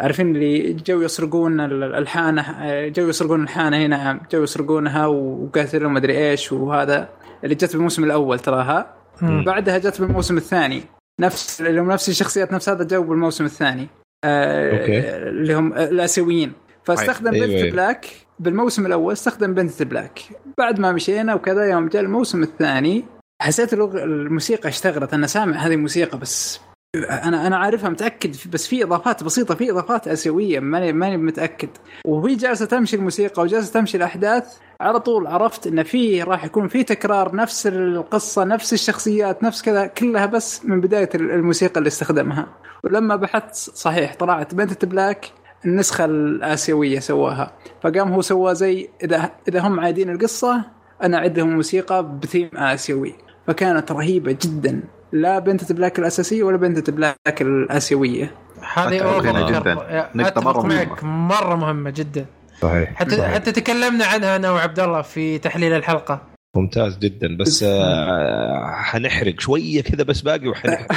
عارفين 0.02 0.36
اللي 0.36 0.74
جو 0.74 1.02
يسرقون 1.02 1.60
الحانه 1.84 2.44
جو 2.88 3.10
يسرقون 3.10 3.44
الحانه 3.44 3.86
هنا 3.86 4.20
جو 4.32 4.44
يسرقونها 4.44 5.06
وقاتلوا 5.06 5.90
ما 5.90 5.98
ادري 5.98 6.30
إيش 6.30 6.52
وهذا 6.52 7.10
اللي 7.44 7.56
جت 7.56 7.74
بالموسم 7.74 8.04
الأول 8.04 8.40
تراها 8.40 8.96
بعدها 9.22 9.78
جت 9.78 10.02
بالموسم 10.02 10.38
الثاني 10.38 10.84
نفس 11.22 11.62
اللي 11.62 11.82
هم 11.82 11.92
نفس 11.92 12.10
الشخصيات 12.10 12.54
نفس 12.54 12.70
هذا 12.70 12.84
الجو 12.84 13.04
بالموسم 13.04 13.46
الثاني 13.46 13.88
آه 14.24 14.82
okay. 14.82 15.00
اللي 15.30 15.54
هم 15.54 15.74
الآسيويين 15.74 16.54
فاستخدم 16.84 17.34
أيوة. 17.34 17.48
Paint 17.48 17.64
It. 17.64 17.74
Black 17.74 18.06
بالموسم 18.40 18.86
الأول 18.86 19.14
استخدم 19.14 19.54
Paint 19.54 19.75
It 19.75 19.84
Black 19.84 20.20
بعد 20.58 20.80
ما 20.80 20.92
مشينا 20.92 21.34
وكذا 21.34 21.66
يوم 21.66 21.88
جاء 21.88 22.02
الموسم 22.02 22.44
الثاني 22.44 23.06
حسيت 23.42 23.74
الموسيقى 23.74 24.70
اشتغلت 24.70 25.14
أنا 25.14 25.28
سامع 25.28 25.58
هذه 25.58 25.74
الموسيقى 25.74 26.18
بس 26.18 26.60
أنا 27.04 27.48
أنا 27.48 27.58
عارفها 27.58 27.90
متأكد. 27.90 28.36
بس 28.52 28.68
في 28.68 28.84
إضافات 28.84 29.24
بسيطة 29.24 29.56
في 29.56 29.72
إضافات 29.72 30.08
آسيوية. 30.08 30.60
ماني 30.60 30.94
ماني 30.94 31.18
متأكد. 31.18 31.70
وهي 32.06 32.36
جالسة 32.36 32.66
تمشي 32.66 32.96
الموسيقى 32.96 33.42
وجالسة 33.44 33.74
تمشي 33.74 33.98
الأحداث. 33.98 34.58
على 34.82 35.00
طول 35.00 35.28
عرفت 35.28 35.68
إن 35.68 35.84
في 35.84 36.24
راح 36.24 36.46
يكون 36.46 36.68
في 36.68 36.84
تكرار 36.84 37.36
نفس 37.36 37.68
القصة 37.68 38.44
نفس 38.44 38.74
الشخصيات 38.74 39.44
نفس 39.44 39.62
كذا 39.62 39.86
كلها 39.86 40.26
بس 40.26 40.66
من 40.66 40.82
بداية 40.82 41.10
الموسيقى 41.16 41.78
اللي 41.78 41.88
استخدمها. 41.88 42.48
ولما 42.84 43.16
بحثت 43.16 43.56
صحيح 43.56 44.16
طلعت 44.16 44.54
Paint 44.56 44.77
It 44.77 44.86
Black 44.86 45.26
النسخة 45.66 46.06
الآسيوية 46.06 47.00
سواها. 47.00 47.52
فقام 47.84 48.14
هو 48.14 48.22
سوى 48.22 48.56
زي 48.56 48.90
اذا 49.04 49.32
إذا 49.48 49.60
هم 49.60 49.80
عايدين 49.80 50.10
القصة 50.10 50.62
أنا 51.04 51.18
أعد 51.18 51.38
لهم 51.40 51.56
موسيقى 51.56 52.20
بثيم 52.20 52.50
آسيوي. 52.54 53.16
فكانت 53.48 53.92
رهيبة 53.92 54.38
جدا. 54.42 54.84
لا 55.16 55.40
Paint 55.40 55.62
It 55.62 55.72
Black 55.72 56.00
الأساسية 56.00 56.44
ولا 56.44 56.58
Paint 56.58 56.81
It 56.81 56.90
Black 56.90 57.42
الآسيوية. 57.42 58.32
هذه 58.74 59.00
over 59.00 59.60
جدا. 59.60 59.74
نقطة 60.16 60.42
مرة 60.42 60.62
مهمة. 60.62 61.04
مرة 61.04 61.56
مهمة 61.56 61.90
جدا. 61.90 62.26
صحيح. 62.62 62.96
حتى 62.96 63.18
صحيح. 63.18 63.34
حتى 63.34 63.52
تكلمنا 63.52 64.06
عنها 64.06 64.36
أنا 64.36 64.52
وعبد 64.52 64.80
الله 64.80 65.02
في 65.02 65.38
تحليل 65.38 65.74
الحلقة. 65.74 66.22
ممتاز 66.56 66.98
جدا 66.98 67.38
بس 67.38 67.64
آه 67.64 68.72
حنحرق 68.72 69.40
شوية 69.40 69.82
كذا 69.82 70.04
بس 70.04 70.22
باقي 70.22 70.48
وحنحرق. 70.48 70.88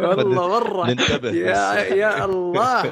والله 0.00 0.48
مرة. 0.48 0.86
ننتبه 0.86 1.30
يا 1.30 1.74
يا 1.94 2.24
الله. 2.24 2.82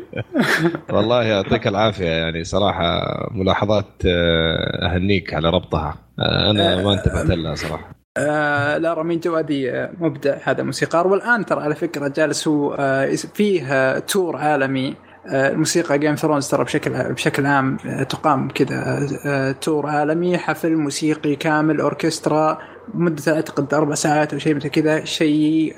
والله 0.94 1.22
يعطيك 1.22 1.66
العافية 1.66 2.08
يعني 2.08 2.44
صراحة 2.44 3.00
ملاحظات 3.30 4.02
آه، 4.06 4.86
أهنيك 4.86 5.34
على 5.34 5.50
ربطها. 5.50 5.94
آه، 6.18 6.50
أنا 6.50 6.82
ما 6.82 6.92
انتبهت 6.92 7.26
لها 7.26 7.54
صراحة. 7.54 8.01
آه 8.16 8.78
لا 8.78 8.94
رامين 8.94 9.20
جوادي 9.20 9.70
آه، 9.70 9.90
مبدع 10.00 10.36
هذا 10.44 10.62
موسيقار. 10.62 11.06
والآن 11.06 11.46
ترى 11.46 11.60
على 11.62 11.74
فكرة 11.74 12.08
جالس 12.08 12.48
هو 12.48 12.74
آه 12.78 13.14
فيه 13.14 13.98
tour 13.98 14.36
عالمي. 14.36 14.94
الموسيقى 15.26 15.98
Game 15.98 16.14
Thrones 16.14 16.48
ترى 16.48 16.64
بشكل 16.64 16.90
بشكل 17.12 17.46
عام 17.46 17.76
تقام 18.08 18.48
كذا 18.48 19.52
tour 19.60 19.86
عالمي 19.86 20.38
حفل 20.38 20.76
موسيقي 20.76 21.36
كامل 21.36 21.80
أوركسترا 21.80 22.58
مدة 22.94 23.34
اعتقد 23.34 23.74
أربع 23.74 23.94
ساعات 23.94 24.32
أو 24.32 24.38
شيء 24.38 24.54
مثل 24.54 24.68
كذا 24.68 25.04
شيء 25.04 25.74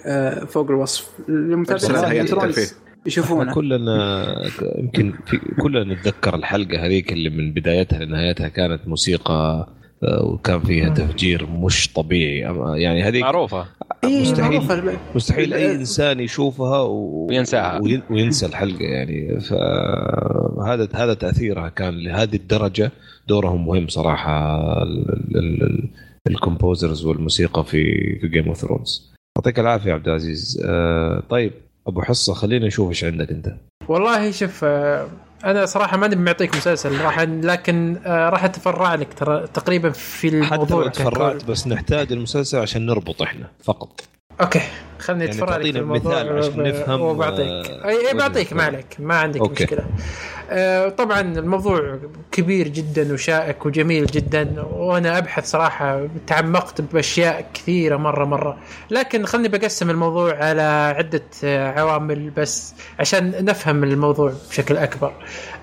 فوق 0.46 0.70
الوصف. 0.70 1.08
المتابعين 1.28 2.26
يشوفونه. 3.06 3.54
كلنا 3.54 4.24
يمكن 4.78 5.12
كلنا 5.62 5.94
نتذكر 5.94 6.34
الحلقة 6.34 6.86
هذيك 6.86 7.12
اللي 7.12 7.30
من 7.30 7.52
بدايتها 7.52 8.04
لنهايتها 8.04 8.48
كانت 8.48 8.88
موسيقى 8.88 9.68
وكان 10.22 10.60
فيها 10.60 10.88
تفجير 10.88 11.46
مش 11.46 11.92
طبيعي. 11.92 12.38
يعني 12.82 13.02
هذه 13.02 13.20
معروفة. 13.20 13.66
إيه، 14.04 14.22
مستحيل 14.22 14.60
معروفة. 14.60 14.98
مستحيل 15.14 15.54
أي 15.54 15.74
إنسان 15.74 16.20
يشوفها 16.20 16.80
و... 16.80 17.26
وينساها. 17.28 17.80
وينسى 18.10 18.46
الحلقة 18.46 18.84
يعني. 18.84 19.40
فهذا 19.40 20.88
هذا 20.94 21.14
تأثيرها 21.14 21.68
كان 21.68 21.94
لهذه 22.04 22.36
الدرجة. 22.36 22.92
دورهم 23.28 23.66
مهم 23.66 23.88
صراحة 23.88 24.62
ال 26.26 26.34
composers 26.34 27.04
والموسيقى 27.04 27.64
في 27.64 27.94
في 28.20 28.28
Game 28.28 28.48
of 28.48 28.56
Thrones 28.56 29.14
يعطيك 29.38 29.58
العافية 29.58 29.88
يا 29.90 29.94
عبد 29.94 30.08
العزيز. 30.08 30.62
آه 30.66 31.22
طيب 31.30 31.52
أبو 31.86 32.02
حصة 32.02 32.34
خلينا 32.34 32.66
نشوف 32.66 32.88
إيش 32.88 33.04
عندك 33.04 33.30
أنت. 33.30 33.54
والله 33.88 34.30
شوف 34.30 34.64
آه 34.64 35.06
أنا 35.44 35.66
صراحة 35.66 35.96
ماني 35.96 36.16
معطيك 36.16 36.56
مسلسل 36.56 37.00
راح 37.00 37.20
لكن 37.20 37.96
آه 38.06 38.28
راح 38.28 38.44
أتفرع 38.44 38.94
لك 38.94 39.14
ترى 39.14 39.46
تقريبا 39.54 39.90
في 39.90 40.28
الموضوع 40.28 40.84
حتى 40.88 41.02
تفرعت 41.02 41.44
بس 41.44 41.66
نحتاج 41.66 42.12
المسلسل 42.12 42.58
عشان 42.58 42.86
نربط 42.86 43.22
إحنا 43.22 43.46
فقط. 43.64 44.00
أوكي. 44.40 44.60
خليني 45.04 45.24
يعني 45.24 45.72
في 45.72 45.78
الموضوع 45.78 46.22
مثال 46.22 46.38
عشان 46.38 46.62
نفهم 46.62 47.00
وبعطيك. 47.00 47.70
اي 47.84 48.08
أي 48.08 48.14
بعطيك 48.14 48.52
ما 48.52 48.62
عليك 48.62 48.96
ما 48.98 49.14
عندك 49.14 49.40
okay. 49.40 49.64
مشكلة. 49.64 49.84
آه، 50.50 50.88
طبعا 50.88 51.20
الموضوع 51.20 51.98
كبير 52.32 52.68
جدا 52.68 53.12
وشائك 53.12 53.66
وجميل 53.66 54.06
جدا 54.06 54.62
وأنا 54.72 55.18
أبحث 55.18 55.50
صراحة 55.50 56.06
تعمقت 56.26 56.80
بأشياء 56.80 57.46
كثيرة 57.54 57.96
مرة 57.96 58.24
مرة. 58.24 58.58
لكن 58.90 59.26
خلني 59.26 59.48
بقسم 59.48 59.90
الموضوع 59.90 60.34
على 60.34 60.94
عدة 60.98 61.22
عوامل 61.70 62.30
بس 62.30 62.74
عشان 62.98 63.44
نفهم 63.44 63.84
الموضوع 63.84 64.32
بشكل 64.50 64.76
أكبر. 64.76 65.12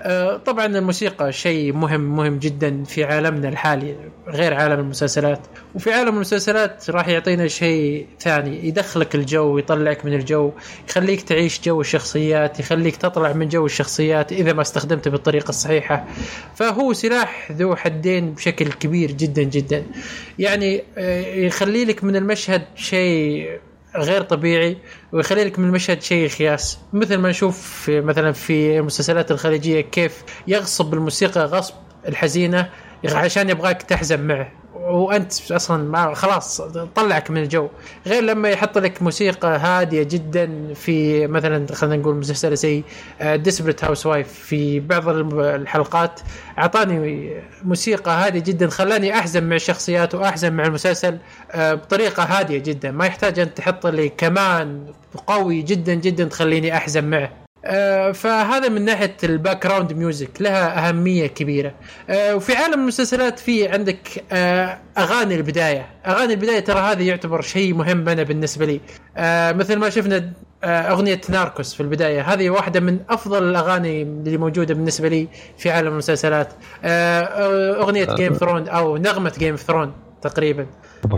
آه، 0.02 0.36
طبعا 0.36 0.66
الموسيقى 0.66 1.32
شيء 1.32 1.72
مهم 1.72 2.16
مهم 2.16 2.38
جدا 2.38 2.84
في 2.84 3.04
عالمنا 3.04 3.48
الحالي 3.48 3.96
غير 4.28 4.54
عالم 4.54 4.80
المسلسلات. 4.80 5.40
وفي 5.74 5.92
عالم 5.92 6.14
المسلسلات 6.14 6.90
راح 6.90 7.08
يعطينا 7.08 7.48
شيء 7.48 8.06
ثاني 8.20 8.66
يدخلك 8.68 9.14
الجو 9.32 9.58
يطلعك 9.58 10.04
من 10.04 10.14
الجو 10.14 10.52
يخليك 10.88 11.22
تعيش 11.22 11.60
جو 11.60 11.80
الشخصيات 11.80 12.60
يخليك 12.60 12.96
تطلع 12.96 13.32
من 13.32 13.48
جو 13.48 13.66
الشخصيات 13.66 14.32
إذا 14.32 14.52
ما 14.52 14.62
استخدمته 14.62 15.10
بالطريقة 15.10 15.48
الصحيحة. 15.48 16.06
فهو 16.54 16.92
سلاح 16.92 17.52
ذو 17.52 17.76
حدين 17.76 18.34
بشكل 18.34 18.72
كبير 18.72 19.12
جدا 19.12 19.42
جدا. 19.42 19.84
يعني 20.38 20.82
آه، 20.98 21.34
يخلي 21.34 21.84
لك 21.84 22.04
من 22.04 22.16
المشهد 22.16 22.62
شيء 22.76 23.50
غير 23.96 24.22
طبيعي 24.22 24.76
ويخلي 25.12 25.44
لك 25.44 25.58
من 25.58 25.64
المشهد 25.68 26.02
شيء 26.02 26.28
خياس. 26.28 26.78
مثل 26.92 27.16
ما 27.16 27.30
نشوف 27.30 27.82
في 27.84 28.00
مثلا 28.00 28.32
في 28.32 28.78
المسلسلات 28.78 29.30
الخليجية 29.30 29.80
كيف 29.80 30.24
يغصب 30.46 30.94
الموسيقى 30.94 31.44
غصب 31.44 31.74
الحزينة 32.08 32.70
عشان 33.04 33.50
يبغاك 33.50 33.82
تحزن 33.82 34.20
معه. 34.20 34.48
وأنت 34.74 35.52
أصلا 35.52 35.82
ما 35.84 36.14
خلاص 36.14 36.60
طلعك 36.94 37.30
من 37.30 37.42
الجو. 37.42 37.68
غير 38.06 38.22
لما 38.22 38.48
يحط 38.48 38.78
لك 38.78 39.02
موسيقى 39.02 39.48
هادية 39.58 40.02
جدا 40.02 40.74
في 40.74 41.26
مثلا 41.26 41.66
خلينا 41.74 41.96
نقول 41.96 42.14
مسلسل 42.16 42.56
زي 42.56 42.82
Desperate 43.22 43.84
Housewife 43.84 44.32
في 44.32 44.80
بعض 44.80 45.08
الحلقات. 45.38 46.20
أعطاني 46.58 47.30
موسيقى 47.64 48.10
هادية 48.10 48.40
جدا 48.40 48.68
خلاني 48.68 49.18
أحزن 49.18 49.44
مع 49.44 49.56
الشخصيات 49.56 50.14
وأحزن 50.14 50.52
مع 50.52 50.64
المسلسل 50.64 51.18
آه، 51.52 51.74
بطريقة 51.74 52.22
هادية 52.22 52.58
جدا. 52.58 52.90
ما 52.90 53.06
يحتاج 53.06 53.38
أن 53.38 53.54
تحط 53.54 53.86
لي 53.86 54.08
كمان 54.08 54.86
قوي 55.26 55.62
جدا 55.62 55.94
جدا 55.94 56.24
تخليني 56.24 56.76
أحزن 56.76 57.04
معه. 57.04 57.41
فهذا 58.14 58.68
من 58.68 58.84
ناحية 58.84 59.16
ال 59.24 59.66
background 59.66 59.92
music 59.92 60.30
لها 60.40 60.88
أهمية 60.88 61.26
كبيرة. 61.26 61.74
آه، 62.10 62.36
وفي 62.36 62.56
عالم 62.56 62.80
المسلسلات 62.80 63.38
في 63.38 63.68
عندك 63.68 64.24
آه، 64.32 64.78
أغاني 64.98 65.34
البداية. 65.34 65.86
أغاني 66.06 66.32
البداية 66.32 66.60
ترى 66.60 66.78
هذه 66.80 67.08
يعتبر 67.08 67.40
شيء 67.40 67.74
مهم 67.74 68.08
أنا 68.08 68.22
بالنسبة 68.22 68.66
لي. 68.66 68.80
مثل 69.58 69.76
ما 69.76 69.90
شفنا 69.90 70.32
أغنية 70.64 71.20
ناركوس 71.28 71.74
في 71.74 71.80
البداية. 71.80 72.20
هذه 72.32 72.50
واحدة 72.50 72.80
من 72.80 72.98
أفضل 73.10 73.48
الأغاني 73.48 74.02
اللي 74.02 74.36
موجودة 74.36 74.74
بالنسبة 74.74 75.08
لي 75.08 75.28
في 75.58 75.70
عالم 75.70 75.88
المسلسلات. 75.88 76.52
أغنية 76.84 78.14
جيم 78.14 78.32
ثرون 78.32 78.68
أو 78.68 78.96
نغمة 78.96 79.32
جيم 79.38 79.56
ثرون 79.56 79.92
تقريبا. 80.22 80.66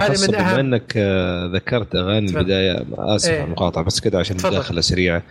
هذه 0.00 0.16
من 0.28 0.34
اهم 0.34 0.58
إنك 0.58 0.96
ذكرت 1.54 1.94
أغاني 1.94 2.30
البداية 2.30 2.86
آسف 2.92 3.28
على 3.28 3.38
إيه. 3.38 3.44
المقاطعة 3.44 3.84
بس 3.84 4.00
كده 4.00 4.18
عشان 4.18 4.36
مداخله 4.36 4.80
سريعه 4.80 5.22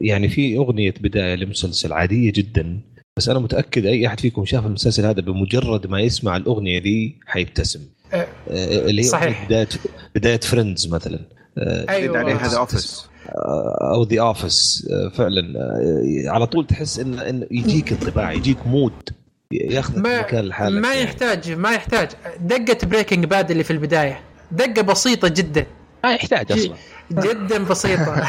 يعني 0.00 0.28
في 0.28 0.56
أغنية 0.56 0.94
بداية 1.00 1.34
لمسلسل 1.34 1.92
عادية 1.92 2.32
جدا 2.32 2.80
بس 3.16 3.28
أنا 3.28 3.38
متأكد 3.38 3.86
أي 3.86 4.06
أحد 4.06 4.20
فيكم 4.20 4.44
شاف 4.44 4.66
المسلسل 4.66 5.06
هذا 5.06 5.20
بمجرد 5.20 5.86
ما 5.86 6.00
يسمع 6.00 6.36
الأغنية 6.36 6.78
دي 6.78 7.20
حيبتسم. 7.26 7.80
أه 8.12 8.26
اللي 8.88 9.02
هي 9.02 9.06
صحيح. 9.06 9.46
بداية 9.46 9.68
بداية 10.14 10.40
Friends 10.40 10.94
مثلا. 10.94 11.20
أيوه 11.58 12.18
عليه 12.18 12.34
The 12.34 12.58
Office 12.58 13.10
أو 13.94 14.02
The 14.02 14.20
Office 14.20 14.88
فعلا. 15.14 15.58
آه، 15.58 16.30
على 16.30 16.46
طول 16.46 16.66
تحس 16.66 16.98
إن 16.98 17.18
إن 17.18 17.46
يجيك 17.50 17.92
انطباع 17.92 18.32
يجيك 18.32 18.66
mood 18.66 18.92
ياخذك 19.52 19.98
ما 19.98 20.20
مكان 20.20 20.44
لحالك 20.44 20.80
ما 20.82 20.88
يعني. 20.88 21.00
يحتاج 21.04 21.50
ما 21.52 21.70
يحتاج. 21.72 22.08
دقة 22.40 22.86
Breaking 22.86 23.24
Bad 23.24 23.50
اللي 23.50 23.64
في 23.64 23.70
البداية. 23.70 24.20
دقة 24.52 24.82
بسيطة 24.82 25.28
جدا. 25.28 25.66
ما 26.04 26.12
يحتاج 26.14 26.52
أصلا. 26.52 26.74
جدا 27.12 27.64
بسيطة. 27.70 28.24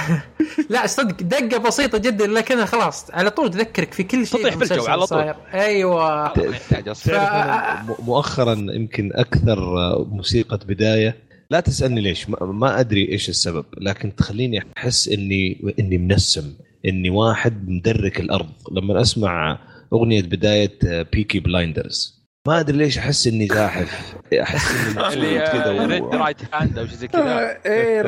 لا 0.70 0.88
صدق 0.88 1.22
دقة 1.24 1.58
بسيطة 1.58 1.98
جدا 1.98 2.28
لكنها 2.28 2.66
خلاص 2.66 3.12
على 3.12 3.30
طول 3.30 3.52
تذكرك 3.52 3.94
في 3.94 4.04
كل 4.04 4.28
شيء 4.28 4.40
تطيح 4.42 4.56
في 4.56 4.64
الجو 4.64 4.74
المسلسل 4.76 4.92
على 4.92 5.00
طول. 5.00 5.08
صاير. 5.20 5.36
أيوه. 5.54 6.24
ما 6.38 6.44
يحتاج 6.46 6.88
أصلا. 6.90 7.14
تعرف 7.18 7.92
ف- 7.98 8.02
مؤخرا 8.02 8.54
يمكن 8.54 9.12
أكثر 9.14 9.60
آه، 9.78 10.08
موسيقى 10.12 10.60
بداية. 10.68 11.16
لا 11.50 11.60
تسألني 11.60 12.02
ليش 12.02 12.30
ما, 12.30 12.38
ما 12.46 12.80
أدري 12.80 13.10
إيش 13.12 13.30
السبب 13.30 13.66
لكن 13.78 14.16
تخليني 14.16 14.64
أحس 14.78 15.08
اني 15.08 15.74
إني 15.80 15.98
منسم 15.98 16.54
إني 16.86 17.10
واحد 17.10 17.70
مدرك 17.70 18.20
الأرض. 18.20 18.50
لما 18.72 19.02
أسمع 19.02 19.60
أغنية 19.94 20.22
بداية 20.22 20.80
بيكي 21.14 21.40
بلايندرز 21.40 22.22
ما 22.48 22.60
أدري 22.60 22.78
ليش 22.78 22.98
أحس 22.98 23.28
إني 23.28 23.48
زاحف. 23.48 24.16
أحس 24.42 24.72
إني 25.18 25.40
كذا 25.52 25.86
Red 25.86 26.04
Right 26.04 26.38
Hand 26.54 26.80
أو 26.80 26.86
شيء 26.88 26.96
زي 26.96 27.08
كذا. 27.08 27.40
إيه 27.50 27.58
إيه، 27.66 28.02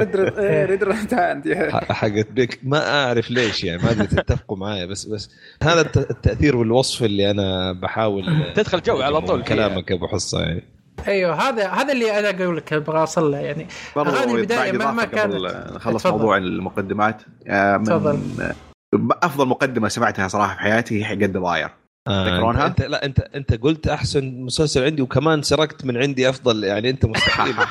Red 0.66 0.84
Red 0.84 1.14
عندي 1.14 1.56
ح- 1.56 1.92
حقت 1.92 2.28
Peaky. 2.32 2.60
ما 2.64 2.90
أعرف 3.06 3.32
ليش 3.32 3.64
يعني 3.64 3.84
ما 3.84 3.92
أدري 3.92 4.08
تتفقوا 4.08 4.58
معايا 4.58 4.86
بس 4.86 5.06
بس 5.06 5.30
هذا 5.64 5.82
الت- 5.82 5.98
التأثير 6.12 6.56
والوصف 6.58 7.04
اللي 7.04 7.32
أنا 7.32 7.72
بحاول 7.74 8.26
تدخل 8.56 8.82
جو 8.82 9.02
على 9.02 9.22
طول. 9.22 9.44
كلامك 9.44 9.92
يا 9.92 9.96
أبو 9.96 10.08
حصة 10.08 10.42
يعني. 10.42 10.64
أيوه 11.08 11.50
هذا 11.50 11.68
هذا 11.70 11.94
اللي 11.94 12.20
أنا 12.20 12.30
أقول 12.44 12.58
لك 12.58 12.74
أبغى 12.74 13.00
اوصل 13.00 13.32
له 13.32 13.38
يعني. 13.38 13.68
أغاني 13.98 14.34
البدايه 14.34 14.72
مهما 14.72 15.06
كانت. 15.06 15.36
نخلص. 15.76 16.06
موضوع 16.08 16.38
المقدمات. 16.38 17.22
آه، 17.48 17.78
من 17.78 17.84
تفضل. 17.84 18.20
أفضل 19.24 19.48
مقدمة 19.48 19.88
سمعتها 19.88 20.28
صراحة 20.28 20.54
في 20.56 20.60
حياتي 20.60 21.00
هي 21.00 21.06
حق 21.06 21.14
دباير 21.14 21.70
آه 22.08 22.30
تذكرونها؟ 22.30 22.68
انت 22.68 22.82
لا 22.82 23.06
انت 23.06 23.20
أنت 23.20 23.54
قلت 23.54 23.88
أحسن 23.88 24.42
مسلسل 24.42 24.84
عندي 24.84 25.02
وكمان 25.02 25.42
سرقت 25.42 25.86
من 25.86 25.98
عندي 25.98 26.30
أفضل 26.30 26.64
يعني 26.64 26.90
أنت 26.90 27.06
مستحيل. 27.06 27.56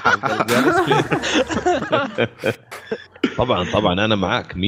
طبعا 3.38 3.72
طبعا 3.72 4.04
أنا 4.04 4.16
معك 4.16 4.52
100% 4.52 4.56
100% 4.56 4.58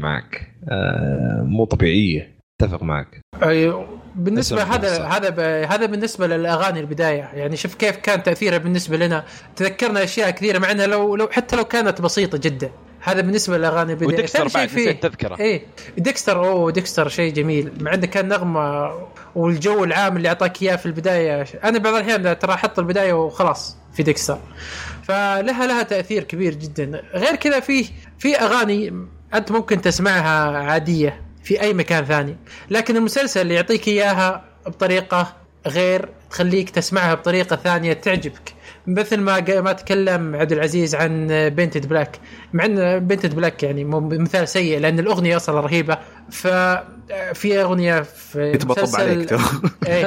معك 0.00 0.52
آه 0.68 1.42
مو 1.42 1.64
طبيعية 1.64 2.40
أتفق 2.60 2.82
معك 2.82 3.20
أيوه. 3.42 4.00
بالنسبة 4.16 4.62
هذا. 4.62 5.04
هذا 5.04 5.30
ب... 5.30 5.40
هذا 5.70 5.86
بالنسبة 5.86 6.26
للأغاني 6.26 6.80
البداية 6.80 7.30
يعني 7.34 7.56
شوف 7.56 7.74
كيف 7.74 7.96
كان 7.96 8.22
تاثيرها 8.22 8.58
بالنسبة 8.58 8.96
لنا 8.96 9.24
تذكرنا 9.56 10.04
أشياء 10.04 10.30
كثيرة 10.30 10.58
مع 10.58 10.70
انها 10.70 10.86
لو 10.86 11.16
لو 11.16 11.28
حتى 11.28 11.56
لو 11.56 11.64
كانت 11.64 12.00
بسيطة 12.00 12.38
جدا 12.38 12.70
هذا 13.00 13.20
بالنسبة 13.20 13.58
للأغاني 13.58 13.92
البدايه 13.92 14.14
وديكستر 14.14 14.48
بعد 14.48 14.68
نسيت 14.68 15.02
تذكرة. 15.02 15.36
إيه 15.40 15.62
Dexter 15.98 16.46
أوه 16.46 16.70
Dexter 16.72 17.08
شيء 17.08 17.32
جميل. 17.32 17.72
مع 17.80 17.94
إنه 17.94 18.06
كان 18.06 18.28
نغمة 18.28 18.92
والجو 19.34 19.84
العام 19.84 20.16
اللي 20.16 20.28
أعطاك 20.28 20.62
إياه 20.62 20.76
في 20.76 20.86
البداية 20.86 21.46
أنا 21.64 21.78
بعض 21.78 21.94
الأحيان 21.94 22.38
ترى 22.38 22.54
أحط 22.54 22.78
البداية 22.78 23.12
وخلاص 23.12 23.76
في 23.92 24.02
Dexter. 24.02 24.38
فلها 25.02 25.66
لها 25.66 25.82
تأثير 25.82 26.22
كبير 26.22 26.54
جدا. 26.54 27.02
غير 27.14 27.36
كذا 27.36 27.60
في 27.60 27.88
في 28.18 28.36
أغاني 28.36 29.06
أنت 29.34 29.52
ممكن 29.52 29.80
تسمعها 29.80 30.58
عادية 30.58 31.22
في 31.44 31.60
أي 31.60 31.74
مكان 31.74 32.04
ثاني. 32.04 32.36
لكن 32.70 32.96
المسلسل 32.96 33.40
اللي 33.40 33.54
يعطيك 33.54 33.88
إياها 33.88 34.44
بطريقة 34.66 35.36
غير 35.66 36.08
تخليك 36.30 36.70
تسمعها 36.70 37.14
بطريقة 37.14 37.56
ثانية 37.56 37.92
تعجبك. 37.92 38.54
مثل 38.86 39.20
ما 39.20 39.60
ما 39.60 39.72
تكلم 39.72 40.36
عبد 40.36 40.52
العزيز 40.52 40.94
عن 40.94 41.26
Paint 41.48 41.77
It 41.77 41.88
Black 41.88 42.18
مع 42.52 42.64
إن 42.64 42.98
بنتد 42.98 43.34
بلاك 43.34 43.62
يعني 43.62 43.84
مثال 43.84 44.48
سيء 44.48 44.78
لأن 44.78 44.98
الأغنية 44.98 45.36
أصلا 45.36 45.60
رهيبة. 45.60 45.98
ففي 46.30 47.62
أغنية 47.62 48.00
في 48.00 48.52
بطب 48.52 49.00
عليك 49.00 49.28
تو. 49.28 49.38
اي 49.86 50.06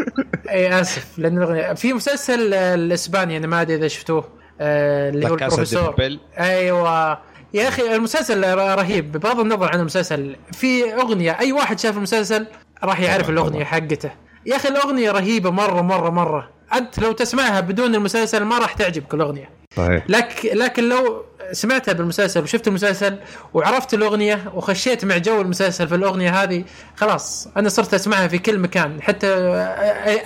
اي 0.50 0.80
آسف 0.80 1.06
لأن 1.18 1.38
الاغنيه 1.38 1.72
في 1.72 1.92
مسلسل 1.92 2.54
الإسباني 2.54 3.36
أنا 3.36 3.46
ما 3.46 3.60
أدري 3.60 3.76
إذا 3.76 3.88
شفتوه 3.88 4.24
آه، 4.60 5.10
اللي 5.10 5.28
هو 5.28 5.34
البروفيسور. 5.34 5.94
أيوه. 6.38 7.18
يا 7.54 7.68
أخي 7.68 7.94
المسلسل 7.96 8.54
رهيب. 8.58 9.12
بغض 9.12 9.40
النظر 9.40 9.68
عن 9.72 9.80
المسلسل 9.80 10.36
في 10.52 10.94
أغنية 10.94 11.38
أي 11.40 11.52
واحد 11.52 11.78
شاف 11.78 11.96
المسلسل 11.96 12.46
راح 12.84 13.00
يعرف 13.00 13.22
طبعاً، 13.22 13.32
الأغنية. 13.32 13.64
حقته. 13.64 14.10
يا 14.46 14.56
أخي 14.56 14.68
الأغنية 14.68 15.10
رهيبة 15.10 15.50
مرة 15.50 15.80
مرة 15.82 16.10
مرة. 16.10 16.50
أنت 16.74 16.98
لو 16.98 17.12
تسمعها 17.12 17.60
بدون 17.60 17.94
المسلسل 17.94 18.42
ما 18.42 18.58
راح 18.58 18.72
تعجبك 18.72 19.14
الاغنيه 19.14 19.50
صحيح. 19.76 20.04
لك 20.08 20.50
لكن 20.54 20.88
لو 20.88 21.24
سمعتها 21.52 21.92
بالمسلسل 21.92 22.42
وشفت 22.42 22.68
المسلسل 22.68 23.18
وعرفت 23.54 23.94
الأغنية 23.94 24.52
وخشيت 24.54 25.04
مع 25.04 25.16
جو 25.16 25.40
المسلسل 25.40 25.88
في 25.88 25.94
الأغنية 25.94 26.42
هذه 26.42 26.64
خلاص 26.96 27.48
أنا 27.56 27.68
صرت 27.68 27.94
أسمعها 27.94 28.28
في 28.28 28.38
كل 28.38 28.58
مكان 28.58 29.02
حتى 29.02 29.26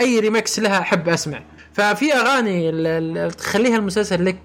أي 0.00 0.18
ريمكس 0.18 0.58
لها 0.58 0.78
أحب 0.78 1.08
أسمع. 1.08 1.42
ففي 1.72 2.12
أغاني 2.12 2.70
تخليها 3.30 3.76
المسلسل 3.76 4.24
لك 4.24 4.36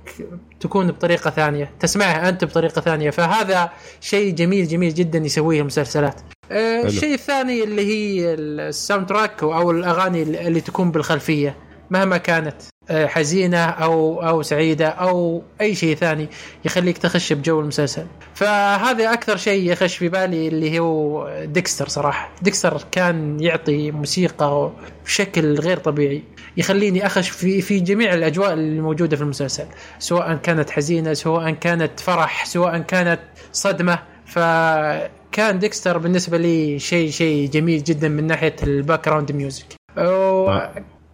تكون 0.59 0.91
بطريقة 0.91 1.29
ثانية 1.29 1.71
تسمعها 1.79 2.29
أنت 2.29 2.45
بطريقة 2.45 2.81
ثانية. 2.81 3.09
فهذا 3.09 3.69
شيء 4.01 4.35
جميل 4.35 4.67
جميل 4.67 4.93
جدا 4.93 5.19
يسويه 5.19 5.61
المسلسلات. 5.61 6.21
الشيء 6.51 7.13
الثاني 7.13 7.63
اللي 7.63 7.85
هي 7.85 8.33
ال 8.33 9.07
soundtrack 9.07 9.43
أو 9.43 9.71
الأغاني 9.71 10.23
اللي 10.23 10.61
تكون 10.61 10.91
بالخلفية. 10.91 11.55
مهما 11.91 12.17
كانت 12.17 12.55
آه، 12.89 13.07
حزينة 13.07 13.65
أو 13.65 14.23
أو 14.27 14.41
سعيدة 14.41 14.87
أو 14.87 15.43
أي 15.61 15.75
شيء 15.75 15.95
ثاني 15.95 16.27
يخليك 16.65 16.97
تخش 16.97 17.33
بجو 17.33 17.59
المسلسل. 17.59 18.05
فهذا 18.33 19.13
أكثر 19.13 19.37
شيء 19.37 19.71
يخش 19.71 19.97
في 19.97 20.09
بالي 20.09 20.47
اللي 20.47 20.79
هو 20.79 21.29
Dexter 21.45 21.87
صراحة. 21.87 22.29
Dexter 22.41 22.83
كان 22.91 23.39
يعطي 23.39 23.91
موسيقى 23.91 24.71
بشكل 25.05 25.59
غير 25.59 25.77
طبيعي 25.77 26.23
يخليني 26.57 27.05
أخش 27.05 27.29
في 27.29 27.61
في 27.61 27.79
جميع 27.79 28.13
الأجواء 28.13 28.53
اللي 28.53 28.81
موجوده 28.81 29.15
في 29.17 29.23
المسلسل 29.23 29.65
سواء 29.99 30.35
كانت 30.35 30.69
حزينة 30.69 31.13
سواء 31.13 31.51
كانت 31.51 31.99
فرح 31.99 32.45
سواء 32.45 32.77
كانت 32.79 33.19
صدمة. 33.51 33.99
فكان 34.25 35.59
Dexter 35.59 35.97
بالنسبة 35.97 36.37
لي 36.37 36.79
شيء 36.79 37.09
شيء 37.09 37.49
جميل 37.49 37.83
جدا 37.83 38.09
من 38.09 38.27
ناحية 38.27 38.55
ال 38.63 39.05
background 39.05 39.31
music 39.31 39.65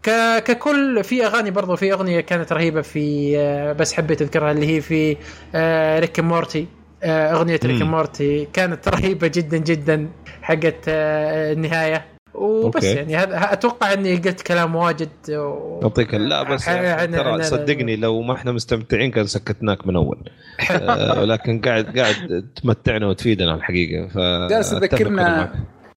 ك... 0.08 0.44
ككل 0.44 1.04
في 1.04 1.26
أغاني 1.26 1.52
برضو 1.52 1.76
في 1.76 1.94
أغنية 1.94 2.20
كانت 2.20 2.54
رهيبة 2.54 2.82
في 2.82 3.38
آه، 3.38 3.74
بس 3.74 3.94
حبيت 3.94 4.22
أذكرها 4.22 4.52
اللي 4.52 4.76
هي 4.76 4.82
في 4.82 5.18
آه، 5.56 6.00
Rick 6.00 6.20
Morty 6.20 6.68
آه، 7.04 7.34
أغنية 7.34 7.60
Rick. 7.66 7.82
Morty 7.82 8.48
كانت 8.54 8.88
رهيبة 8.88 9.28
جدا 9.28 9.58
جدا 9.58 10.10
حقت 10.42 10.76
آه، 10.88 11.54
النهاية 11.54 12.06
وبس 12.34 12.86
okay. 12.86 12.98
يعني 12.98 13.16
هذا 13.16 13.54
أتوقع 13.54 13.94
إني 13.94 14.16
قلت 14.16 14.42
كلام 14.42 14.76
واجد 14.76 15.10
و... 15.30 15.80
يعطيك 15.82 16.14
لا 16.14 16.44
بس 16.44 16.68
يعني 16.68 17.18
ترى 17.18 17.44
صدقني 17.44 17.96
لو 17.96 18.22
ما 18.22 18.34
إحنا 18.34 18.52
مستمتعين 18.52 19.12
كان 19.12 19.26
سكتناك 19.26 19.88
من 19.88 19.96
أول 19.96 20.18
آه، 20.72 21.24
لكن 21.24 21.62
قاعد 21.62 22.00
قاعد 22.00 22.48
تمتعنا 22.64 23.08
وتفيدنا 23.08 23.56
الحقيقة 23.56 24.08
ف 24.08 24.18
جالس 24.50 24.70
تذكرنا. 24.70 25.54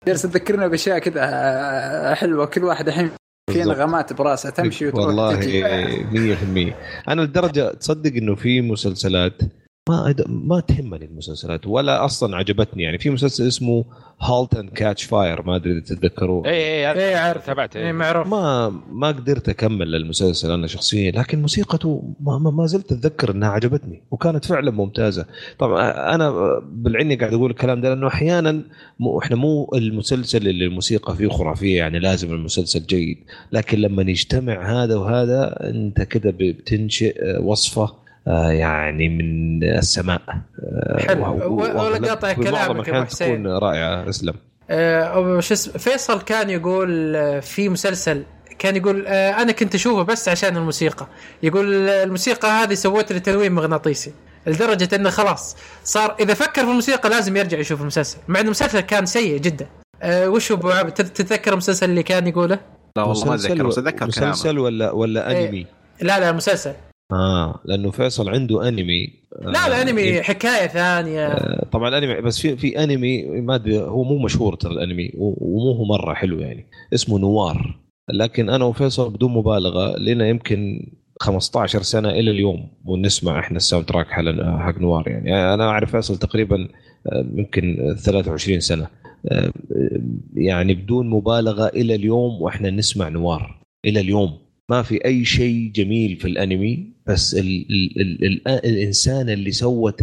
جالس 0.07 0.23
تذكرنا 0.23 0.69
بأشياء 0.69 0.99
كذا 0.99 1.21
آه، 1.23 2.15
حلوة 2.15 2.47
كل 2.47 2.65
واحد 2.65 2.89
الحين 2.89 3.11
في. 3.53 3.69
نغمات 3.69 4.13
براسه 4.13 4.51
تمشي 4.51 4.87
وتروح 4.87 5.07
والله 5.07 5.35
تجي. 5.41 5.65
100% 6.73 7.09
أنا 7.09 7.23
لدرجة 7.23 7.73
تصدق 7.73 8.13
إنه 8.17 8.35
في 8.35 8.61
مسلسلات 8.61 9.33
ما 9.91 10.15
ما 10.29 10.61
تهمني 10.61 11.05
المسلسلات 11.05 11.67
ولا 11.67 12.05
أصلا 12.05 12.37
عجبتني. 12.37 12.83
يعني 12.83 12.99
في 12.99 13.11
مسلسل 13.11 13.47
اسمه 13.49 13.85
Halt 14.21 14.55
and 14.55 14.71
Catch 14.71 15.05
Fire 15.05 15.43
ما 15.43 15.57
أدري 15.57 15.73
إذا 15.73 15.81
تتذكروه. 15.81 16.47
اي 16.47 16.53
اي 16.91 16.93
إيه 16.93 17.17
عارف. 17.17 17.47
تابعته. 17.47 17.81
إيه. 17.81 17.93
معروف. 17.93 18.27
ما 18.27 18.69
ما 18.93 19.09
قدرت 19.09 19.49
أكمل 19.49 19.95
المسلسل 19.95 20.51
أنا 20.53 20.67
شخصيا 20.67 21.11
لكن 21.11 21.41
موسيقته 21.41 22.15
ما, 22.21 22.39
ما, 22.39 22.51
ما 22.51 22.67
زلت 22.67 22.93
أتذكر 22.93 23.31
إنها 23.31 23.49
عجبتني 23.49 24.03
وكانت 24.11 24.45
فعلا 24.45 24.71
ممتازة. 24.71 25.27
طبعا 25.59 26.15
أنا 26.15 26.31
بالعني 26.73 27.15
قاعد 27.17 27.35
أقول 27.35 27.51
الكلام 27.51 27.81
ده 27.81 27.89
لأنه 27.89 28.07
أحيانا 28.07 28.63
مو 29.01 29.19
إحنا 29.19 29.37
مو 29.37 29.71
المسلسل 29.75 30.49
اللي 30.49 30.65
الموسيقى 30.65 31.17
فيه 31.17 31.29
خرافية 31.29 31.77
يعني 31.79 31.99
لازم 31.99 32.33
المسلسل 32.35 32.87
جيد. 32.87 33.19
لكن 33.53 33.79
لما 33.79 34.03
يجتمع 34.03 34.83
هذا 34.83 34.97
وهذا 34.97 35.57
أنت 35.71 36.03
كده 36.03 36.35
بتنشئ 36.39 37.41
وصفة 37.43 37.83
آه، 37.83 38.01
يعني 38.51 39.09
من 39.09 39.65
السماء 39.65 40.23
آه، 40.29 41.01
حلو. 41.09 41.57
ولا 41.57 42.09
قاطع 42.09 42.33
كلامك 42.33 42.89
أبو 42.89 43.05
حسين. 43.05 43.29
تكون 43.29 43.47
رائعة 43.47 44.09
اسلم 44.09 44.35
آه، 44.71 45.41
شو 45.41 45.55
اسمه 45.55 45.79
فيصل 45.79 46.21
كان 46.23 46.51
يقول 46.51 47.17
آه، 47.17 47.41
في 47.41 47.69
مسلسل 47.69 48.25
كان 48.61 48.77
يقول 48.77 49.05
آه، 49.07 49.43
أنا 49.43 49.53
كنت 49.53 49.75
أشوفه 49.75 50.03
بس 50.03 50.29
عشان 50.29 50.57
الموسيقى 50.57 51.07
يقول 51.43 51.89
آه، 51.89 52.05
الموسيقى 52.05 52.49
هذه 52.49 52.75
سوت 52.75 53.13
لي 53.13 53.21
تنويم 53.21 53.55
مغناطيسي 53.55 54.13
لدرجة 54.47 54.97
إنه 54.97 55.11
خلاص 55.11 55.57
صار 55.85 56.17
إذا 56.21 56.35
فكر 56.35 56.65
في 56.65 56.71
الموسيقى 56.71 57.09
لازم 57.09 57.37
يرجع 57.37 57.59
يشوف 57.59 57.81
المسلسل 57.81 58.19
مع 58.29 58.41
إنه 58.41 58.47
المسلسل 58.47 58.81
كان 58.81 59.07
سيء 59.07 59.39
جدا 59.39 59.67
أه 60.03 60.29
وش 60.29 60.53
هو 60.53 60.59
ابو 60.59 60.71
عابد 60.71 60.93
تتذكر 60.93 61.53
المسلسل 61.53 61.91
اللي 61.91 62.03
كان 62.03 62.27
يقوله؟ 62.27 62.59
لا 62.97 63.03
والله 63.03 63.29
ما 63.29 63.35
أتذكر 63.35 63.67
بس 63.67 63.79
أتذكر 63.79 64.07
مسلسل 64.07 64.59
ولا 64.59 64.91
ولا 64.91 65.31
إيه. 65.31 65.49
أنمي؟ 65.49 65.67
لا 66.01 66.21
لا 66.21 66.33
مسلسل 66.33 66.73
آه 67.13 67.61
لأنه 67.65 67.91
فيصل 67.91 68.29
عنده 68.29 68.69
أنمي. 68.69 69.21
لا 69.43 69.67
الأنمي 69.67 70.19
آه 70.19 70.23
حكاية 70.23 70.67
ثانية. 70.67 71.27
آه 71.27 71.65
طبعا 71.73 71.89
الأنمي 71.89 72.21
بس 72.21 72.41
في 72.41 72.57
في 72.57 72.85
أنمي 72.85 73.23
ما 73.25 73.55
أدري 73.55 73.79
هو 73.79 74.05
مو 74.05 74.19
مشهور 74.19 74.55
ترى 74.55 74.73
الأنمي 74.73 75.11
ومو 75.17 75.73
هو 75.73 75.85
مرة 75.85 76.15
حلو 76.15 76.39
يعني. 76.39 76.67
اسمه 76.95 77.19
Noir. 77.19 77.81
لكن 78.13 78.51
أنا 78.51 78.65
وفيصل 78.65 79.11
بدون 79.11 79.33
مبالغة 79.33 79.99
لنا 79.99 80.29
يمكن 80.29 80.91
15 81.21 81.83
سنة 81.83 82.11
إلى 82.11 82.31
اليوم 82.31 82.69
ونسمع 82.85 83.41
إحنا 83.41 83.57
ال 83.57 83.87
soundtrack 83.87 84.07
حق 84.61 84.79
Noir 84.79 85.09
يعني. 85.09 85.55
أنا 85.55 85.65
أعرف 85.69 85.91
فيصل 85.91 86.17
تقريبا 86.17 86.69
آه، 87.07 87.27
يمكن 87.35 87.95
23 88.05 88.61
سنة. 88.61 88.87
آه، 89.29 89.53
يعني 90.35 90.75
بدون 90.75 91.11
مبالغة 91.11 91.67
إلى 91.67 91.95
اليوم 91.95 92.43
وإحنا 92.43 92.71
نسمع 92.71 93.09
Noir. 93.09 93.61
إلى 93.85 94.01
اليوم. 94.01 94.39
ما 94.71 94.83
في 94.83 95.05
أي 95.05 95.25
شيء 95.25 95.71
جميل 95.75 96.17
في 96.17 96.25
الأنمي 96.29 96.87
بس 97.07 97.35
ال 97.35 97.67
ال 97.71 98.01
ال 98.01 98.25
ال 98.25 98.49
الإنسان 98.49 99.29
اللي 99.31 99.51
سوت 99.51 100.03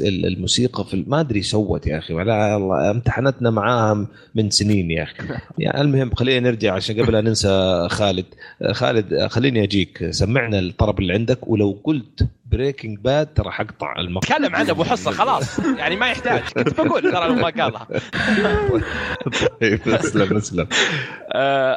الموسيقى 0.00 0.84
في 0.84 1.04
ما 1.06 1.20
أدري 1.20 1.42
سوت 1.42 1.86
يا 1.86 1.98
أخي 1.98 2.14
ولا 2.14 2.56
الله 2.56 2.90
امتحنتنا 2.90 3.50
معاها 3.50 4.06
من 4.34 4.50
سنين 4.50 4.90
يا 4.90 5.02
أخي. 5.02 5.14
يعني 5.58 5.80
المهم 5.80 6.14
خلينا 6.14 6.50
نرجع 6.50 6.74
عشان 6.74 7.02
قبل 7.02 7.12
لا 7.12 7.20
ننسى 7.20 7.86
خالد. 7.90 8.24
خالد 8.72 9.26
خليني 9.26 9.62
أجيك. 9.62 10.10
سمعنا 10.10 10.58
الطرب 10.58 11.00
اللي 11.00 11.12
عندك 11.12 11.48
ولو 11.48 11.80
قلت 11.84 12.28
Breaking 12.46 12.98
Bad 12.98 13.26
ترى 13.26 13.50
حقطع 13.50 14.00
المقطع 14.00 14.36
تكلم 14.36 14.56
عنه 14.56 14.70
أبو 14.70 14.84
حصة 14.84 15.10
خلاص. 15.10 15.58
يعني 15.58 15.96
ما 15.96 16.10
يحتاج. 16.10 16.40
كنت 16.40 16.80
بقول 16.80 17.02
ترى 17.02 17.28
ما 17.34 17.48
قالها. 17.48 17.88
طيب 19.60 19.80
اسمه 19.88 20.36
اسمه 20.36 20.66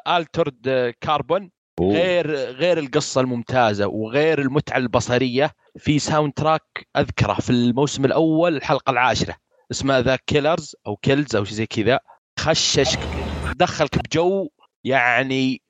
Altered 0.07 0.93
Carbon. 1.01 1.60
غير 1.79 2.31
غير 2.35 2.77
القصة 2.79 3.21
الممتازة 3.21 3.87
وغير 3.87 4.41
المتعة 4.41 4.77
البصرية 4.77 5.51
في 5.77 5.99
soundtrack 5.99 6.87
أذكره 6.97 7.33
في 7.33 7.49
الموسم 7.49 8.05
الأول 8.05 8.55
الحلقة 8.55 8.91
العاشرة 8.91 9.35
اسمه 9.71 9.99
The 9.99 10.15
Killers 10.15 10.75
أو 10.87 10.95
Kills 10.95 11.35
أو 11.35 11.43
شيء 11.43 11.55
زي 11.55 11.65
كذا. 11.65 11.99
خششك 12.39 12.99
دخلك 13.55 13.97
بجو 13.97 14.49
يعني 14.83 15.61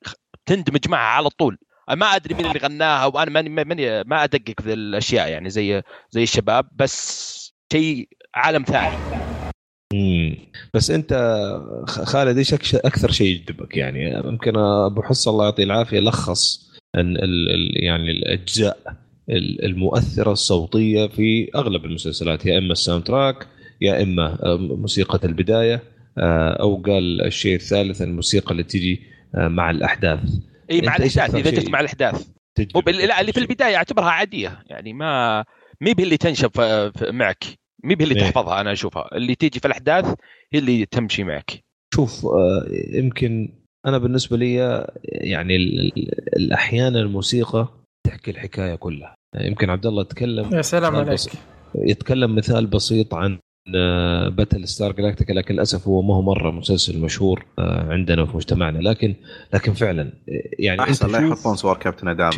تندمج 0.46 0.90
معها 0.90 1.16
على 1.18 1.30
طول. 1.30 1.58
ما 1.90 2.06
أدري 2.06 2.34
مين 2.36 2.46
اللي 2.46 2.60
غناها 2.60 3.06
وأنا 3.06 3.32
ماني 3.32 3.50
ماني 3.50 4.04
ما 4.04 4.24
أدقق 4.24 4.62
في 4.62 4.74
الأشياء 4.74 5.30
يعني 5.30 5.50
زي 5.50 5.82
زي 6.12 6.24
الشباب 6.24 6.70
بس 6.72 7.54
شيء 7.74 8.10
عالم 8.36 8.64
ثاني. 8.64 9.02
امم 9.94 10.38
بس 10.74 10.92
انت 10.92 11.14
خالد 11.88 12.38
إيش 12.38 12.54
أكثر 12.76 13.12
شيء 13.12 13.28
يجذبك؟ 13.28 13.78
يعني 13.78 14.12
يمكن 14.26 14.58
أبو 14.58 15.02
حصه 15.02 15.32
الله 15.32 15.46
يعطيه 15.46 15.64
العافية 15.64 16.00
لخص 16.00 16.72
ال 16.96 17.24
ال 17.24 17.84
يعني 17.84 18.12
الأجزاء 18.12 18.78
المؤثرة 19.64 20.32
الصوتية 20.32 21.08
في 21.08 21.50
أغلب 21.56 21.86
المسلسلات 21.86 22.46
يا 22.46 22.58
إما 22.58 22.72
ال 22.72 23.04
soundtrack 23.04 23.48
يا 23.82 24.04
إما 24.04 24.38
موسيقى 24.58 25.28
البداية 25.28 25.84
أو 26.60 26.76
قال 26.76 27.22
الشيء 27.22 27.56
الثالث 27.56 28.02
الموسيقى 28.02 28.52
اللي 28.52 28.64
تجي 28.64 29.02
مع 29.36 29.72
الأحداث. 29.72 30.20
إي 30.72 30.82
مع 30.82 30.96
الأحداث 30.96 31.36
إذا 31.36 31.52
جت 31.52 31.70
مع 31.70 31.80
الأحداث. 31.80 32.28
لا 32.88 33.22
اللي 33.22 33.32
في 33.32 33.40
البداية 33.40 33.76
اعتبرها 33.76 34.10
عادية 34.10 34.60
يعني 34.68 34.94
ما 34.94 35.46
مي 35.82 35.92
اللي 35.92 36.18
تنشب 36.18 36.52
معك. 37.02 37.61
مي 37.84 37.94
اللي 37.94 38.16
إيه. 38.16 38.22
تحفظها 38.22 38.62
أنا 38.62 38.72
أشوفها. 38.72 39.10
اللي 39.16 39.36
تيجي 39.36 39.60
في 39.60 39.66
الأحداث 39.66 40.06
هي 40.54 40.60
اللي 40.60 40.86
تمشي 40.86 41.24
معك. 41.24 41.52
شوف 41.96 42.28
يمكن 42.94 43.50
أنا 43.86 43.98
بالنسبة 43.98 44.38
لي 44.38 44.56
يعني 45.04 45.58
أحيانا 46.54 47.00
الموسيقى 47.00 47.68
تحكي 48.08 48.32
الحكاية 48.32 48.76
كلها. 48.76 49.16
يمكن 49.36 49.70
عبد 49.70 49.86
الله 49.86 50.04
تكلم 50.04 50.54
يا 50.54 50.62
سلام 50.62 50.96
عليك. 50.96 51.20
يتكلم 51.76 52.36
مثال 52.36 52.68
بسيط 52.68 53.14
عن 53.14 53.40
باتل 54.30 54.68
ستار 54.68 54.92
جلاكتيكا 54.92 55.34
لكن 55.34 55.54
للأسف 55.54 55.88
هو 55.88 56.02
ما 56.02 56.16
هو 56.16 56.22
مرة 56.22 56.52
مسلسل 56.52 57.00
مشهور 57.00 57.46
عندنا 57.60 58.26
في 58.26 58.38
مجتمعنا. 58.38 58.80
لكن 58.80 59.16
لكن 59.54 59.74
فعلا 59.74 60.14
يعني 60.60 60.82
أحسن 60.82 61.12
لا 61.12 61.28
يحطون 61.28 61.56
صور 61.56 61.78
كابتن 61.78 62.08
ادامه 62.08 62.32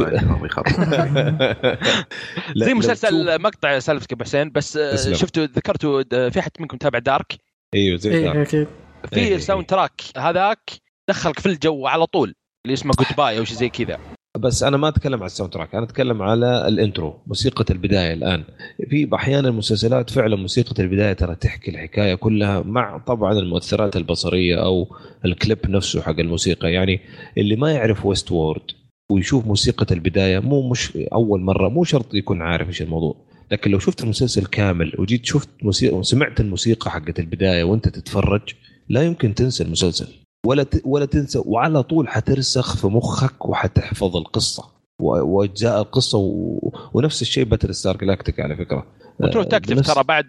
زي 2.55 2.73
مسلسل 2.73 3.41
مقطع 3.41 3.79
سالفتك 3.79 4.13
ابو 4.13 4.23
حسين 4.23 4.51
بس 4.51 4.79
شفتوا 5.11 5.45
ذكرتوا 5.45 6.29
في 6.29 6.41
حد 6.41 6.51
منكم 6.59 6.77
تابع 6.77 6.99
دارك 6.99 7.33
إيوه 7.75 7.97
زي 7.97 8.13
أيوه 8.13 8.41
أكيد. 8.41 8.67
في 9.13 9.35
ال 9.35 9.40
sound 9.40 9.65
track 9.65 10.01
هذاك 10.17 10.71
دخلك 11.09 11.39
في 11.39 11.45
الجو 11.45 11.87
على 11.87 12.05
طول 12.05 12.33
اللي 12.65 12.73
اسمه 12.73 12.93
Goodbye 12.99 13.39
أو 13.39 13.43
شيء 13.43 13.57
زي 13.57 13.69
كذا. 13.69 13.99
بس 14.39 14.63
أنا 14.63 14.77
ما 14.77 14.87
أتكلم 14.87 15.19
على 15.19 15.25
ال 15.25 15.30
sound 15.30 15.53
track 15.53 15.75
أنا 15.75 15.83
أتكلم 15.83 16.21
على 16.21 16.67
ال 16.67 16.76
intro 16.76 17.19
موسيقى 17.27 17.65
البداية 17.69 18.13
الآن. 18.13 18.43
في 18.89 19.09
أحيانا 19.13 19.49
المسلسلات 19.49 20.09
فعلا 20.09 20.35
موسيقى 20.35 20.83
البداية 20.83 21.13
ترى 21.13 21.35
تحكي 21.35 21.71
الحكاية 21.71 22.15
كلها 22.15 22.61
مع 22.61 22.97
طبعا 22.97 23.33
المؤثرات 23.33 23.95
البصرية 23.95 24.63
أو 24.63 24.95
الكليب 25.25 25.69
نفسه 25.69 26.01
حق 26.01 26.19
الموسيقى. 26.19 26.71
يعني 26.73 26.99
اللي 27.37 27.55
ما 27.55 27.71
يعرف 27.71 28.05
Westworld 28.05 28.71
ويشوف 29.11 29.45
موسيقى 29.47 29.95
البداية 29.95 30.39
مو 30.39 30.69
مش 30.69 30.97
أول 31.13 31.41
مرة 31.41 31.69
مو 31.69 31.83
شرط 31.83 32.13
يكون 32.13 32.41
عارف 32.41 32.67
إيش 32.67 32.81
الموضوع. 32.81 33.15
لكن 33.51 33.71
لو 33.71 33.79
شفت 33.79 34.03
المسلسل 34.03 34.45
كامل 34.45 34.93
وجيت 34.99 35.25
شفت 35.25 35.49
موسيقى 35.63 35.95
وسمعت 35.97 36.39
الموسيقى 36.39 36.91
حقت 36.91 37.19
البداية 37.19 37.63
وأنت 37.63 37.89
تتفرج 37.89 38.41
لا 38.89 39.03
يمكن 39.03 39.33
تنسى 39.35 39.63
المسلسل. 39.63 40.22
ولا 40.45 40.65
ولا 40.85 41.05
تنسى 41.05 41.41
وعلى 41.45 41.83
طول 41.83 42.07
حترسخ 42.07 42.77
في 42.77 42.87
مخك 42.87 43.45
وحتحفظ 43.45 44.17
القصة. 44.17 44.63
واجزاء 44.99 45.81
القصة 45.81 46.17
و... 46.17 46.71
ونفس 46.93 47.21
الشيء 47.21 47.43
Battlestar 47.43 47.97
Galactica 47.97 48.39
على 48.39 48.55
فكرة. 48.55 48.85
وتروح 49.19 49.45
تكتب 49.45 49.75
بنفس... 49.75 49.93
ترى 49.93 50.03
بعد 50.03 50.27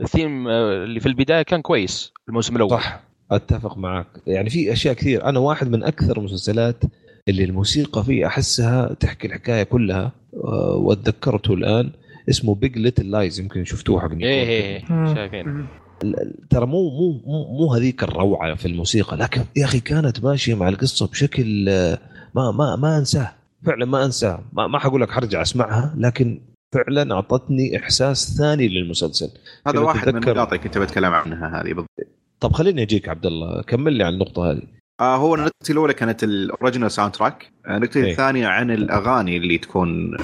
الثيم 0.00 0.48
اللي 0.48 1.00
في 1.00 1.06
البداية 1.06 1.42
كان 1.42 1.62
كويس 1.62 2.12
الموسم 2.28 2.56
الأول. 2.56 2.70
صح 2.70 3.00
أتفق 3.30 3.78
معك 3.78 4.06
يعني 4.26 4.50
في 4.50 4.72
أشياء 4.72 4.94
كثير. 4.94 5.24
أنا 5.24 5.38
واحد 5.38 5.68
من 5.68 5.84
أكثر 5.84 6.18
المسلسلات 6.18 6.82
اللي 7.28 7.44
الموسيقى 7.44 8.04
فيه 8.04 8.26
أحسها 8.26 8.94
تحكي 8.94 9.26
الحكاية 9.26 9.62
كلها 9.62 10.12
واتذكرته 10.76 11.54
الآن 11.54 11.90
اسمه 12.28 12.54
Big 12.54 12.78
Little 12.78 13.10
Lies 13.10 13.40
يمكن 13.40 13.64
شفتوه 13.64 14.00
حق 14.00 14.10
إيه 14.10 14.48
إيه 14.48 14.84
شايفين 15.14 15.66
ترى 16.50 16.66
مو 16.66 16.90
مو 16.90 17.20
مو, 17.26 17.58
مو 17.58 17.74
هذيك 17.74 18.02
الروعة 18.02 18.54
في 18.54 18.68
الموسيقى 18.68 19.16
لكن 19.16 19.42
يا 19.56 19.64
أخي 19.64 19.80
كانت 19.80 20.24
ماشية 20.24 20.54
مع 20.54 20.68
القصة 20.68 21.06
بشكل 21.06 21.64
ما 22.34 22.50
ما 22.50 22.76
ما 22.76 22.98
أنساه 22.98 23.32
فعلا 23.66 23.84
ما 23.84 24.04
أنساه 24.04 24.44
ما, 24.52 24.66
ما 24.66 24.78
حقول 24.78 25.00
لك 25.00 25.10
حرجع 25.10 25.42
أسمعها 25.42 25.94
لكن 25.98 26.40
فعلا 26.74 27.14
أعطتني 27.14 27.76
إحساس 27.76 28.36
ثاني 28.38 28.68
للمسلسل. 28.68 29.30
هذا 29.66 29.78
واحد 29.78 30.08
من 30.08 30.16
النقاط 30.16 30.52
اللي 30.52 30.64
كنت 30.64 30.78
بتكلم 30.78 31.12
عنها 31.12 31.60
هذه 31.60 31.72
بالضبط. 31.72 31.90
طب 32.40 32.52
خليني 32.52 32.82
أجيك 32.82 33.08
عبد 33.08 33.26
الله 33.26 33.62
كمل 33.62 33.92
لي 33.92 34.04
عن 34.04 34.12
النقطة 34.12 34.50
هذه. 34.50 34.62
آه 35.00 35.16
هو 35.16 35.36
نقطتي 35.36 35.72
الأولى 35.72 35.94
كانت 35.94 36.24
ال 36.24 36.31
original 36.31 36.90
sound 36.90 37.12
track 37.12 37.52
نقطتي 37.68 38.10
الثانية 38.10 38.46
عن 38.46 38.70
الأغاني 38.70 39.36
اللي 39.36 39.58
تكون 39.58 40.16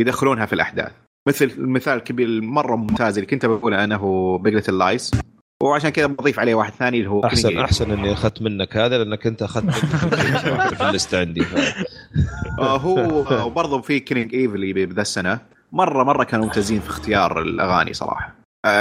يدخلونها 0.00 0.46
في 0.46 0.52
الأحداث. 0.52 0.92
مثل 1.28 1.44
المثال 1.44 1.94
الكبير 1.94 2.40
مرة 2.40 2.76
ممتاز 2.76 3.18
اللي 3.18 3.30
كنت 3.30 3.46
بقوله 3.46 3.84
أنا 3.84 3.96
هو 3.96 4.38
Big 4.38 4.48
Little 4.48 4.68
Lies 4.68 5.10
وعشان 5.62 5.90
كذا 5.90 6.06
بضيف 6.06 6.38
عليه 6.38 6.54
واحد 6.54 6.72
ثاني 6.72 6.98
اللي 6.98 7.10
هو 7.10 7.24
احسن 7.24 7.58
أحسن 7.58 7.90
إني 7.90 8.12
أخذت 8.12 8.42
منك 8.42 8.76
هذا 8.76 8.98
لأنك 8.98 9.26
أنت 9.26 9.42
أخذت 9.42 9.70
في 10.76 10.88
ال 10.88 10.93
list 10.93 11.14
عندي. 11.14 11.46
هو 12.60 13.24
وبرضه 13.46 13.80
في 13.80 14.00
Killing 14.00 14.34
Eve 14.34 14.65
لي 14.65 14.86
بذا 14.86 15.02
السنة. 15.02 15.38
مره 15.72 16.04
مرة 16.04 16.24
كانوا 16.24 16.44
ممتازين 16.44 16.80
في 16.80 16.88
اختيار 16.88 17.42
الأغاني 17.42 17.92
صراحة. 17.92 18.34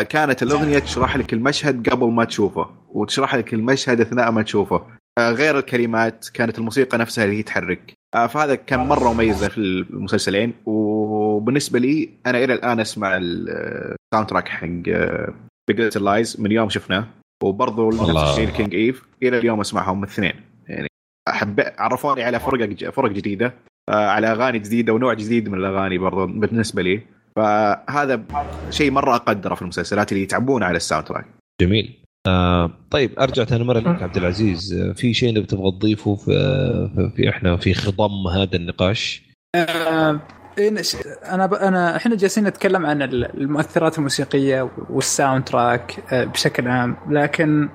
كانت 0.10 0.44
الأغنية 0.44 0.80
تشرح 0.80 1.18
لك 1.18 1.34
المشهد 1.34 1.90
قبل 1.90 2.08
ما 2.08 2.24
تشوفه 2.24 2.70
وتشرح 2.90 3.36
لك 3.36 3.54
المشهد 3.54 4.02
أثناء 4.02 4.32
ما 4.32 4.42
تشوفه. 4.42 4.86
غير 5.20 5.60
الكلمات 5.60 6.30
كانت 6.34 6.58
الموسيقى 6.60 6.98
نفسها 6.98 7.24
اللي 7.26 7.38
هي 7.38 7.44
تحرك. 7.44 7.94
فهذا 8.14 8.56
كان 8.56 8.80
مرة 8.80 9.14
مميز 9.14 9.46
في 9.46 9.58
المسلسلين 9.58 10.54
وبالنسبة 10.66 11.80
لي 11.80 12.10
أنا 12.26 12.44
إلى 12.44 12.54
الآن 12.54 12.80
أسمع 12.80 13.18
ال 13.18 13.36
sound 13.36 14.28
track 14.28 14.48
حق 14.48 14.68
Big 15.68 15.98
Lies 15.98 16.42
من 16.42 16.52
يوم 16.52 16.70
شفناه 16.70 17.08
وبرضه 17.44 17.90
نفس 17.90 18.32
الشيء 18.32 18.50
Killing 18.50 18.76
Eve 18.76 19.04
إلى 19.24 19.38
اليوم 19.38 19.60
أسمعهم 19.60 20.04
الاثنين. 20.04 20.34
يعني 20.68 20.88
أحب 21.28 21.64
عرفوني 21.78 22.24
على 22.24 22.40
فرق 22.40 22.90
فرق 22.90 23.12
جديدة 23.12 23.54
على 23.90 24.28
أغاني 24.28 24.60
جديدة 24.60 24.94
ونوع 24.94 25.14
جديد 25.14 25.50
من 25.50 25.58
الأغاني 25.58 25.98
برضه 25.98 26.26
بالنسبة 26.26 26.82
لي. 26.82 27.02
فهذا 27.36 28.24
شيء 28.70 28.92
مرة 28.92 29.16
أقدره 29.16 29.56
في 29.56 29.62
المسلسلات 29.62 30.12
اللي 30.12 30.24
يتعبون 30.24 30.64
على 30.64 30.78
ال 30.78 30.83
sound 30.83 31.06
track 31.06 31.26
جميل. 31.62 32.01
آه 32.28 32.72
طيب 32.92 33.20
أرجع 33.20 33.44
ثاني 33.44 33.64
مرة 33.64 33.80
لك 33.80 34.04
عبد 34.04 34.18
العزيز. 34.18 34.74
في 34.96 35.14
شيء 35.14 35.44
تبغى 35.46 35.72
تضيفه 35.72 36.16
في, 36.16 37.12
في 37.16 37.30
إحنا 37.30 37.58
في 37.58 37.74
خضم 37.74 38.28
هذا 38.28 38.56
النقاش؟ 38.56 39.24
آه 39.56 40.20
أنا 41.26 41.46
ب... 41.46 41.54
أنا 41.54 41.96
إحنا 41.96 42.16
جالسين 42.16 42.44
نتكلم 42.44 42.86
عن 42.86 43.02
المؤثرات 43.02 43.98
الموسيقية 43.98 44.70
وال 44.90 45.05
sound 45.05 45.44
track 45.44 46.14
آه، 46.14 46.24
بشكل 46.24 46.68
عام. 46.68 46.98
لكن 47.10 47.70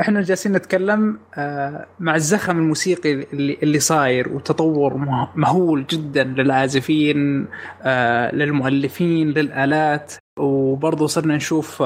إحنا 0.00 0.22
جالسين 0.22 0.52
نتكلم 0.52 1.18
آه، 1.34 1.86
مع 2.00 2.14
الزخم 2.14 2.58
الموسيقي 2.58 3.12
اللي 3.12 3.58
اللي 3.62 3.80
صاير 3.80 4.28
وتطور 4.28 4.94
مهول 5.36 5.86
جدا 5.86 6.24
للعازفين 6.24 7.46
آه، 7.82 8.34
للمؤلفين 8.34 9.30
للآلات. 9.30 10.14
وبرضه 10.38 11.06
صرنا 11.06 11.36
نشوف 11.36 11.82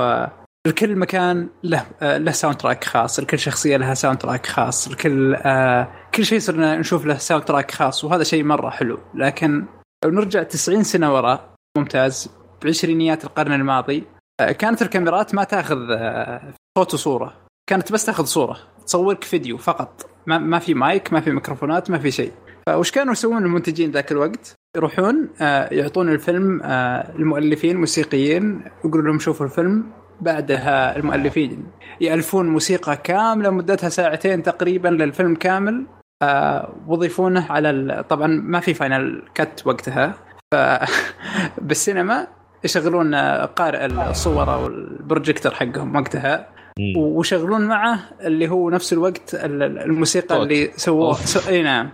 لكل 0.67 0.97
مكان 0.97 1.49
له 1.63 1.87
له 2.03 2.33
sound 2.33 2.57
track 2.57 2.85
خاص، 2.85 3.21
لكل 3.21 3.39
شخصية 3.39 3.77
لها 3.77 3.95
sound 3.95 4.19
track 4.19 4.47
خاص، 4.47 4.89
لكل 4.89 5.37
كل 6.15 6.25
شيء 6.25 6.39
صرنا 6.39 6.77
نشوف 6.77 7.07
له 7.07 7.17
sound 7.17 7.45
track 7.45 7.71
خاص 7.71 8.05
وهذا 8.05 8.23
شيء 8.23 8.45
مرة 8.45 8.71
حلو، 8.71 8.99
لكن 9.15 9.67
لو 10.05 10.11
نرجع 10.11 10.43
90 10.43 10.83
سنة 10.83 11.15
وراء 11.15 11.55
ممتاز 11.79 12.31
بعشرينيات 12.65 13.25
القرن 13.25 13.53
الماضي 13.53 14.05
آه، 14.41 14.53
كانت 14.53 14.83
الكاميرات 14.83 15.35
ما 15.35 15.45
تاخذ 15.45 15.77
آه، 15.91 16.55
صوت 16.79 16.95
وصورة. 16.95 17.35
كانت 17.67 17.93
بس 17.93 18.07
تاخذ 18.07 18.25
صورة 18.25 18.59
تصورك 18.87 19.25
فيديو 19.25 19.59
فقط. 19.59 20.07
ما, 20.27 20.39
ما 20.39 20.59
في 20.59 20.75
مايك 20.75 21.13
ما 21.13 21.21
في 21.21 21.31
ميكروفونات 21.31 21.91
ما 21.91 21.99
في 21.99 22.11
شيء 22.11 22.33
فوش 22.67 22.91
كانوا 22.91 23.13
يسوون 23.13 23.45
المنتجين 23.45 23.91
ذاك 23.91 24.13
الوقت؟ 24.13 24.55
يروحون 24.77 25.29
آه، 25.41 25.75
يعطون 25.75 26.09
الفيلم 26.09 26.61
المؤلفين 27.19 27.77
موسيقيين 27.77 28.65
يقولوا 28.85 29.07
لهم 29.07 29.19
شوفوا 29.19 29.47
الفيلم 29.47 30.02
بعدها 30.21 30.97
المؤلفين 30.97 31.67
يألفون 32.01 32.49
موسيقى 32.49 32.97
كاملة 32.97 33.51
مدتها 33.51 33.89
ساعتين 33.89 34.43
تقريبا 34.43 34.89
للفيلم 34.89 35.35
كامل 35.35 35.87
آه، 36.23 36.75
وضيفونه 36.87 37.53
على 37.53 38.05
طبعا 38.09 38.27
ما 38.27 38.61
في 38.61 38.75
فاينل 38.75 39.23
كت 39.35 39.63
وقتها 39.67 40.15
ف 40.55 40.57
بالسينما 41.67 42.27
يشغلون 42.65 43.15
قارئ 43.45 43.87
الصور 43.87 44.55
أو 44.55 44.67
البروجيكتور 44.67 45.55
حقهم 45.55 45.97
وقتها 45.97 46.49
ويشغلون 46.97 47.69
معه 47.69 47.99
اللي 48.21 48.49
هو 48.49 48.71
نفس 48.71 48.93
الوقت 48.93 49.35
الموسيقى 49.35 50.29
طوت. 50.29 50.43
اللي 50.43 50.71
سووه. 50.77 51.15
سو... 51.15 51.51
إي 51.51 51.63
نعم. 51.63 51.91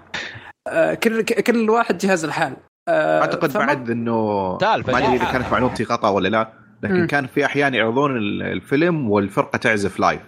آه، 0.68 0.94
كل 0.94 1.22
كل 1.22 1.70
واحد 1.70 1.98
جهاز 1.98 2.24
الحال. 2.24 2.56
آه، 2.88 3.20
أعتقد 3.20 3.50
فما... 3.50 3.66
بعد 3.66 3.90
إنه 3.90 4.58
ما 4.62 4.98
أدري 4.98 5.16
إذا 5.16 5.32
كانت 5.32 5.52
معلومتي 5.52 5.84
خطا 5.84 6.08
ولا 6.08 6.28
لا. 6.28 6.52
لكن 6.82 7.02
م. 7.02 7.06
كان 7.06 7.26
في 7.26 7.44
أحيان 7.44 7.74
يعرضون 7.74 8.16
الفيلم 8.42 9.10
والفرقة 9.10 9.56
تعزف 9.56 10.00
لايف 10.00 10.20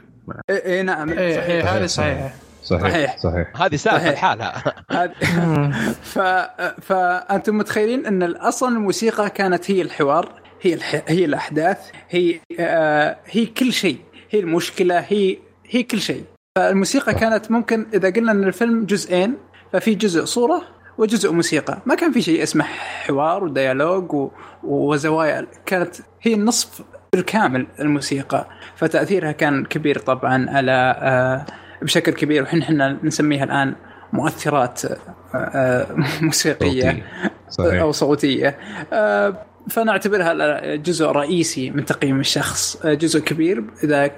اي 0.51 0.83
نعم. 0.83 1.11
اي 1.11 1.63
هذا 1.63 1.87
صحيح. 1.87 2.35
صحيح. 2.63 2.91
صحيح, 2.93 3.19
صحيح. 3.19 3.63
هذه 3.63 3.77
سالفه 3.77 4.13
لحالها 4.13 4.63
ف... 6.13 6.19
فانتم 6.83 7.59
متخيلين 7.59 8.07
أن 8.07 8.23
أصلا 8.23 8.69
الموسيقى 8.69 9.31
كانت 9.31 9.71
هي 9.71 9.83
الحوار 9.83 10.41
هي 10.63 10.75
الح... 10.75 11.03
هي 11.09 11.25
الأحداث 11.25 11.79
هي 12.11 12.41
آه... 12.61 13.17
هي 13.27 13.47
كل 13.47 13.73
شيء 13.73 13.99
هي 14.31 14.41
المشكلة 14.41 14.99
هي 14.99 15.39
هي 15.71 15.83
كل 15.83 16.01
شيء. 16.01 16.25
فالموسيقى 16.57 17.15
كانت 17.15 17.51
ممكن 17.51 17.87
إذا 17.95 18.11
قلنا 18.11 18.33
إن 18.33 18.45
الفيلم 18.45 18.85
جزئين 18.85 19.35
ففي 19.73 19.95
جزء 19.95 20.25
صورة 20.25 20.63
وجزء 21.01 21.33
موسيقى. 21.33 21.79
ما 21.87 21.95
كان 21.95 22.13
في 22.13 22.23
شيء 22.23 22.43
اسمه 22.43 22.65
حوار 22.65 23.45
وديالوج 23.45 24.13
و... 24.13 24.31
وزوايا. 24.63 25.47
كانت 25.67 25.97
هي 26.23 26.35
النصف 26.35 26.83
بالكامل 27.13 27.67
الموسيقى. 27.81 28.47
فتأثيرها 28.77 29.33
كان 29.33 29.65
كبير 29.65 29.99
طبعا 29.99 30.51
على 30.51 30.97
آه 30.99 31.47
بشكل 31.83 32.13
كبير. 32.13 32.43
وحنا 32.43 32.63
إحنا 32.63 32.99
نسميها 33.03 33.45
الآن 33.45 33.75
مؤثرات 34.13 34.85
آه، 34.85 34.99
آه، 35.35 35.87
موسيقية 36.21 37.07
صحيح. 37.49 37.81
أو 37.81 37.93
صوتية. 37.93 38.59
فنعتبرها 39.71 40.77
جزء 40.77 41.07
رئيسي 41.07 41.71
من 41.71 41.85
تقييم 41.85 42.21
الشخص. 42.21 42.87
جزء 42.87 43.21
كبير. 43.21 43.65
اذا 43.85 44.11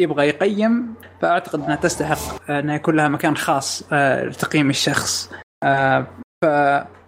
يبغى 0.00 0.28
يقيم. 0.28 0.94
فأعتقد 1.22 1.60
أنها 1.60 1.76
تستحق 1.76 2.50
انها 2.50 2.74
يكون 2.74 2.96
لها 2.96 3.08
مكان 3.08 3.36
خاص 3.36 3.92
لتقييم 3.92 4.70
الشخص. 4.70 5.30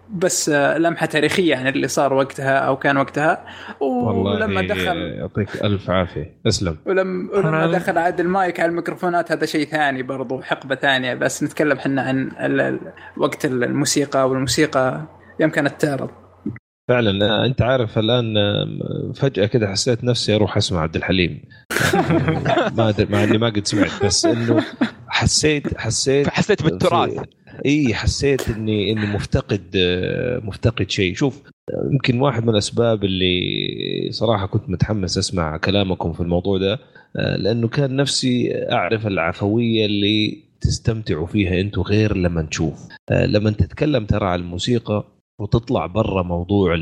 بس 0.09 0.49
لمحة 0.49 1.05
تاريخية 1.05 1.55
عن 1.55 1.67
اللي 1.67 1.87
صار 1.87 2.13
وقتها 2.13 2.57
أو 2.57 2.77
كان 2.77 2.97
وقتها. 2.97 3.45
ولما 3.79 4.61
دخل 4.61 4.97
يعطيك 4.97 5.63
ألف 5.63 5.89
عافية. 5.89 6.39
اسلم. 6.47 6.77
ولما, 6.85 7.31
ولما 7.33 7.71
دخل 7.71 7.97
عاد 7.97 8.19
المايك 8.19 8.59
على 8.59 8.69
الميكروفونات 8.69 9.31
هذا 9.31 9.45
شيء 9.45 9.65
ثاني 9.65 10.03
برضو 10.03 10.41
حقبة 10.41 10.75
ثانية. 10.75 11.13
بس 11.13 11.43
نتكلم 11.43 11.77
إحنا 11.77 12.01
عن 12.01 12.79
وقت 13.17 13.45
الموسيقى 13.45 14.29
والموسيقى 14.29 15.01
يوم 15.39 15.49
كانت 15.49 15.81
تعرض 15.81 16.09
فعلا 16.89 17.45
أنت 17.45 17.61
عارف 17.61 17.97
الآن 17.97 18.33
فجأة 19.15 19.45
كده 19.45 19.67
حسيت 19.67 20.03
نفسي 20.03 20.35
أروح 20.35 20.57
أسمع 20.57 20.81
عبد 20.81 20.95
الحليم. 20.95 21.41
ما 22.77 22.89
أدري 22.89 23.07
مع 23.09 23.23
إني 23.23 23.37
ما 23.37 23.47
قد 23.47 23.67
سمعت 23.67 24.05
بس 24.05 24.25
إنه 24.25 24.63
حسيت 25.07 25.77
حسيت 25.77 26.29
حسيت 26.29 26.63
بالتراث. 26.63 27.11
إي 27.65 27.93
حسيت 27.93 28.49
إني 28.49 28.91
إني 28.91 29.05
مفتقد 29.05 29.61
مفتقد 30.43 30.89
شيء. 30.89 31.15
شوف 31.15 31.41
يمكن 31.91 32.21
واحد 32.21 32.43
من 32.43 32.49
الأسباب 32.49 33.03
اللي 33.03 34.09
صراحة 34.11 34.45
كنت 34.45 34.69
متحمس 34.69 35.17
أسمع 35.17 35.57
كلامكم 35.57 36.13
في 36.13 36.21
الموضوع 36.21 36.57
ده 36.57 36.79
لأنه 37.15 37.67
كان 37.67 37.95
نفسي 37.95 38.51
أعرف 38.71 39.07
العفوية 39.07 39.85
اللي 39.85 40.37
تستمتعوا 40.61 41.25
فيها 41.27 41.61
أنتم 41.61 41.81
غير 41.81 42.17
لما 42.17 42.41
تشوف 42.41 42.87
لما 43.11 43.51
تتكلم 43.51 44.05
ترى 44.05 44.25
على 44.25 44.41
الموسيقى 44.41 45.05
وتطلع 45.39 45.85
برا 45.85 46.23
موضوع 46.23 46.75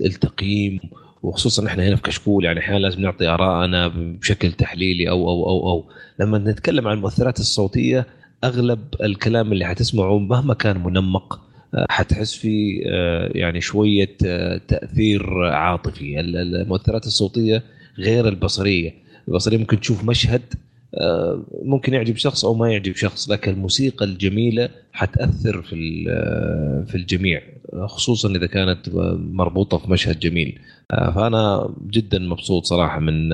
التقييم 0.00 0.80
وخصوصا 1.22 1.66
إحنا 1.66 1.88
هنا 1.88 1.96
في 1.96 2.02
كشكول 2.02 2.44
يعني 2.44 2.60
أحيانا 2.60 2.78
لازم 2.78 3.00
نعطي 3.00 3.26
ارائنا 3.28 3.88
بشكل 3.96 4.52
تحليلي 4.52 5.08
أو 5.10 5.28
أو 5.28 5.48
أو 5.48 5.70
أو. 5.70 5.84
لما 6.20 6.38
نتكلم 6.38 6.88
عن 6.88 6.96
المؤثرات 6.96 7.40
الصوتية 7.40 8.06
أغلب 8.44 8.80
الكلام 9.02 9.52
اللي 9.52 9.64
حتسمعه 9.64 10.18
مهما 10.18 10.54
كان 10.54 10.82
منمق 10.82 11.40
آه، 11.74 11.86
حتحس 11.90 12.34
فيه 12.34 12.82
آه، 12.86 13.30
يعني 13.34 13.60
شوية 13.60 14.16
آه، 14.26 14.60
تأثير 14.68 15.44
عاطفي. 15.44 16.20
المؤثرات 16.20 17.06
الصوتية 17.06 17.62
غير 17.98 18.28
البصرية. 18.28 18.94
البصرية 19.28 19.58
ممكن 19.58 19.80
تشوف 19.80 20.04
مشهد 20.04 20.42
ممكن 21.62 21.94
يعجب 21.94 22.16
شخص 22.16 22.44
أو 22.44 22.54
ما 22.54 22.72
يعجب 22.72 22.96
شخص 22.96 23.30
لكن 23.30 23.52
الموسيقى 23.52 24.04
الجميلة 24.04 24.68
حتأثر 24.92 25.62
في 25.62 26.04
في 26.86 26.94
الجميع 26.94 27.42
خصوصا 27.86 28.30
إذا 28.30 28.46
كانت 28.46 28.78
مربوطة 29.18 29.78
في 29.78 29.90
مشهد 29.90 30.18
جميل. 30.18 30.58
فأنا 30.90 31.74
جدا 31.90 32.18
مبسوط 32.18 32.64
صراحة 32.64 33.00
من 33.00 33.28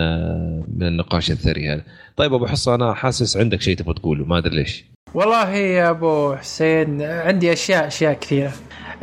من 0.78 0.86
النقاش 0.86 1.30
الثري 1.30 1.68
هذا. 1.68 1.82
طيب 2.16 2.34
أبو 2.34 2.46
حصة 2.46 2.74
أنا 2.74 2.94
حاسس 2.94 3.36
عندك 3.36 3.60
شيء 3.60 3.76
تبغى 3.76 3.94
تقوله 3.94 4.24
ما 4.24 4.38
أدري 4.38 4.56
ليش. 4.56 4.84
والله 5.14 5.54
يا 5.54 5.90
أبو 5.90 6.36
حسين 6.36 7.02
عندي 7.02 7.52
أشياء 7.52 7.86
أشياء 7.86 8.12
كثيرة. 8.12 8.52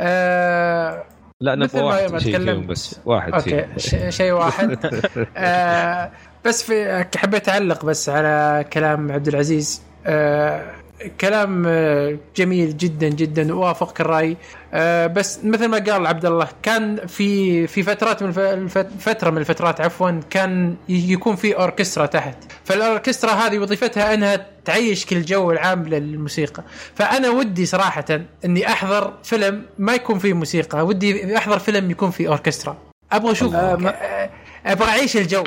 أه 0.00 1.04
لا 1.40 1.54
نبغى 1.54 1.82
واحد 1.82 2.18
شيء 2.18 2.38
فيهم 2.38 2.66
بس 2.66 3.00
واحد 3.04 3.32
okay 3.34 3.66
شيء 4.10 4.32
واحد. 4.32 4.78
أه 5.36 6.10
بس 6.44 6.62
في 6.62 7.04
حبيت 7.16 7.48
أعلق 7.48 7.84
بس 7.84 8.08
على 8.08 8.64
كلام 8.72 9.12
عبد 9.12 9.28
العزيز. 9.28 9.82
أه 10.06 10.72
كلام 11.20 11.64
آه، 11.66 12.16
جميل 12.36 12.76
جدا 12.76 13.08
جدا 13.08 13.54
وافق 13.54 14.00
الرأي. 14.00 14.36
آه، 14.74 15.06
بس 15.06 15.44
مثل 15.44 15.66
ما 15.66 15.78
قال 15.78 16.06
عبد 16.06 16.24
الله 16.26 16.48
كان 16.62 17.06
في 17.06 17.66
في 17.66 17.82
فترات 17.82 18.22
من 18.22 18.68
فترة 18.98 19.30
من 19.30 19.38
الفترات 19.38 19.80
عفوا 19.80 20.20
كان 20.30 20.76
يكون 20.88 21.36
في 21.36 21.56
أوركسترا 21.56 22.06
تحت. 22.06 22.36
فالأوركسترا 22.64 23.30
هذه 23.32 23.58
وظيفتها 23.58 24.14
أنها 24.14 24.46
تعيشك 24.64 25.12
الجو 25.12 25.50
العام 25.50 25.88
للموسيقى. 25.88 26.62
فأنا 26.94 27.30
ودي 27.30 27.66
صراحة 27.66 28.20
إني 28.44 28.68
أحضر 28.68 29.12
فيلم 29.22 29.62
ما 29.78 29.94
يكون 29.94 30.18
فيه 30.18 30.32
موسيقى 30.32 30.86
ودي 30.86 31.36
أحضر 31.36 31.58
فيلم 31.58 31.90
يكون 31.90 32.10
فيه 32.10 32.28
أوركسترا. 32.28 32.76
أبغى 33.12 33.32
أشوف 33.32 33.54
آه، 33.54 34.30
أبغى 34.66 34.88
أعيش 34.88 35.16
الجو 35.16 35.44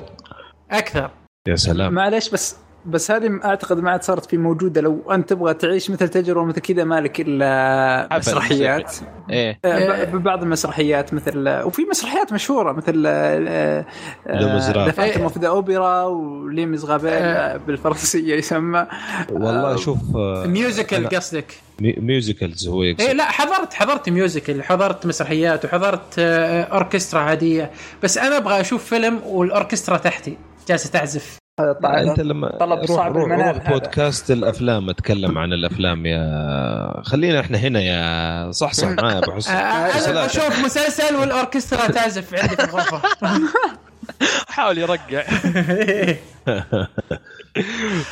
أكثر. 0.72 1.12
يا 1.47 1.56
سلام. 1.56 1.93
معليش 1.93 2.30
بس 2.30 2.56
بس 2.86 3.12
هذه 3.12 3.40
أعتقد 3.46 3.80
ما 3.80 3.92
عاد 3.92 4.04
صارت 4.04 4.26
في 4.26 4.38
موجودة. 4.38 4.82
لو 4.82 5.12
أنت 5.12 5.30
تبغى 5.30 5.54
تعيش 5.54 5.90
مثل 5.92 6.10
تجربة 6.10 6.46
مثل 6.46 6.60
كذا 6.60 6.84
مالك 6.84 7.22
إلا 7.22 8.18
مسرحيات. 8.18 8.96
إيه. 9.30 9.60
آه، 9.66 10.06
بعض 10.06 10.44
المسرحيات 10.44 11.14
مثل 11.14 11.50
وفي 11.50 11.82
مسرحيات 11.82 12.34
مشهورة 12.34 12.72
مثل 12.72 13.04
ذا 13.04 14.92
فانتوم 14.92 15.24
اوف 15.24 15.38
ذا 15.38 15.48
اوبرا 15.48 16.04
وليمز 16.04 16.86
غابيل 16.86 17.14
آه. 17.14 17.58
بالفرنسية 17.58 18.36
يسمى. 18.36 18.86
والله 19.32 19.76
شوف 19.76 19.98
ميوزيكال 20.46 21.10
قصدك؟ 21.10 21.54
ميوزيكالز 21.82 22.68
هو 22.68 22.84
يقصد. 22.84 23.02
إيه 23.02 23.14
لا 23.14 23.24
حضرت 23.24 23.74
حضرت 23.74 24.10
ميوزيكال 24.10 24.64
حضرت 24.64 25.06
مسرحيات 25.06 25.66
وحضرت 25.66 26.20
أوركسترا 26.20 27.20
عادية. 27.20 27.72
بس 28.04 28.18
أنا 28.18 28.38
أبغى 28.38 28.62
أشوف 28.62 28.86
فيلم 28.86 29.22
والأوركسترا 29.26 29.98
تحتي 29.98 30.38
جالسة 30.68 30.90
تعزف 30.90 31.38
أنت 31.84 32.20
لما 32.20 32.57
طلب 32.57 32.80
روح 32.80 32.86
صعب 32.86 33.18
روح, 33.18 33.32
روح 33.32 33.45
هذا. 33.47 33.72
بودكاست 33.72 34.32
الأفلام 34.32 34.89
أتكلم 34.89 35.38
عن 35.38 35.53
الأفلام 35.53 36.05
يا 36.05 37.01
خلينا 37.03 37.39
إحنا 37.39 37.57
هنا 37.57 37.82
يا 37.82 38.51
صحصح 38.51 38.88
معايا 38.88 39.18
أبو 39.18 39.32
آه، 39.32 39.36
حسن. 39.36 40.12
أنا. 40.12 40.26
بشوف 40.26 40.66
مسلسل 40.66 41.16
والأوركسترا 41.16 41.88
تعزف 41.88 42.36
عندي 42.36 42.55
في 42.55 42.64
الغرفة. 42.64 43.01
حاول 44.55 44.78
يرقع. 44.78 45.24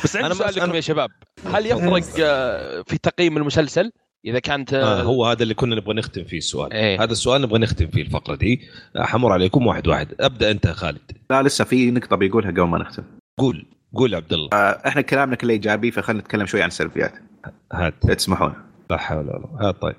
بس 0.04 0.16
عندي 0.16 0.34
سؤال 0.34 0.54
لكم. 0.56 0.74
يا 0.74 0.80
شباب 0.80 1.10
هل 1.54 1.66
يفرق 1.66 2.02
آه، 2.20 2.82
في 2.86 2.98
تقييم 2.98 3.36
المسلسل؟ 3.36 3.92
إذا 4.24 4.38
كانت 4.38 4.74
آه 4.74 5.02
هو 5.02 5.26
هذا 5.26 5.42
اللي 5.42 5.54
كنا 5.54 5.76
نبغى 5.76 5.94
نختم 5.94 6.24
فيه 6.24 6.38
السؤال. 6.38 6.72
إيه. 6.72 7.02
هذا 7.02 7.12
السؤال 7.12 7.42
نبغى 7.42 7.58
نختم 7.58 7.86
فيه 7.86 8.02
الفقرة 8.02 8.34
دي. 8.34 8.60
آه، 8.96 9.02
حمر 9.02 9.32
عليكم 9.32 9.66
واحد 9.66 9.88
واحد. 9.88 10.14
أبدأ 10.20 10.50
أنت 10.50 10.64
يا 10.64 10.72
خالد. 10.72 11.12
لا 11.30 11.42
لسه 11.42 11.64
في 11.64 11.90
نقطة 11.90 12.16
بيقولها 12.16 12.50
قبل 12.50 12.62
ما 12.62 12.78
نختم. 12.78 13.02
قول 13.38 13.66
قول 13.94 14.12
يا 14.12 14.16
عبد 14.16 14.32
الله. 14.32 14.48
آه، 14.52 14.88
إحنا 14.88 15.02
كلامنا 15.02 15.36
كله 15.36 15.52
إيجابي 15.52 15.90
فخلينا 15.90 16.22
نتكلم 16.22 16.46
شوي 16.46 16.62
عن 16.62 16.68
السلبيات. 16.68 17.12
هات. 17.72 17.94
تسمحون. 18.06 18.54
لا 18.90 18.96
حول 18.96 19.26
ولا 19.26 19.46
قوة. 19.46 19.68
هات 19.68 19.82
طيب. 19.82 19.96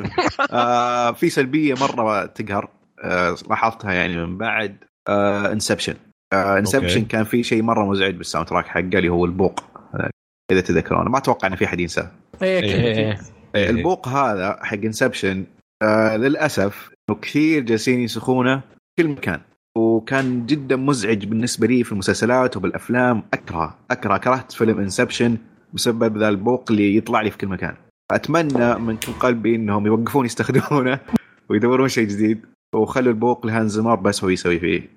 آه، 0.52 1.12
في 1.12 1.30
سلبية 1.30 1.74
مرة 1.74 2.26
تقهر 2.26 2.68
آه، 3.04 3.36
لاحظتها 3.50 3.92
يعني 3.92 4.26
من 4.26 4.38
بعد 4.38 4.76
Inception 5.08 5.94
Inception 6.34 6.98
okay. 7.00 7.08
كان 7.08 7.24
في 7.24 7.42
شيء 7.42 7.62
مرة 7.62 7.84
مزعج 7.84 8.14
بال 8.14 8.24
sound 8.24 8.48
track 8.48 8.66
حقه 8.66 8.80
اللي 8.80 9.08
هو 9.08 9.24
البوق. 9.24 9.60
آه، 9.94 10.10
إذا 10.52 10.60
تذكرون 10.60 11.08
ما 11.08 11.18
أتوقع 11.18 11.48
إن 11.48 11.56
في 11.56 11.64
أحد 11.64 11.80
ينساه. 11.80 12.10
إيه، 12.42 12.60
إيه. 12.60 13.18
إيه. 13.54 13.70
البوق 13.70 14.08
هذا 14.08 14.58
حق 14.62 14.76
Inception 14.76 15.44
آه 15.82 16.16
للأسف 16.16 16.90
كثير 17.22 17.62
جالسين 17.62 18.00
ينسخونه 18.00 18.60
في 18.96 19.02
كل 19.02 19.08
مكان. 19.08 19.40
وكان 19.76 20.46
جدا 20.46 20.76
مزعج 20.76 21.24
بالنسبة 21.24 21.66
لي 21.66 21.84
في 21.84 21.92
المسلسلات 21.92 22.56
وبالأفلام. 22.56 23.22
أكره 23.32 23.78
أكره 23.90 24.16
كرهت 24.16 24.52
فيلم 24.52 24.78
Inception 24.78 25.38
بسبب 25.74 26.18
ذا 26.18 26.28
البوق 26.28 26.64
اللي 26.70 26.96
يطلع 26.96 27.22
لي 27.22 27.30
في 27.30 27.38
كل 27.38 27.46
مكان. 27.46 27.74
أتمنى 28.10 28.74
من 28.74 28.96
كل 28.96 29.12
قلبي 29.12 29.54
إنهم 29.54 29.86
يوقفون 29.86 30.26
يستخدمونه 30.26 31.00
ويدورون 31.50 31.88
شيء 31.88 32.08
جديد. 32.08 32.40
وخلوا 32.74 33.12
البوق 33.12 33.46
لهانز 33.46 33.72
زمار 33.72 34.00
بس 34.00 34.24
هو 34.24 34.30
يسوي 34.30 34.58
فيه. 34.58 34.90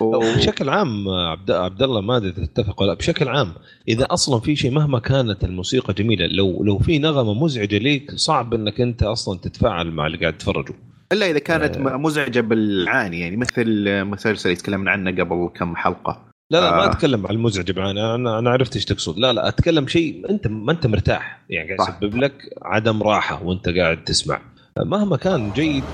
بشكل 0.36 0.68
عام 0.68 1.08
عبد 1.08 1.50
عبد 1.50 1.82
الله 1.82 2.00
ما 2.00 2.16
أدري 2.16 2.32
تتفق 2.32 2.82
ولا 2.82 2.94
بشكل 2.94 3.28
عام 3.28 3.52
إذا 3.88 4.06
أصلا 4.10 4.40
في 4.40 4.56
شيء 4.56 4.70
مهما 4.70 4.98
كانت 4.98 5.44
الموسيقى 5.44 5.92
جميلة 5.94 6.26
لو 6.26 6.64
لو 6.64 6.78
في 6.78 6.98
نغمة 6.98 7.34
مزعجة 7.34 7.78
ليك 7.78 8.10
صعب 8.14 8.54
إنك 8.54 8.80
أنت 8.80 9.02
أصلا 9.02 9.38
تتفاعل 9.38 9.90
مع 9.90 10.06
اللي 10.06 10.18
قاعد 10.18 10.38
تتفرجه. 10.38 10.74
إلا 11.12 11.30
إذا 11.30 11.38
كانت 11.38 11.76
آه. 11.76 11.96
مزعجة 11.96 12.40
بالعاني 12.40 13.20
يعني 13.20 13.36
مثل 13.36 13.64
مسلسل 14.04 14.50
يتكلمنا 14.50 14.90
عنه 14.90 15.10
قبل 15.10 15.50
كم 15.54 15.76
حلقة. 15.76 16.24
لا 16.52 16.60
لا 16.60 16.70
ما 16.70 16.84
آه. 16.84 16.86
أتكلم 16.86 17.26
عن 17.26 17.34
المزعج 17.34 17.78
معنا 17.78 18.14
أنا 18.14 18.38
أنا 18.38 18.50
عرفت 18.50 18.76
إيش 18.76 18.84
تقصد. 18.84 19.18
لا 19.18 19.32
لا 19.32 19.48
أتكلم 19.48 19.86
شيء 19.86 20.30
أنت 20.30 20.46
ما 20.46 20.72
أنت 20.72 20.86
مرتاح. 20.86 21.40
يعني 21.50 21.76
قاعد. 21.76 21.88
يسبب 21.88 22.16
لك 22.16 22.32
عدم 22.62 23.02
راحة 23.02 23.42
وأنت 23.42 23.68
قاعد 23.68 24.04
تسمع. 24.04 24.40
مهما 24.78 25.16
كان 25.16 25.50
جيد 25.52 25.84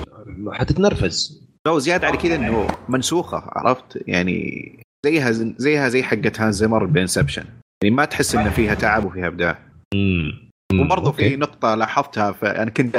حتتنرفز. 0.52 1.48
لو 1.66 1.78
زيادة 1.78 2.06
على 2.06 2.16
كذا 2.16 2.34
إنه 2.34 2.68
منسوخة 2.88 3.42
عرفت؟ 3.46 4.02
يعني 4.06 4.72
زيها 5.06 5.30
زيها 5.56 5.88
زي 5.88 6.02
حقت 6.02 6.40
هانز 6.40 6.56
زيمر 6.56 6.84
ب 6.84 6.90
Inception 6.90 7.44
يعني 7.82 7.94
ما 7.94 8.04
تحس 8.04 8.34
ان 8.34 8.50
فيها 8.50 8.74
تعب 8.74 9.04
وفيها 9.04 9.26
إبداع. 9.26 9.58
امم 9.94 10.48
وبرضه 10.74 11.12
في 11.12 11.36
نقطة 11.36 11.74
لاحظتها 11.74 12.32
فأنا 12.32 12.70
كنت 12.70 12.96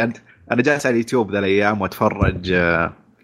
أنا 0.51 0.61
جالس 0.61 0.85
على 0.85 0.93
اليوتيوب 0.93 1.31
ذا 1.31 1.39
الأيام 1.39 1.81
وأتفرج 1.81 2.55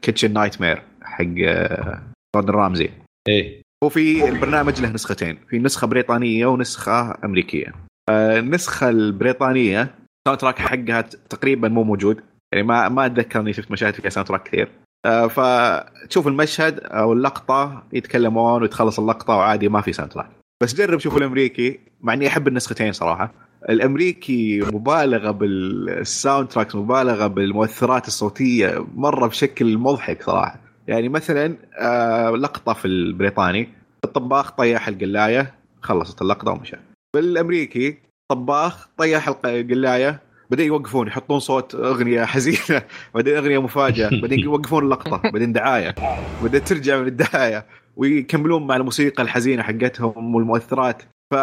Kitchen 0.02 0.34
Nightmares 0.34 0.82
حق 1.02 1.26
آه، 1.48 2.02
جوردن 2.36 2.54
رامزي. 2.54 2.90
إيه. 3.28 3.62
هو 3.84 3.90
في 3.90 4.30
البرنامج 4.30 4.82
له 4.82 4.90
نسختين 4.90 5.38
في 5.50 5.60
نسخة 5.60 5.88
بريطانية 5.88 6.46
ونسخة 6.46 7.18
أمريكية. 7.26 7.74
آه، 8.10 8.40
النسخة 8.40 8.90
البريطانية 8.90 9.82
ال 9.82 10.42
soundtrack 10.42 10.60
حقها 10.60 11.02
تقريبا 11.02 11.68
مو 11.68 11.84
موجود 11.84 12.22
يعني 12.54 12.68
ما 12.68 12.90
ما 12.90 13.06
أتذكر 13.06 13.40
إني 13.40 13.54
شفت 13.54 13.72
مشاهد 13.72 13.94
فيها 13.94 14.10
soundtrack 14.10 14.44
كثير. 14.44 14.70
آه، 15.06 15.28
فتشوف 15.28 16.28
المشهد 16.28 16.80
أو 16.80 17.14
اللقطة 17.14 17.84
يتكلمون 17.94 18.64
وتخلص 18.64 19.00
اللقطة 19.00 19.36
وعادي 19.36 19.70
ما 19.70 19.82
في 19.82 19.94
soundtrack 19.94 20.30
بس 20.64 20.76
جرب 20.76 21.00
شوف 21.00 21.18
الأمريكي 21.18 21.80
مع 22.02 22.14
إني 22.14 22.28
أحب 22.28 22.48
النسختين 22.48 22.92
صراحة. 22.92 23.45
الأمريكي 23.70 24.60
مبالغة 24.62 25.32
بال 25.32 26.48
soundtracks 26.48 26.76
مبالغة 26.76 27.28
بالمؤثرات 27.28 28.08
الصوتية 28.08 28.86
مرة 28.96 29.28
بشكل 29.28 29.78
مضحك 29.78 30.24
صراحة. 30.24 30.60
يعني 30.88 31.10
مثلا 31.10 31.56
آه 31.80 32.30
لقطة 32.30 32.74
في 32.74 32.86
البريطاني 32.86 33.70
الطباخ 34.04 34.52
طيح 34.52 34.88
القلاية 34.88 35.54
خلصت 35.82 36.22
اللقطة 36.22 36.52
ومشى. 36.52 36.78
بالأمريكي 37.16 37.98
طباخ 38.32 38.88
طيح 38.98 39.28
الق- 39.28 39.46
القلايه 39.46 40.20
بعدين 40.50 40.68
يوقفون 40.68 41.08
يحطون 41.08 41.40
صوت 41.40 41.76
أغنية 41.76 42.26
حزينة 42.26 42.82
بعدين 43.16 43.36
أغنية 43.38 43.62
مفاجأة 43.62 44.10
بعدين 44.22 44.40
يوقفون 44.40 44.84
اللقطة 44.84 45.22
بعدين 45.32 45.54
دعاية 45.54 45.96
بعدين 46.42 46.64
ترجع 46.64 47.00
من 47.00 47.08
الدعاية 47.08 47.66
ويكملون 47.96 48.68
مع 48.68 48.76
الموسيقى 48.76 49.24
الحزينة 49.24 49.64
حقتهم 49.64 50.36
والمؤثرات. 50.36 51.04
ف 51.34 51.36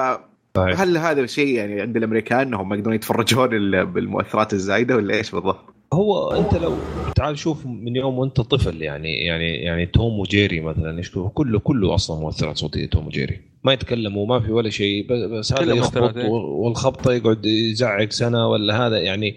صحيح 0.57 0.81
هل 0.81 0.97
هذا 0.99 1.21
الشيء 1.21 1.55
يعني 1.55 1.81
عند 1.81 1.97
الأمريكان 1.97 2.41
إنهم 2.41 2.69
ما 2.69 2.77
يقدرون 2.77 2.95
يتفرجون 2.95 3.49
بالمؤثرات 3.85 4.53
الزايدة 4.53 4.97
ولا 4.97 5.15
إيش 5.15 5.31
بالضبط؟ 5.31 5.75
هو 5.93 6.31
أنت 6.31 6.55
لو 6.55 6.75
تعال 7.17 7.39
شوف 7.39 7.67
من 7.67 7.97
يوم 7.97 8.19
وأنت 8.19 8.41
طفل 8.41 8.83
يعني 8.83 9.25
يعني 9.25 9.55
يعني 9.55 9.87
توم 9.87 10.19
وجيري 10.19 10.61
مثلا 10.61 10.99
إيش 10.99 11.11
كله 11.35 11.59
كله 11.59 11.95
أصلا 11.95 12.21
مؤثرات 12.21 12.57
صوتية 12.57 12.87
توم 12.87 13.07
وجيري. 13.07 13.41
ما 13.65 13.73
يتكلموا 13.73 14.27
ما 14.27 14.41
في 14.41 14.53
ولا 14.53 14.71
شيء 14.71 15.07
بس- 15.13 15.53
هذا 15.53 15.73
يخبط 15.75 16.17
إيه. 16.17 16.29
والخبطة 16.31 17.13
يقعد 17.13 17.47
يزعق 17.47 18.11
سنة 18.11 18.49
ولا 18.49 18.87
هذا 18.87 18.99
يعني 19.01 19.37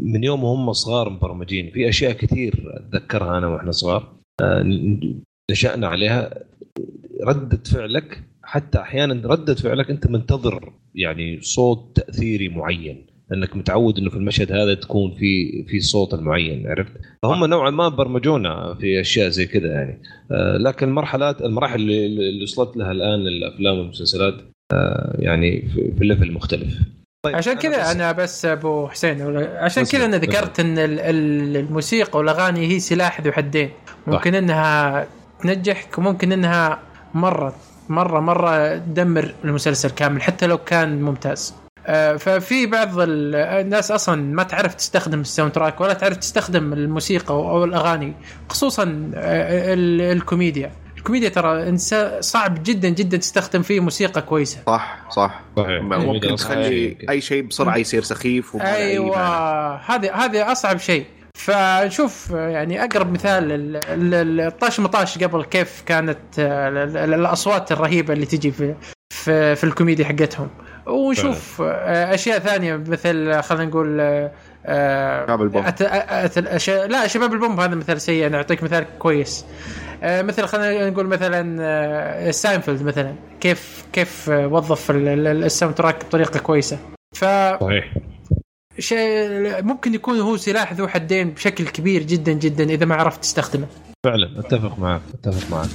من 0.00 0.24
يوم 0.24 0.44
هم 0.44 0.72
صغار 0.72 1.08
مبرمجين. 1.10 1.70
في 1.70 1.88
أشياء 1.88 2.12
كثير 2.12 2.54
أتذكرها 2.66 3.38
أنا 3.38 3.46
وإحنا 3.46 3.70
صغار. 3.72 4.12
آه، 4.40 4.64
نشأنا 5.50 5.88
عليها. 5.88 6.30
ردة 7.24 7.60
فعلك 7.66 8.22
حتى 8.52 8.78
أحيانا 8.78 9.28
ردة 9.28 9.54
فعلك 9.54 9.90
أنت 9.90 10.06
منتظر 10.06 10.72
يعني 10.94 11.40
صوت 11.40 11.96
تأثيري 11.96 12.48
معين 12.48 13.06
انك 13.32 13.56
متعود 13.56 13.98
إنه 13.98 14.10
في 14.10 14.16
المشهد 14.16 14.52
هذا 14.52 14.74
تكون 14.74 15.14
في 15.14 15.62
في 15.68 15.80
صوت 15.80 16.14
المعين 16.14 16.66
عرفت؟ 16.66 16.92
فهم 17.22 17.44
نوعا 17.44 17.70
ما 17.70 17.88
برمجونا 17.88 18.74
في 18.80 19.00
أشياء 19.00 19.28
زي 19.28 19.46
كذا 19.46 19.68
يعني. 19.72 20.02
آه، 20.32 20.56
لكن 20.56 20.88
المرحلات 20.88 21.42
المراحل 21.42 21.80
اللي, 21.80 22.06
اللي 22.06 22.42
وصلت 22.42 22.76
لها 22.76 22.92
الآن 22.92 23.20
الافلام 23.20 23.78
والمسلسلات 23.78 24.34
آه، 24.72 25.16
يعني 25.18 25.68
في 25.74 25.92
في 25.98 26.04
ليفل 26.04 26.32
مختلف. 26.32 26.74
طيب 27.24 27.36
عشان 27.36 27.52
كذا 27.54 27.92
أنا 27.92 28.12
بس 28.12 28.44
أبو 28.44 28.88
حسين 28.88 29.36
عشان 29.38 29.84
كذا 29.84 30.04
أنا 30.04 30.16
ذكرت 30.16 30.60
إن 30.60 30.78
ال- 30.78 31.00
ال- 31.00 31.56
الموسيقى 31.56 32.18
والأغاني 32.18 32.66
هي 32.66 32.78
سلاح 32.80 33.20
ذو 33.20 33.32
حدين. 33.32 33.70
ممكن 34.06 34.34
إنها 34.34 35.06
تنجحك 35.42 35.98
وممكن 35.98 36.32
إنها 36.32 36.82
مره 37.14 37.54
مرة 37.88 38.20
مرة 38.20 38.76
تدمر 38.76 39.34
المسلسل 39.44 39.90
كامل 39.90 40.22
حتى 40.22 40.46
لو 40.46 40.58
كان 40.58 41.02
ممتاز. 41.02 41.54
آه، 41.86 42.16
ففي 42.16 42.66
بعض 42.66 42.98
ال- 43.00 43.34
الناس 43.34 43.90
أصلا 43.90 44.22
ما 44.22 44.42
تعرف 44.42 44.74
تستخدم 44.74 45.20
ال 45.20 45.52
soundtrack 45.52 45.80
ولا 45.80 45.92
تعرف 45.92 46.16
تستخدم 46.16 46.72
الموسيقى 46.72 47.34
أو 47.34 47.64
الأغاني 47.64 48.12
خصوصا 48.48 49.10
آه، 49.14 49.74
ال- 49.74 50.00
الكوميديا. 50.16 50.72
الكوميديا 50.98 51.28
ترى 51.28 51.76
إنسا- 51.76 52.20
صعب 52.20 52.62
جدا 52.62 52.88
جدا 52.88 53.16
تستخدم 53.16 53.62
فيه 53.62 53.80
موسيقى 53.80 54.22
كويسة. 54.22 54.58
صح 54.66 54.98
صح. 55.10 55.40
صحيح. 55.56 55.82
ممكن 55.82 56.28
أصلاً 56.32 56.48
تخلي 56.54 56.96
أي 57.10 57.20
شيء 57.20 57.42
بسرعة 57.42 57.76
يصير 57.76 58.02
سخيف 58.02 58.56
أيوه. 58.56 59.16
هذه 59.76 60.14
هذه 60.14 60.52
أصعب 60.52 60.78
شيء. 60.78 61.04
فنشوف 61.34 62.30
يعني 62.30 62.84
أقرب 62.84 63.12
مثال 63.12 63.52
ال- 63.52 63.80
ال- 64.14 64.40
الطاش 64.40 64.80
مطاش 64.80 65.18
قبل 65.18 65.44
كيف 65.44 65.82
كانت 65.86 66.18
آه، 66.38 66.68
ال- 66.68 66.96
ال- 66.96 67.14
الاصوات 67.14 67.72
الرهيبة 67.72 68.14
اللي 68.14 68.26
تجي 68.26 68.50
في 68.50 68.74
في, 69.12 69.54
في 69.56 69.64
الكوميديا 69.64 70.04
حقتهم. 70.04 70.48
ونشوف 70.86 71.62
آه، 71.64 72.14
أشياء 72.14 72.38
ثانية 72.38 72.76
مثل 72.76 73.42
خلينا 73.42 73.64
نقول 73.64 74.00
آه، 74.00 74.32
آه، 74.66 75.22
شباب 75.26 75.42
البوم. 75.42 75.62
أت- 75.66 75.68
أت- 76.28 76.60
أش- 76.62 76.68
لا 76.68 77.06
شباب 77.06 77.32
البوم 77.32 77.60
هذا 77.60 77.74
مثال 77.74 78.00
سيء 78.00 78.26
أنا 78.26 78.36
أعطيك 78.36 78.62
مثال 78.62 78.84
كويس. 78.98 79.44
آه، 80.02 80.22
مثل 80.22 80.46
خلينا 80.46 80.90
نقول 80.90 81.06
مثلا 81.06 81.56
آه، 81.60 82.30
ساينفيلد 82.30 82.82
مثلا 82.82 83.14
كيف 83.40 83.84
كيف 83.92 84.30
آه، 84.30 84.46
وظف 84.46 84.90
ال- 84.90 85.08
ال- 85.08 85.44
ال 85.44 85.74
soundtrack 85.74 86.04
بطريقة 86.04 86.40
كويسة. 86.40 86.78
ف 87.14 87.24
صحيح. 87.60 87.84
شيء 88.82 89.62
ممكن 89.62 89.94
يكون 89.94 90.20
هو 90.20 90.36
سلاح 90.36 90.72
ذو 90.72 90.88
حدين 90.88 91.30
بشكل 91.30 91.64
كبير 91.64 92.02
جدا 92.02 92.32
جدا 92.32 92.64
إذا 92.64 92.86
ما 92.86 92.94
عرفت 92.94 93.20
تستخدمه 93.20 93.66
فعلا 94.04 94.38
أتفق 94.38 94.78
معك 94.78 95.02
أتفق 95.14 95.50
معك 95.50 95.68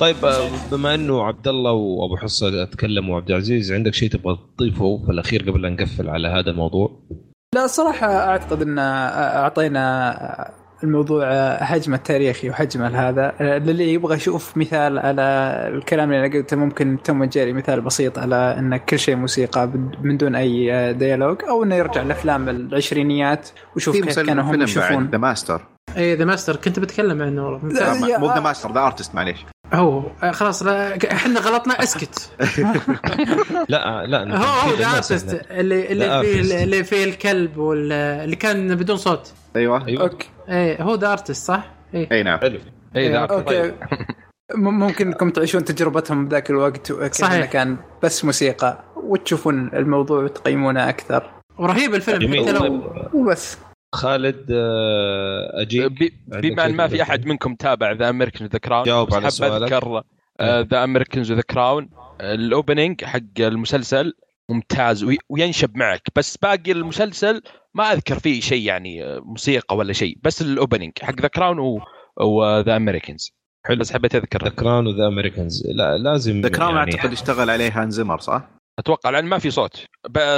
طيب 0.00 0.24
آه، 0.24 0.50
بما 0.72 0.94
إنه 0.94 1.22
عبد 1.22 1.48
الله 1.48 1.72
وأبو 1.72 2.16
حصة 2.16 2.62
أتكلم 2.62 3.10
وعبد 3.10 3.30
العزيز 3.30 3.72
عندك 3.72 3.94
شيء 3.94 4.10
تبغى 4.10 4.38
تضيفه 4.58 5.02
في 5.06 5.12
الأخير 5.12 5.50
قبل 5.50 5.62
لا 5.62 5.68
نقفل 5.68 6.08
على 6.08 6.28
هذا 6.28 6.50
الموضوع؟ 6.50 7.00
لا 7.54 7.64
الصراحة 7.64 8.06
أعتقد 8.06 8.62
أن 8.62 8.78
أعطينا 8.78 10.59
الموضوع 10.84 11.24
آه، 11.24 11.64
حجمه 11.64 11.96
التاريخي 11.96 12.50
وحجمه 12.50 13.08
هذا. 13.08 13.32
آه، 13.40 13.58
للي 13.58 13.92
يبغى 13.92 14.16
يشوف 14.16 14.56
مثال 14.56 14.98
على 14.98 15.22
الكلام 15.74 16.12
اللي 16.12 16.26
أنا 16.26 16.34
قلته 16.34 16.56
ممكن 16.56 16.98
توم 17.04 17.24
جيري 17.24 17.52
مثال 17.52 17.80
بسيط 17.80 18.18
على 18.18 18.56
إن 18.58 18.76
كل 18.76 18.98
شيء 18.98 19.16
موسيقى 19.16 19.70
من 20.02 20.16
دون 20.16 20.34
أي 20.34 20.72
آه، 20.72 20.92
ديالوج 20.92 21.44
أو 21.44 21.62
إنه 21.62 21.74
يرجع 21.74 22.02
لأفلام 22.02 22.48
العشرينيات 22.48 23.48
ويشوف 23.74 23.96
كيف 23.96 24.20
كانوا 24.20 24.44
هم 24.44 24.62
يشوفون. 24.62 25.10
ذا 25.10 25.18
ماستر 25.18 25.62
اي 25.96 26.14
ذا 26.14 26.24
ماستر 26.24 26.56
كنت 26.56 26.78
بتكلم 26.78 27.22
عنه. 27.22 27.44
والله 27.44 28.18
مو 28.18 28.26
ذا 28.26 28.40
Master 28.40 28.72
The 28.72 28.80
Artist 28.80 29.14
معليش. 29.14 29.46
هو 29.72 30.02
خلاص 30.32 30.62
إحنا 30.62 31.40
غلطنا 31.40 31.82
اسكت. 31.82 32.30
لا 33.68 34.06
لا 34.06 34.36
هو 34.38 34.70
هو 34.70 34.74
The 34.76 34.96
Artist 34.96 35.42
اللي 35.50 35.92
اللي 35.92 36.22
فيه 36.22 36.62
اللي 36.64 36.84
فيه 36.84 37.04
الكلب 37.04 37.56
واللي 37.56 38.36
كان 38.36 38.74
بدون 38.74 38.96
صوت. 38.96 39.32
أيوه. 39.56 39.86
أيوه. 39.86 40.02
أوكي. 40.02 40.28
اي 40.48 40.76
هو 40.80 40.94
The 40.94 41.12
Artist 41.12 41.46
صح؟ 41.46 41.70
اي 41.94 42.08
أي 42.12 42.22
نعم. 42.22 42.38
حلو. 42.38 42.58
اي 42.96 43.12
ذا 43.12 43.18
أوكي. 43.18 43.72
ممكن 44.54 45.06
انكم 45.06 45.30
تعيشون 45.30 45.64
تجربتهم 45.64 46.28
بذاك 46.28 46.50
الوقت 46.50 47.14
صحيح. 47.14 47.46
كان 47.46 47.76
بس 48.02 48.24
موسيقى 48.24 48.84
وتشوفون 48.96 49.70
الموضوع 49.74 50.22
وتقيمونه 50.24 50.88
أكثر. 50.88 51.30
ورهيب 51.58 51.94
الفيلم 51.94 52.42
حتى 52.42 52.52
لو 52.52 52.92
وبس. 53.14 53.58
خالد 53.94 54.46
آه، 54.50 55.62
أجيب 55.62 56.12
بما 56.26 56.66
أن 56.66 56.74
ما 56.74 56.88
في 56.88 57.02
أحد 57.02 57.26
منكم 57.26 57.54
تابع 57.54 57.92
The 57.92 58.08
Americans 58.08 58.48
The 58.48 58.58
Crown 58.58 58.84
جاوب 58.84 59.14
على 59.14 59.30
سؤالك. 59.30 59.72
أذكر 59.72 60.02
The 60.42 60.84
Americans 60.84 61.22
The 61.22 61.42
Crown 61.42 61.90
ال 62.20 62.31
opening 62.31 63.04
حق 63.04 63.20
المسلسل 63.40 64.14
ممتاز 64.50 65.06
وينشب 65.30 65.76
معك 65.76 66.02
بس 66.16 66.36
باقي 66.36 66.72
المسلسل 66.72 67.42
ما 67.74 67.92
أذكر 67.92 68.18
فيه 68.18 68.40
شيء 68.40 68.66
يعني 68.66 69.04
آه، 69.04 69.20
موسيقى 69.20 69.76
ولا 69.76 69.92
شيء 69.92 70.18
بس 70.22 70.42
ال 70.42 70.48
opening 70.48 70.92
حق 71.02 71.20
The 71.20 71.28
Crown 71.28 71.80
و 72.20 72.34
The 72.34 72.76
Americans. 72.76 73.32
حلو. 73.66 73.76
بس 73.76 73.92
حبيت 73.92 74.14
اذكر 74.14 74.44
The 74.44 74.50
Crown 74.50 74.86
و 74.86 74.91
The 74.91 75.06
Americans. 75.06 75.66
لا 75.66 75.98
لازم 75.98 76.40
The 76.40 76.48
Crown 76.48 76.76
يعني 76.76 76.94
أعتقد 76.94 77.12
اشتغل 77.12 77.50
عليه 77.50 77.82
هانز 77.82 77.90
زيمر 77.90 78.18
صح؟ 78.18 78.50
أتوقع 78.78 79.10
لأن 79.10 79.24
ما 79.24 79.38
في 79.38 79.50
صوت 79.50 79.86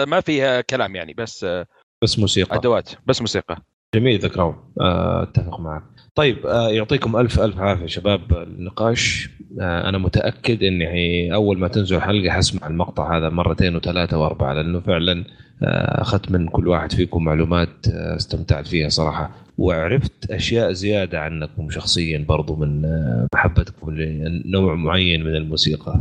ما 0.06 0.20
فيها 0.20 0.60
كلام 0.60 0.96
يعني 0.96 1.14
بس 1.14 1.44
آه، 1.44 1.66
بس 2.02 2.18
موسيقى. 2.18 2.56
أدوات 2.56 2.90
بس 3.06 3.20
موسيقى. 3.20 3.56
جميل 3.94 4.20
ذا 4.20 4.28
كراون 4.28 4.56
آه، 4.80 5.22
أتفق 5.22 5.60
معك. 5.60 5.82
طيب 6.14 6.46
آه، 6.46 6.68
يعطيكم 6.68 7.16
ألف 7.16 7.40
ألف 7.40 7.58
عافية 7.58 7.86
شباب 7.86 8.32
النقاش. 8.32 9.30
أنا 9.60 9.98
متأكد 9.98 10.62
إني 10.62 11.34
أول 11.34 11.58
ما 11.58 11.68
تنزل 11.68 11.96
الحلقة 11.96 12.30
حسمع 12.30 12.66
المقطع 12.66 13.18
هذا 13.18 13.28
مرتين 13.28 13.76
وثلاثة 13.76 14.18
وأربعة 14.18 14.52
لأنه 14.52 14.80
فعلا 14.80 15.24
أخذت 15.62 16.30
من 16.30 16.48
كل 16.48 16.68
واحد 16.68 16.92
فيكم 16.92 17.24
معلومات 17.24 17.88
استمتعت 17.88 18.66
فيها 18.66 18.88
صراحة. 18.88 19.30
وعرفت 19.58 20.30
أشياء 20.30 20.72
زيادة 20.72 21.20
عنكم 21.20 21.70
شخصيا 21.70 22.24
برضو 22.28 22.56
من 22.56 22.82
محبتكم 23.34 23.90
لنوع 23.90 24.74
معين 24.74 25.24
من 25.24 25.36
الموسيقى. 25.36 26.00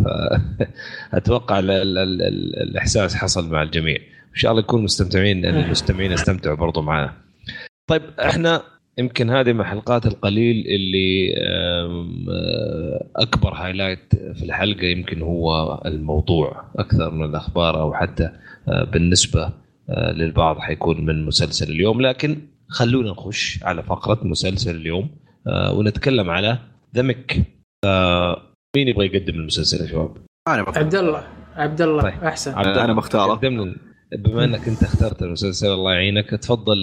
فاتوقع 1.12 1.60
الإحساس 2.64 3.16
حصل 3.16 3.49
مع 3.52 3.62
الجميع. 3.62 3.97
إن 4.32 4.36
شاء 4.36 4.52
الله 4.52 4.64
يكون 4.64 4.84
مستمتعين 4.84 5.46
المستمعين 5.46 6.12
استمتعوا 6.12 6.56
برضو 6.56 6.82
معنا 6.82 7.14
طيب 7.88 8.02
إحنا 8.20 8.62
يمكن 8.98 9.30
هذه 9.30 9.54
من 9.54 9.62
الحلقات 9.62 10.06
القليل 10.06 10.66
اللي 10.68 11.34
أكبر 13.16 13.54
هايلايت 13.54 14.16
في 14.16 14.44
الحلقة 14.44 14.86
يمكن 14.86 15.22
هو 15.22 15.82
الموضوع 15.86 16.64
أكثر 16.76 17.12
من 17.12 17.26
الأخبار 17.26 17.82
أو 17.82 17.94
حتى 17.94 18.30
بالنسبة 18.68 19.54
للبعض 19.90 20.60
حيكون 20.60 21.06
من 21.06 21.26
مسلسل 21.26 21.72
اليوم. 21.72 22.02
لكن 22.02 22.38
خلونا 22.68 23.12
نخش 23.12 23.64
على 23.64 23.84
فقرة 23.84 24.20
مسلسل 24.24 24.76
اليوم 24.76 25.10
ونتكلم 25.48 26.30
على 26.30 26.58
ذمك 26.96 27.36
مين 28.76 28.88
يبغى 28.88 29.06
يقدم 29.06 29.36
المسلسل 29.36 29.86
يا 29.86 29.92
شباب؟ 29.92 30.18
أنا 30.48 30.66
عبد 30.68 30.96
الله. 30.96 31.24
عبد 31.56 31.82
الله 31.82 32.02
طيب. 32.02 32.24
أحسن. 32.24 32.54
أنا 32.54 32.94
بختاره. 32.94 33.34
قدم 33.34 33.76
بما 34.18 34.43
انك 34.43 34.68
انت 34.68 34.84
اخترت 34.84 35.22
المسلسل 35.22 35.68
الله 35.68 35.93
يعينك. 35.93 36.30
تفضل 36.30 36.76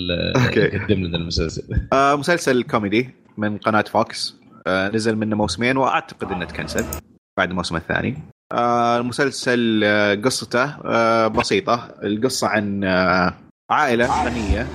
قدم 0.84 1.04
لنا 1.04 1.16
المسلسل. 1.16 1.62
آه 1.92 2.16
مسلسل 2.16 2.62
كوميدي 2.62 3.10
من 3.36 3.58
قناة 3.58 3.82
فوكس. 3.82 4.36
آه 4.66 4.88
نزل 4.88 5.16
منه 5.16 5.36
موسمين 5.36 5.76
وأعتقد 5.76 6.32
إنه 6.32 6.44
ت 6.44 6.50
cancel 6.50 6.84
بعد 7.38 7.50
الموسم 7.50 7.76
الثاني. 7.76 8.18
آه 8.52 8.98
المسلسل 8.98 9.80
آه 9.84 10.14
قصته 10.14 10.64
آه 10.64 11.28
بسيطة. 11.28 11.94
القصة 12.02 12.48
عن 12.48 12.84
آه 12.84 13.34
عائلة 13.70 14.24
غنيه 14.24 14.66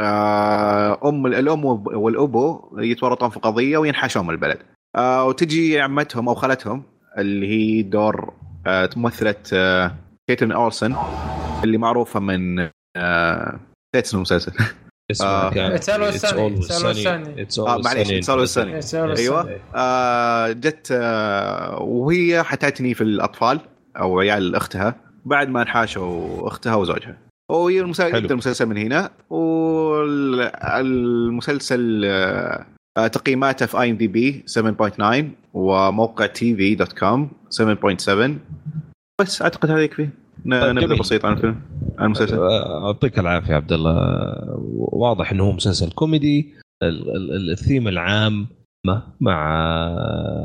آه 0.00 1.08
أم 1.08 1.26
الأم 1.26 1.64
والأبو 1.64 2.78
يتورطون 2.78 3.30
في 3.30 3.40
قضية 3.40 3.78
وينحاشون 3.78 4.26
من 4.26 4.30
البلد. 4.30 4.58
آه 4.96 5.24
وتجي 5.24 5.80
عمتهم 5.80 6.28
أو 6.28 6.34
خالتهم 6.34 6.82
اللي 7.18 7.48
هي 7.48 7.82
دور 7.82 8.32
آه 8.66 8.90
ممثلة 8.96 9.34
آه 9.52 9.94
كيتن 10.30 10.52
أولسن 10.52 10.96
اللي 11.64 11.78
معروفة 11.78 12.20
من 12.20 12.58
آه 12.96 13.60
نسيت 13.94 14.06
اسم 14.06 14.16
المسلسل. 14.16 14.52
اسمه 15.10 15.50
معليش 17.84 18.10
اتس 18.10 18.94
أيوه. 18.94 19.60
آه 19.74 20.52
جت 20.52 20.88
آه 20.92 21.78
وهي 21.82 22.42
حتعتني 22.42 22.94
في 22.94 23.00
الأطفال 23.00 23.60
أو 23.96 24.20
عيال 24.20 24.56
أختها. 24.56 24.94
بعد 25.24 25.48
ما 25.48 25.62
انحاشوا 25.62 26.48
أختها 26.48 26.74
وزوجها. 26.74 27.18
وهي 27.50 27.80
المسلسل 27.80 28.30
المسلسل 28.30 28.66
من 28.66 28.76
هنا. 28.76 29.10
والمسلسل 30.80 32.02
آه 32.04 32.66
تقييماته 33.06 33.66
في 33.66 33.80
IMDb 33.80 34.44
7.9 34.46 35.24
وموقع 35.54 36.26
TV.com 36.26 37.30
7.7 37.50 38.30
بس 39.20 39.42
اعتقد 39.42 39.70
هذا 39.70 39.82
يكفي. 39.82 40.08
طيب 40.50 40.76
نبذة 40.76 40.98
بسيطة 40.98 41.26
عن 41.26 41.32
الفيلم 41.32 41.60
عن 41.98 42.06
المسلسل. 42.06 42.38
يعطيك 42.38 43.18
العافية 43.18 43.54
عبد 43.54 43.72
الله. 43.72 43.96
واضح 44.76 45.32
إنه 45.32 45.44
هو 45.44 45.52
مسلسل 45.52 45.90
كوميدي. 45.90 46.54
الثيم 47.52 47.88
العام 47.88 48.46
مع 49.20 49.58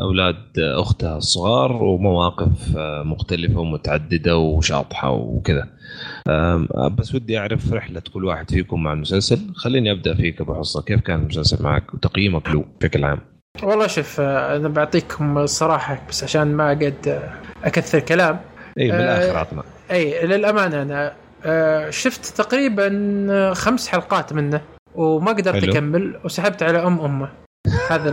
أولاد 0.01 0.59
اختها 0.59 1.17
الصغار 1.17 1.83
ومواقف 1.83 2.77
مختلفة 3.05 3.59
ومتعددة 3.59 4.37
وشاطحة 4.37 5.11
وكذا. 5.11 5.67
بس 6.97 7.15
ودي 7.15 7.39
أعرف 7.39 7.73
رحلة 7.73 8.01
كل 8.13 8.25
واحد 8.25 8.51
فيكم 8.51 8.83
مع 8.83 8.93
المسلسل. 8.93 9.53
خليني 9.55 9.91
أبدأ 9.91 10.13
فيك 10.13 10.41
أبو 10.41 10.53
حصة. 10.53 10.81
كيف 10.81 11.01
كان 11.01 11.19
المسلسل 11.19 11.63
معك 11.63 11.93
وتقييمك 11.93 12.49
له 12.49 12.65
بشكل 12.81 13.03
عام؟ 13.03 13.19
والله 13.63 13.87
شوف 13.87 14.19
أنا 14.21 14.67
بعطيكم 14.67 15.37
الصراحه 15.37 16.01
بس 16.09 16.23
عشان 16.23 16.55
ما 16.55 16.69
قد 16.69 17.21
أكثر 17.63 17.99
كلام. 17.99 18.39
اي 18.79 18.91
بالآخر 18.91 19.37
عطنا. 19.37 19.63
اي 19.91 20.25
للأمانة 20.25 20.81
أنا 20.81 21.13
آه، 21.45 21.89
شفت 21.89 22.25
تقريبا 22.25 23.53
خمس 23.53 23.87
حلقات 23.87 24.33
منه 24.33 24.61
وما 24.95 25.31
قدرت 25.31 25.63
أكمل 25.63 26.19
وسحبت 26.23 26.63
على 26.63 26.77
أم 26.77 26.99
أمه. 26.99 27.29
هذا 27.89 28.09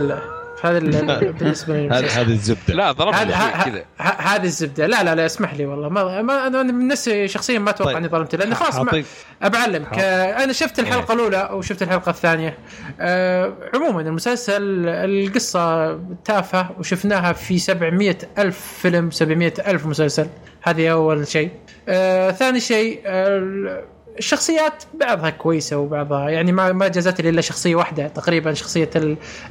هذا 0.63 0.79
بالنسبة 1.39 1.73
لي 1.77 1.89
هذه 1.89 2.31
الزبدة. 2.31 2.73
لا 2.73 2.91
ضربت 2.91 3.15
كذا. 3.15 3.85
هذه 3.99 4.43
الزبدة. 4.43 4.87
لا 4.87 5.03
لا 5.03 5.15
لا 5.15 5.25
اسمح 5.25 5.53
لي 5.53 5.65
والله. 5.65 5.89
ما, 5.89 6.21
ما 6.21 6.47
أنا 6.47 6.63
من 6.63 6.87
نفسي 6.87 7.27
شخصيا 7.27 7.59
ما 7.59 7.69
أتوقع 7.69 7.91
طيب. 7.91 7.97
إني 7.97 8.07
ظلمت 8.07 8.35
لأن 8.35 8.55
خلاص 8.55 8.75
ما 8.75 9.03
بعلمك 9.41 9.99
أنا 9.99 10.53
شفت 10.53 10.79
الحلقة 10.79 11.11
إيه. 11.11 11.15
الأولى 11.15 11.49
وشفت 11.53 11.81
الحلقة 11.81 12.09
الثانية. 12.09 12.57
آه 12.99 13.53
عموما 13.73 14.01
المسلسل 14.01 14.87
القصة 14.87 15.95
تافهة 16.25 16.75
وشفناها 16.79 17.33
في 17.33 17.59
700 17.59 18.17
ألف 18.37 18.79
فيلم 18.81 19.11
700 19.11 19.53
ألف 19.67 19.85
مسلسل. 19.85 20.27
هذه 20.61 20.91
أول 20.91 21.27
شيء. 21.27 21.51
آه 21.89 22.31
ثاني 22.31 22.59
شيء 22.59 23.01
آه 23.05 23.94
الشخصيات 24.17 24.83
بعضها 24.93 25.29
كويسة 25.29 25.77
وبعضها 25.77 26.29
يعني 26.29 26.51
ما 26.51 26.71
ما 26.71 26.87
جازت 26.87 27.21
لي 27.21 27.29
إلا 27.29 27.41
شخصية 27.41 27.75
واحدة 27.75 28.07
تقريبا 28.07 28.53
شخصية 28.53 28.89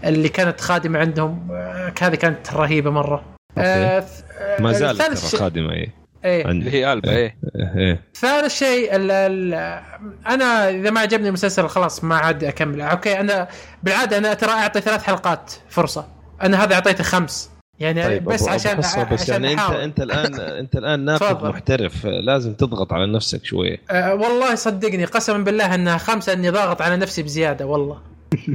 اللي 0.05 0.29
كانت 0.29 0.61
خادمة 0.61 0.99
عندهم 0.99 1.49
آه، 1.53 1.93
هذه 2.01 2.15
كانت 2.15 2.53
رهيبة 2.53 2.91
مرة. 2.91 3.25
آه 3.59 4.05
ما 4.61 4.73
زالت 4.73 5.03
ترى 5.03 5.41
خادمة 5.41 5.73
اي 5.73 5.91
إيه. 6.25 6.51
اللي 6.51 6.71
هي 6.71 6.93
ألبا 6.93 7.11
إيه. 7.11 7.37
إيه. 7.77 8.01
ثالث 8.15 8.59
شيء 8.59 8.97
أنا 10.27 10.71
إذا 10.71 10.91
ما 10.91 11.01
عجبني 11.01 11.29
المسلسل 11.29 11.69
خلاص 11.69 12.05
ما 12.05 12.17
عاد 12.17 12.45
اكمل 12.45 12.81
أوكي 12.81 13.21
أنا 13.21 13.49
بالعادة 13.83 14.19
أنا 14.19 14.35
ترى 14.35 14.51
أعطي 14.51 14.81
ثلاث 14.81 15.03
حلقات 15.03 15.53
فرصة. 15.69 16.09
أنا 16.43 16.65
هذا 16.65 16.75
أعطيته 16.75 17.05
خمس. 17.05 17.54
يعني 17.81 18.05
طيب 18.05 18.25
بس 18.25 18.49
عشان 18.49 18.79
بس 18.79 18.99
عشان 18.99 19.45
يعني 19.45 19.53
انت 19.53 19.71
أنت 19.71 20.01
الان 20.01 20.41
أنت 20.61 20.77
الآن 20.77 21.01
ناقد 21.01 21.45
محترف 21.45 22.07
لازم 22.07 22.55
تضغط 22.55 22.93
على 22.93 23.13
نفسك 23.13 23.45
شوية. 23.45 23.81
أه 23.91 24.15
والله 24.15 24.55
صدقني 24.55 25.05
قسما 25.05 25.39
بالله 25.39 25.75
أنها 25.75 25.99
خمسه 25.99 26.33
أني 26.33 26.51
ضاغط 26.51 26.83
على 26.83 26.97
نفسي 26.97 27.23
بزيادة 27.23 27.67
والله. 27.67 27.99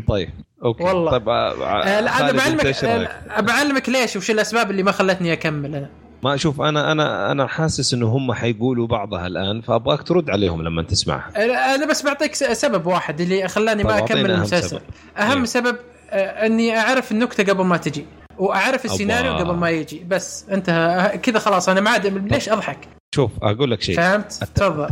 طيب 0.07 0.29
أوكي. 0.63 0.83
والله. 0.83 1.11
طيب 1.11 1.29
أه 1.29 1.99
أنا 1.99 2.31
بعلمك 2.31 2.65
أه 2.65 3.39
بعلمك 3.39 3.89
ليش 3.89 4.15
وش 4.15 4.31
الأسباب 4.31 4.71
اللي 4.71 4.83
ما 4.83 4.91
خلتني 4.91 5.33
أكمل 5.33 5.75
أنا. 5.75 5.89
ما 6.23 6.33
أشوف 6.35 6.61
أنا 6.61 6.91
أنا 6.91 7.31
أنا 7.31 7.47
حاسس 7.47 7.93
إنه 7.93 8.07
هم 8.07 8.33
حيقولوا 8.33 8.87
بعضها 8.87 9.27
الآن 9.27 9.61
فأبغاك 9.61 10.03
ترد 10.03 10.29
عليهم 10.29 10.61
لما 10.61 10.83
تسمعها. 10.83 11.31
أنا 11.75 11.85
بس 11.85 12.03
بعطيك 12.03 12.35
سبب 12.35 12.85
واحد 12.85 13.21
اللي 13.21 13.47
خلاني 13.47 13.83
ما 13.83 13.99
طب 13.99 14.03
أكمل 14.03 14.31
أهم 14.31 14.37
المسلسل. 14.37 14.69
سبب. 14.69 14.81
أهم 15.17 15.37
إيه. 15.37 15.45
سبب 15.45 15.75
آه، 16.09 16.45
أني 16.45 16.77
أعرف 16.77 17.11
النكتة 17.11 17.43
قبل 17.43 17.65
ما 17.65 17.77
تجي. 17.77 18.05
وأعرف 18.39 18.85
السيناريو 18.85 19.31
أبا. 19.31 19.39
قبل 19.43 19.55
ما 19.59 19.69
يجي. 19.69 20.03
بس 20.09 20.49
انتهى 20.49 21.17
كذا 21.17 21.39
خلاص 21.39 21.69
أنا 21.69 21.81
ما 21.81 21.89
عاد 21.89 22.07
ليش 22.33 22.49
أضحك؟ 22.49 22.87
شوف 23.15 23.31
أقول 23.43 23.71
لك 23.71 23.81
شيء. 23.81 23.95
فهمت؟ 23.95 24.31
تفضل. 24.55 24.87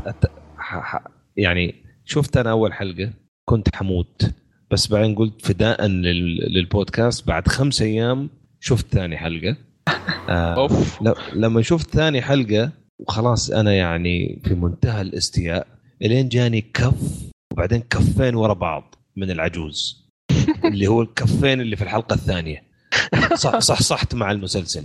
ح- 0.57 0.95
ح- 0.95 1.03
يعني 1.37 1.75
شفت 2.05 2.37
أنا 2.37 2.51
أول 2.51 2.73
حلقة 2.73 3.09
كنت 3.45 3.75
حموت 3.75 4.31
بس 4.71 4.87
بعدين 4.87 5.15
قلت 5.15 5.45
فداء 5.45 5.85
لل- 5.85 6.53
للبودكاست 6.53 7.27
بعد 7.27 7.47
خمس 7.47 7.81
أيام 7.81 8.29
شفت 8.59 8.85
ثاني 8.93 9.17
حلقة. 9.17 9.55
آه 10.29 10.55
أوف. 10.55 11.01
ل- 11.01 11.13
لما 11.33 11.61
شفت 11.61 11.89
ثاني 11.95 12.21
حلقة 12.21 12.71
وخلاص 12.99 13.51
أنا 13.51 13.73
يعني 13.73 14.41
في 14.45 14.53
منتهى 14.55 15.01
الاستياء 15.01 15.67
إلين 16.01 16.29
جاني 16.29 16.61
كف 16.61 17.29
وبعدين 17.53 17.79
كفين 17.89 18.35
ورا 18.35 18.53
بعض 18.53 18.95
من 19.17 19.31
العجوز. 19.31 20.07
اللي 20.65 20.87
هو 20.87 21.01
الكفين 21.01 21.61
اللي 21.61 21.75
في 21.75 21.81
الحلقة 21.83 22.13
الثانية. 22.13 22.66
صح 23.43 23.59
صح 23.59 23.81
صحت 23.81 24.15
مع 24.15 24.31
المسلسل. 24.31 24.83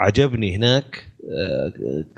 عجبني 0.00 0.56
هناك 0.56 1.04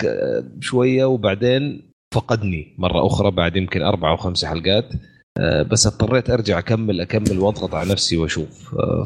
آه، 0.05 0.45
شوية 0.61 1.05
وبعدين 1.05 1.83
فقدني 2.14 2.74
مرة 2.78 3.07
أخرى 3.07 3.31
بعد 3.31 3.57
يمكن 3.57 3.83
أربع 3.83 4.11
أو 4.11 4.16
خمس 4.16 4.45
حلقات 4.45 4.85
آه، 5.39 5.62
بس 5.62 5.87
اضطريت 5.87 6.31
أرجع 6.31 6.59
اكمل 6.59 7.01
أكمل 7.01 7.39
وأضغط 7.39 7.74
على 7.74 7.91
نفسي 7.91 8.16
وأشوف. 8.16 8.74
آه، 8.74 9.05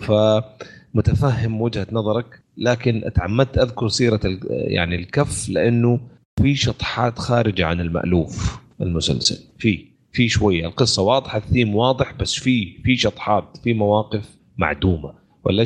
فمتفهم 0.95 1.61
وجهة 1.61 1.87
نظرك 1.93 2.41
لكن 2.57 3.11
تعمدت 3.15 3.59
أذكر 3.59 3.89
سيرة 3.89 4.21
يعني 4.51 4.97
الكف 4.97 5.49
لأنه 5.49 6.01
في 6.43 6.55
شطحات 6.55 7.19
خارجة 7.19 7.67
عن 7.67 7.81
المألوف 7.81 8.59
المسلسل. 8.81 9.39
في 9.59 9.87
في 10.13 10.29
شوية. 10.29 10.67
القصة 10.67 11.03
واضحة 11.03 11.39
الثيم 11.39 11.75
واضح 11.75 12.13
بس 12.21 12.35
في 12.35 12.83
في 12.85 12.97
شطحات 12.97 13.57
في 13.65 13.73
مواقف 13.73 14.37
معدومة. 14.59 15.15
ولا 15.45 15.65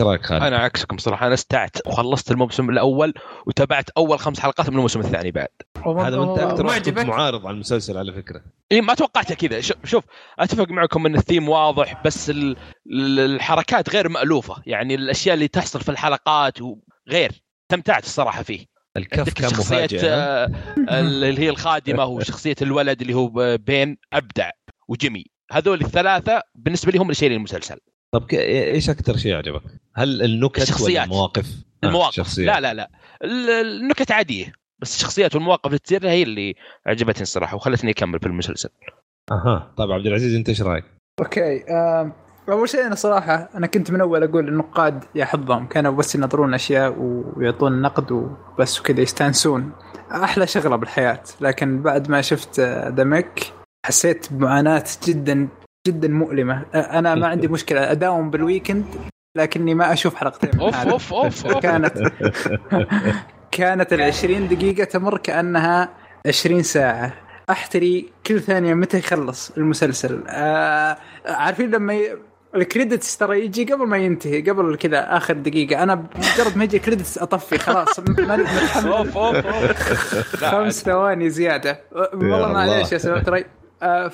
رايك 0.00 0.26
خالد؟ 0.26 0.42
أنا 0.42 0.58
عكسكم 0.58 0.98
صراحة 0.98 1.26
أنا 1.26 1.34
استعت 1.34 1.86
وخلصت 1.86 2.30
الموسم 2.30 2.70
الأول 2.70 3.14
وتابعت 3.46 3.90
أول 3.90 4.18
خمس 4.18 4.40
حلقات 4.40 4.70
من 4.70 4.76
الموسم 4.76 5.00
الثاني 5.00 5.30
بعد. 5.30 5.48
هذا 5.86 6.22
انت 6.22 6.38
أكثر 6.38 7.04
معارض 7.04 7.46
على 7.46 7.54
المسلسل 7.54 7.98
على 7.98 8.12
فكرة. 8.12 8.42
اي 8.72 8.80
ما 8.80 8.94
توقعتها 8.94 9.34
كذا. 9.34 9.60
شوف, 9.60 9.76
شوف 9.84 10.04
أتفق 10.38 10.68
معكم 10.68 11.06
إن 11.06 11.14
الثيم 11.14 11.48
واضح 11.48 12.02
بس 12.04 12.30
ال... 12.30 12.56
ال- 12.92 13.20
الحركات 13.20 13.90
غير 13.90 14.08
مألوفة. 14.08 14.62
يعني 14.66 14.94
الأشياء 14.94 15.34
اللي 15.34 15.48
تحصل 15.48 15.80
في 15.80 15.88
الحلقات 15.88 16.58
وغير 16.62 17.32
استمتعت 17.70 18.04
الصراحة 18.04 18.42
فيه. 18.42 18.66
الكف 18.96 19.32
كان 19.34 19.50
شخصية 19.50 19.76
مفاجئ؟ 19.76 20.00
آه، 20.04 20.50
اللي 20.88 21.40
هي 21.40 21.48
الخادمة 21.50 22.04
وشخصية 22.14 22.56
الولد 22.62 23.00
اللي 23.00 23.14
هو 23.14 23.56
بين 23.56 23.96
أبدع 24.12 24.50
وجيمي 24.88 25.24
هذول 25.52 25.80
الثلاثة 25.80 26.42
بالنسبة 26.54 26.92
لي 26.92 26.98
هم 26.98 27.02
اللي 27.02 27.14
شايلين 27.14 27.38
المسلسل. 27.38 27.78
طب 28.14 28.26
إيش 28.32 28.90
أكثر 28.90 29.16
شيء 29.16 29.34
عجبك؟ 29.34 29.62
هل 29.94 30.22
النكت 30.22 30.56
ولا 30.56 30.62
الشخصيات. 30.62 31.04
المواقف؟ 31.06 31.46
آه، 31.84 31.86
المواقف 31.86 32.14
شخصيات. 32.14 32.54
لا 32.54 32.60
لا 32.60 32.74
لا 32.74 32.90
ال- 33.24 33.50
النكت 33.50 34.12
عادية 34.12 34.52
بس 34.78 34.96
الشخصيات 34.96 35.34
والمواقف 35.34 35.66
اللي 35.66 35.78
تصير 35.78 36.08
هي 36.08 36.22
اللي 36.22 36.54
عجبتني 36.86 37.22
الصراحة 37.22 37.56
وخلتني 37.56 37.90
أكمل 37.90 38.18
في 38.20 38.26
المسلسل 38.26 38.68
أها 39.30 39.74
طيب 39.76 39.90
عبد 39.92 40.06
العزيز 40.06 40.34
أنت 40.34 40.48
إيش 40.48 40.62
رأيك؟ 40.62 40.84
أوكي 41.20 41.64
أول 42.48 42.68
شيء 42.68 42.86
أنا 42.86 42.94
صراحة 42.94 43.48
أنا 43.54 43.66
كنت 43.66 43.90
من 43.90 44.00
أول 44.00 44.22
أقول 44.24 44.48
النقاد 44.48 45.04
يا 45.14 45.24
حظهم 45.24 45.66
كانوا 45.66 45.92
بس 45.92 46.14
ينظرون 46.14 46.54
أشياء 46.54 46.94
ويعطون 46.98 47.82
نقد 47.82 48.12
وبس 48.12 48.80
وكذا 48.80 49.00
يستانسون 49.00 49.72
أحلى 50.12 50.46
شغلة 50.46 50.76
بالحياة 50.76 51.22
لكن 51.40 51.82
بعد 51.82 52.10
ما 52.10 52.20
شفت 52.20 52.60
The 52.60 53.04
Mick 53.04 53.52
حسيت 53.86 54.32
بمعاناة 54.32 54.84
جدا 55.06 55.48
جدا 55.86 56.08
مؤلمة. 56.08 56.64
أنا 56.74 57.14
ما 57.14 57.26
عندي 57.26 57.48
مشكلة. 57.48 57.92
أداوم 57.92 58.30
بال 58.30 58.42
weekend 58.42 58.84
لكني 59.36 59.74
ما 59.74 59.92
أشوف 59.92 60.14
حلقتين 60.14 60.60
أوف. 60.60 60.86
أوف 60.86 61.14
أوف. 61.14 61.46
كانت 61.46 61.98
كانت 63.50 63.92
ال 63.92 64.02
20 64.02 64.48
دقيقة 64.48 64.84
تمر 64.84 65.18
كأنها 65.18 65.88
20 66.26 66.62
ساعة. 66.62 67.14
أحتري 67.50 68.08
كل 68.26 68.40
ثانية 68.40 68.74
متى 68.74 68.98
يخلص 68.98 69.50
المسلسل. 69.50 70.24
آه 70.28 70.96
عارفين 71.26 71.70
لما 71.70 71.94
ي... 71.94 72.18
ال 72.54 72.62
credits 72.62 73.16
ترى 73.16 73.44
يجي 73.44 73.64
قبل 73.64 73.86
ما 73.86 73.96
ينتهي 73.96 74.42
قبل 74.42 74.76
كذا 74.76 75.16
آخر 75.16 75.34
دقيقة. 75.34 75.82
أنا 75.82 75.94
مجرد 76.16 76.56
ما 76.56 76.64
يجي 76.64 76.76
ال 76.76 76.81
credits 76.81 77.18
أطفي 77.18 77.58
خلاص. 77.58 77.98
أوف 77.98 79.16
أوف 79.16 79.36
خمس 80.44 80.82
ثواني 80.82 81.30
زيادة. 81.30 81.80
والله 81.92 82.36
الله. 82.36 82.52
معليش 82.52 82.92
يا 82.92 82.98
سمعت 82.98 83.28
ري 83.28 83.44
آه 83.82 84.08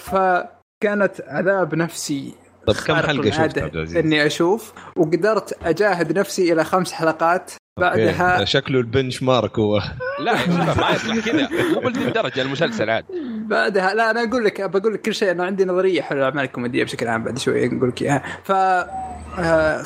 فكانت 0.84 1.12
عذاب 1.26 1.74
نفسي 1.74 2.34
طب 2.66 2.74
كم 2.74 2.94
حلقة 2.94 3.30
شفت 3.30 3.58
عبد 3.58 3.76
العزيز؟ 3.76 3.96
إني 3.96 4.26
أشوف 4.26 4.72
وقدرت 4.96 5.66
أجاهد 5.66 6.18
نفسي 6.18 6.52
إلى 6.52 6.64
خمس 6.64 6.92
حلقات 6.92 7.52
بعدها 7.80 8.34
أوكي. 8.34 8.46
شكله 8.46 8.78
ال 8.78 9.22
benchmark 9.22 9.58
هو 9.58 9.82
لا 10.20 10.32
ما 10.76 10.90
يطلع 10.90 11.20
كذا 11.20 11.48
مو 11.74 11.80
بهذه 11.80 12.08
الدرجه 12.08 12.42
المسلسل 12.42 12.90
عاد 12.90 13.04
بعدها 13.48 13.94
لا 13.94 14.10
أنا 14.10 14.24
أقول 14.24 14.44
لك 14.44 14.60
بقول 14.60 14.94
لك 14.94 15.00
كل 15.00 15.14
شيء 15.14 15.30
أنا 15.30 15.44
عندي 15.44 15.64
نظرية 15.64 16.02
حول 16.02 16.18
الاعمال 16.18 16.44
الكوميديه 16.44 16.84
بشكل 16.84 17.08
عام 17.08 17.24
بعد 17.24 17.38
شوي 17.38 17.68
نقول 17.68 17.88
لك 17.88 18.02
إياها 18.02 18.22
ف 18.44 18.52
آه، 18.52 19.84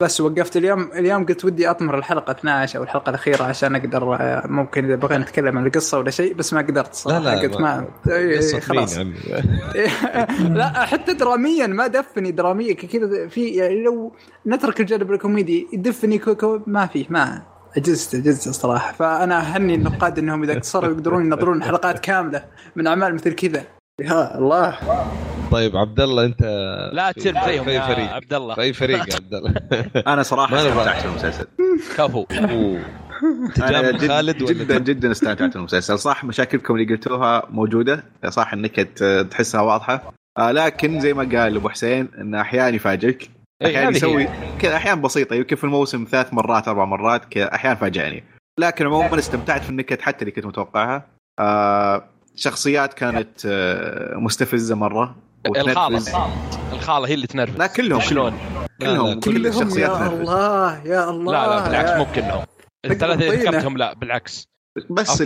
بس 0.00 0.20
وقفت 0.20 0.56
اليوم 0.56 0.90
اليوم 0.94 1.26
قلت 1.26 1.44
ودي 1.44 1.70
أطمر 1.70 1.98
الحلقة 1.98 2.30
12 2.30 2.78
أو 2.78 2.82
الحلقة 2.82 3.10
الأخيرة 3.10 3.42
عشان 3.42 3.74
أقدر 3.76 4.14
آه، 4.14 4.46
ممكن 4.46 4.84
إذا 4.84 4.94
بغينا 4.94 5.22
نتكلم 5.24 5.58
عن 5.58 5.66
القصة 5.66 5.98
ولا 5.98 6.10
شيء 6.10 6.34
بس 6.34 6.52
ما 6.52 6.60
قدرت 6.60 6.86
لا 6.88 6.92
صراحة. 6.92 7.18
لا 7.18 7.40
قلت 7.40 7.60
ما, 7.60 7.88
إيه، 8.08 8.36
قصة 8.36 8.52
مين 8.52 8.60
خلاص. 8.60 8.96
يا 8.96 9.00
عمي 9.00 9.14
لا 10.58 10.84
حتى 10.86 11.12
دراميا 11.12 11.66
ما 11.66 11.86
دفني 11.86 12.30
دراميا 12.30 12.74
كذا 12.74 13.28
في 13.28 13.48
يعني 13.48 13.82
لو 13.82 14.12
نترك 14.46 14.80
الجانب 14.80 15.12
الكوميدي 15.12 15.68
يدفني 15.72 16.18
كوكو 16.18 16.60
ما 16.66 16.86
فيه 16.86 17.06
ما 17.10 17.42
عجزت 17.76 18.14
عجزت 18.14 18.46
الصراحه 18.46 18.92
فأنا 18.92 19.40
أهني 19.40 19.74
النقاد 19.74 20.18
إنهم 20.18 20.42
إذا 20.42 20.60
صاروا 20.72 20.90
يقدرون 20.90 21.26
ينظرون 21.26 21.62
حلقات 21.62 21.98
كاملة 21.98 22.44
من 22.76 22.86
أعمال 22.86 23.14
مثل 23.14 23.32
كذا. 23.32 23.79
يا 24.00 24.38
الله. 24.38 24.78
طيب 25.50 25.76
عبد 25.76 26.00
الله 26.00 26.24
انت 26.24 26.42
لا 26.92 27.12
تصير 27.12 27.34
زيهم 27.44 27.64
في 27.64 27.70
يا 27.70 27.80
فريق. 27.80 28.12
عبد 28.12 28.34
الله 28.34 28.54
في 28.54 28.60
اي 28.60 28.72
فريق 28.72 28.98
يا 28.98 29.14
عبد 29.14 29.34
الله؟ 29.34 29.54
أنا 30.12 30.22
صراحة. 30.22 30.56
استمتعت 30.56 31.06
بالمسلسل 31.06 31.46
كفو. 31.96 32.24
تجامل 33.54 33.98
جد 33.98 34.08
خالد 34.08 34.42
ولا 34.42 34.52
جدا 34.52 34.78
جدا 34.78 35.10
استمتعت 35.10 35.54
بالمسلسل 35.54 35.98
صح 35.98 36.24
مشاكلكم 36.24 36.74
اللي 36.74 36.94
قلتوها 36.94 37.42
موجودة. 37.50 38.04
صح 38.28 38.52
النكت 38.52 39.04
تحسها 39.30 39.60
واضحة. 39.60 40.12
آه 40.38 40.52
لكن 40.52 41.00
زي 41.00 41.14
ما 41.14 41.22
قال 41.22 41.56
أبو 41.56 41.68
حسين 41.68 42.08
انه 42.20 42.40
أحيانا 42.40 42.76
يفاجئك. 42.76 43.30
إيه، 43.62 43.76
أحيانا 43.76 43.96
يسوي. 43.96 44.28
كذا 44.58 44.76
أحيان 44.76 45.00
بسيطة. 45.00 45.34
يمكن 45.36 45.56
في 45.56 45.64
الموسم 45.64 46.06
ثلاث 46.10 46.34
مرات 46.34 46.68
أربع 46.68 46.84
مرات 46.84 47.24
كذا 47.24 47.54
أحيانا 47.54 47.76
فاجأني 47.76 48.24
لكن 48.60 48.86
عموما 48.86 49.18
استمتعت 49.18 49.62
في 49.64 49.70
النكت 49.70 50.02
حتى 50.02 50.20
اللي 50.20 50.30
كنت 50.32 50.46
متوقعها. 50.46 51.06
آه 51.38 52.04
شخصيات 52.36 52.94
كانت 52.94 53.46
آه 53.46 54.16
مستفزة 54.16 54.74
مرة. 54.74 55.16
الخالة. 55.46 56.02
الخالة 56.72 57.08
هي 57.08 57.14
اللي 57.14 57.26
تنرفز. 57.26 57.56
لا 57.56 57.66
كلهم. 57.66 58.00
شلون؟ 58.00 58.38
كلهم. 58.80 59.20
كل 59.20 59.32
كلهم. 59.32 59.46
الشخصيات 59.46 59.90
يا 59.90 60.06
الله 60.06 60.86
يا 60.86 61.10
الله. 61.10 61.32
لا 61.32 61.48
لا 61.48 61.68
بالعكس 61.68 61.90
مو 61.90 62.06
كلهم. 62.14 62.44
الثلاثة 62.84 63.24
اللي. 63.24 63.36
ذكرتهم 63.36 63.76
لا 63.76 63.94
بالعكس. 63.94 64.50
بس 64.90 65.22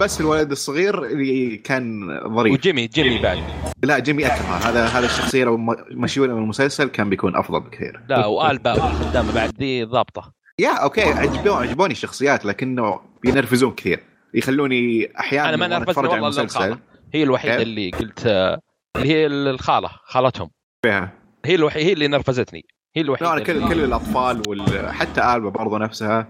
بس 0.00 0.20
الولد 0.20 0.50
الصغير 0.50 1.04
اللي 1.04 1.56
كان 1.56 2.08
ظريف. 2.34 2.52
وجيمي 2.52 2.86
جيمي 2.86 3.18
بعد. 3.18 3.38
لا 3.82 3.98
جيمي 3.98 4.26
أكثر 4.26 4.68
هذا 4.68 4.86
هذا 4.86 5.06
الشخصية 5.06 5.44
لو 5.44 5.56
مشيوله 5.90 6.34
من 6.34 6.42
المسلسل 6.42 6.88
كان 6.88 7.10
بيكون 7.10 7.36
أفضل 7.36 7.60
بكثير. 7.60 8.00
لا 8.08 8.26
وآلبا 8.26 8.72
والخدامه 8.72 9.34
بعد 9.34 9.50
ذي 9.58 9.84
ضابطة. 9.84 10.32
يا 10.58 10.70
okay 10.70 11.02
عجبوني 11.02 11.68
عجبوني 11.68 11.92
الشخصيات 11.92 12.44
لكنه 12.44 13.00
بينرفزون 13.22 13.70
كثير. 13.70 14.00
يخلوني 14.38 15.10
أحيانا 15.20 15.48
أنا 15.48 15.56
ما 15.56 15.64
على 15.64 15.74
والله 16.22 16.28
الا 16.28 16.40
المسلسل. 16.42 16.78
هي 17.14 17.22
الوحيدة 17.22 17.54
كيف؟ 17.56 17.62
اللي 17.62 17.90
قلت 17.90 18.26
آه، 18.26 18.60
اللي 18.96 19.08
هي 19.08 19.26
الخالة 19.26 19.88
خالتهم. 20.04 20.50
فيها. 20.86 21.12
هي 21.44 21.54
الوحيده 21.54 21.86
هي 21.86 21.92
اللي 21.92 22.08
نرفزتني. 22.08 22.64
هي 22.96 23.02
الوحيدة 23.02 23.26
لا 23.30 23.36
أنا 23.36 23.44
كل 23.44 23.52
اللي- 23.52 23.68
كل 23.68 23.84
الأطفال 23.84 24.42
وحتى 24.48 25.34
ألبا 25.34 25.48
برضو 25.48 25.78
نفسها. 25.78 26.28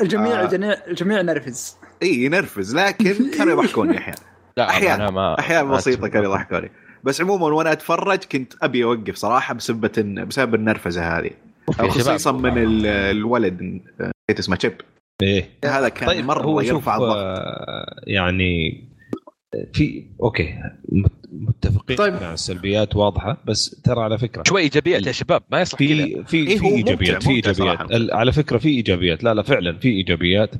الجميع 0.00 0.40
آه. 0.42 0.44
الجميع 0.88 1.20
نرفز. 1.22 1.76
إي 2.02 2.14
ينرفز 2.24 2.76
لكن 2.76 3.14
كانوا 3.38 3.52
يضحكوني 3.62 3.98
أحيانا. 3.98 4.18
أحيانا. 4.58 5.10
ما 5.10 5.34
بسيطة. 5.76 6.08
كانوا 6.08 6.30
يضحكوني. 6.34 6.70
بس 7.04 7.20
عموما 7.20 7.46
وأنا 7.46 7.72
أتفرج 7.72 8.18
كنت 8.32 8.52
أبي 8.62 8.84
أوقف 8.84 9.16
صراحة 9.16 9.54
بسبب 9.54 9.80
بسبب 10.28 10.54
النرفزة 10.54 11.18
هذه. 11.18 11.30
خصيصا 11.78 12.32
من 12.32 12.58
ال- 12.58 12.86
الولد 12.86 13.62
نسيت 14.00 14.38
اسمه 14.38 14.56
تشيب. 14.56 14.80
إيه. 15.22 15.48
هذا 15.64 15.88
كان 15.88 16.08
طيب 16.08 16.24
مرة 16.24 16.42
هو 16.42 16.60
يرفع 16.60 16.96
الضغط. 16.96 17.16
آه، 17.16 18.00
يعني 18.06 18.84
في 19.72 20.06
okay 20.22 20.54
مت- 20.88 21.12
مت- 21.32 21.48
متفقين 21.64 21.96
طيب. 21.96 22.12
مع 22.12 22.32
السلبيات 22.32 22.96
واضحة 22.96 23.36
بس 23.46 23.80
ترى 23.84 24.00
على 24.00 24.18
فكرة 24.18 24.42
شوي 24.46 24.60
إيجابيات 24.60 25.06
يا 25.06 25.12
شباب 25.12 25.42
ما 25.52 25.60
يصلح 25.60 25.78
في 25.78 26.24
في 26.24 26.36
إيه 26.48 26.58
في 26.58 26.66
إيجابيات 26.66 27.22
في 27.22 27.30
إيجابيات. 27.30 27.78
على 28.12 28.32
فكرة 28.32 28.58
في 28.58 28.68
إيجابيات. 28.68 29.24
لا 29.24 29.34
لا 29.34 29.42
فعلا 29.42 29.78
في 29.78 29.88
إيجابيات. 29.88 30.50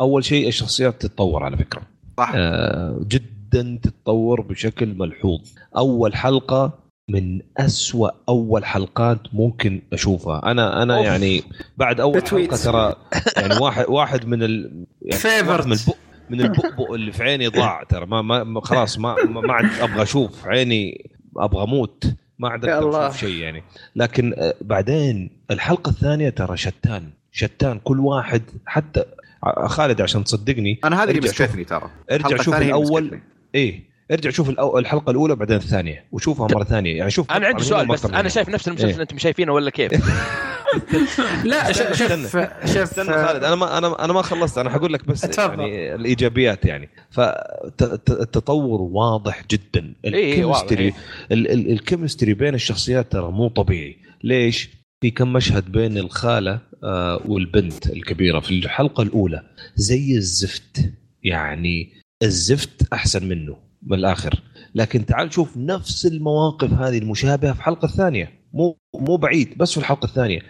أول 0.00 0.24
شيء 0.24 0.48
الشخصيات 0.48 1.00
تتطور 1.02 1.42
على 1.44 1.56
فكرة. 1.56 1.82
صح. 2.18 2.32
آه، 2.34 3.00
جدا 3.08 3.78
تتطور 3.82 4.40
بشكل 4.40 4.94
ملحوظ. 4.94 5.40
أول 5.76 6.14
حلقة 6.16 6.78
من 7.08 7.40
أسوأ 7.56 8.08
أول 8.28 8.64
حلقات 8.64 9.20
ممكن 9.32 9.82
أشوفها. 9.92 10.50
أنا 10.50 10.82
أنا 10.82 10.96
أوف. 10.96 11.06
يعني 11.06 11.42
بعد 11.76 12.00
أول 12.00 12.20
بتويت. 12.20 12.50
حلقة 12.50 12.62
ترى 12.64 12.94
يعني 13.36 13.56
واحد 13.62 13.84
واحد 13.88 14.26
من 14.26 14.42
ال 14.42 14.84
يعني. 15.02 15.48
واحد 15.48 15.66
من 15.66 15.72
البؤ 15.72 15.94
من 16.30 16.40
البؤبؤ 16.40 16.94
اللي 16.94 17.12
في 17.12 17.22
عيني 17.22 17.46
ضاع 17.48 17.82
ترى. 17.82 18.06
ما, 18.06 18.22
ما 18.44 18.60
خلاص 18.60 18.98
ما 18.98 19.16
ما 19.24 19.52
عاد 19.52 19.70
أبغى 19.80 20.02
أشوف. 20.02 20.46
عيني 20.46 21.10
أبغى 21.36 21.62
أموت. 21.62 22.04
ما 22.38 22.48
عاد 22.48 22.64
أقدر. 22.64 23.06
أشوف 23.08 23.20
شيء 23.20 23.34
يعني. 23.34 23.62
لكن 23.96 24.34
آه، 24.38 24.54
بعدين 24.60 25.30
الحلقة 25.50 25.90
الثانية 25.90 26.28
ترى 26.30 26.56
شتان. 26.56 27.10
شتان. 27.32 27.78
كل 27.78 28.00
واحد 28.00 28.42
حتى 28.66 29.04
ع- 29.42 29.66
خالد 29.66 30.00
عشان 30.00 30.24
تصدقني 30.24 30.78
أنا 30.84 31.02
هذا 31.02 31.10
اللي 31.10 31.20
مسكتني 31.20 31.64
ترى. 31.64 31.90
ارجع 32.10 32.26
الحلقة 32.26 32.42
شوف 32.42 32.54
الأول. 32.56 33.20
إيه. 33.54 33.87
ارجع 34.12 34.30
شوف 34.30 34.50
الحلقة 34.76 35.10
الأولى 35.10 35.36
بعدين 35.36 35.56
الثانية 35.56 36.04
وشوفها 36.12 36.48
مرة 36.54 36.64
ثانية 36.64 36.96
يعني 36.96 37.10
شوف 37.10 37.30
أنا 37.32 37.46
عندي 37.46 37.62
سؤال 37.64 37.86
بس 37.86 38.04
أنا. 38.04 38.28
شايف 38.28 38.48
نفس 38.48 38.68
المسلسل 38.68 38.94
إيه. 38.94 39.02
أنتم 39.02 39.18
شايفينه 39.18 39.52
ولا 39.52 39.70
كيف؟ 39.70 39.92
لا 41.44 41.72
شوف 41.72 41.86
استنى. 42.02 42.28
شوف 42.66 42.76
استنى 42.76 43.06
خالد 43.26 43.44
أنا 43.44 43.54
ما 43.54 43.78
أنا 43.78 44.04
أنا 44.04 44.12
ما 44.12 44.22
خلصت 44.22 44.58
أنا 44.58 44.70
حقول 44.70 44.92
لك 44.92 45.06
بس. 45.08 45.38
يعني 45.38 45.94
الإيجابيات 45.94 46.64
يعني 46.64 46.88
فالتطور 47.10 48.80
واضح 48.82 49.42
جدا 49.50 49.94
إيه، 50.04 50.44
واضح، 50.44 50.58
الكيمستري 50.60 50.84
إيه. 50.84 50.92
ال- 51.32 51.50
ال- 51.50 51.70
ال 51.72 51.78
chemistry 51.78 52.34
بين 52.34 52.54
الشخصيات 52.54 53.12
ترى 53.12 53.30
مو 53.30 53.48
طبيعي 53.48 53.96
ليش 54.24 54.68
في 55.00 55.10
كم 55.10 55.32
مشهد 55.32 55.72
بين 55.72 55.98
الخالة 55.98 56.60
آه، 56.84 57.22
والبنت 57.26 57.86
الكبيرة 57.86 58.40
في 58.40 58.50
الحلقة 58.50 59.02
الأولى 59.02 59.42
زي 59.76 60.16
الزفت 60.16 60.90
يعني 61.24 61.92
الزفت 62.22 62.92
أحسن 62.92 63.28
منه 63.28 63.56
من 63.82 63.98
الآخر 63.98 64.42
لكن 64.74 65.06
تعال 65.06 65.32
شوف 65.32 65.56
نفس 65.56 66.06
المواقف 66.06 66.72
هذه 66.72 66.98
المشابهة 66.98 67.52
في 67.52 67.58
الحلقة 67.58 67.86
الثانية 67.86 68.38
مو 68.52 68.78
مو 68.94 69.16
بعيد 69.16 69.58
بس 69.58 69.72
في 69.72 69.78
الحلقة 69.78 70.04
الثانية. 70.04 70.40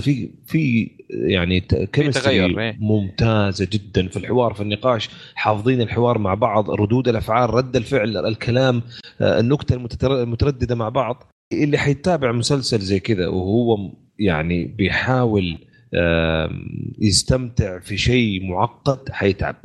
في 0.00 0.30
في 0.46 0.90
يعني 1.10 1.60
chemistry 1.92 2.44
إيه. 2.44 2.76
ممتازة 2.80 3.68
جدا 3.72 4.08
في 4.08 4.16
الحوار 4.16 4.54
في 4.54 4.60
النقاش. 4.60 5.10
حافظين 5.34 5.80
الحوار 5.80 6.18
مع 6.18 6.34
بعض 6.34 6.70
ردود 6.70 7.08
الأفعال 7.08 7.54
رد 7.54 7.76
الفعل 7.76 8.16
الكلام 8.16 8.82
آه، 9.20 9.40
النكتة 9.40 9.74
المترددة 10.04 10.74
مع 10.74 10.88
بعض. 10.88 11.32
اللي 11.52 11.78
حيتابع 11.78 12.32
مسلسل 12.32 12.78
زي 12.78 13.00
كذا 13.00 13.28
وهو 13.28 13.76
يعني 14.18 14.64
بيحاول 14.64 15.58
يستمتع 16.98 17.78
في 17.78 17.96
شيء 17.96 18.50
معقد 18.50 19.10
حيتعب. 19.10 19.56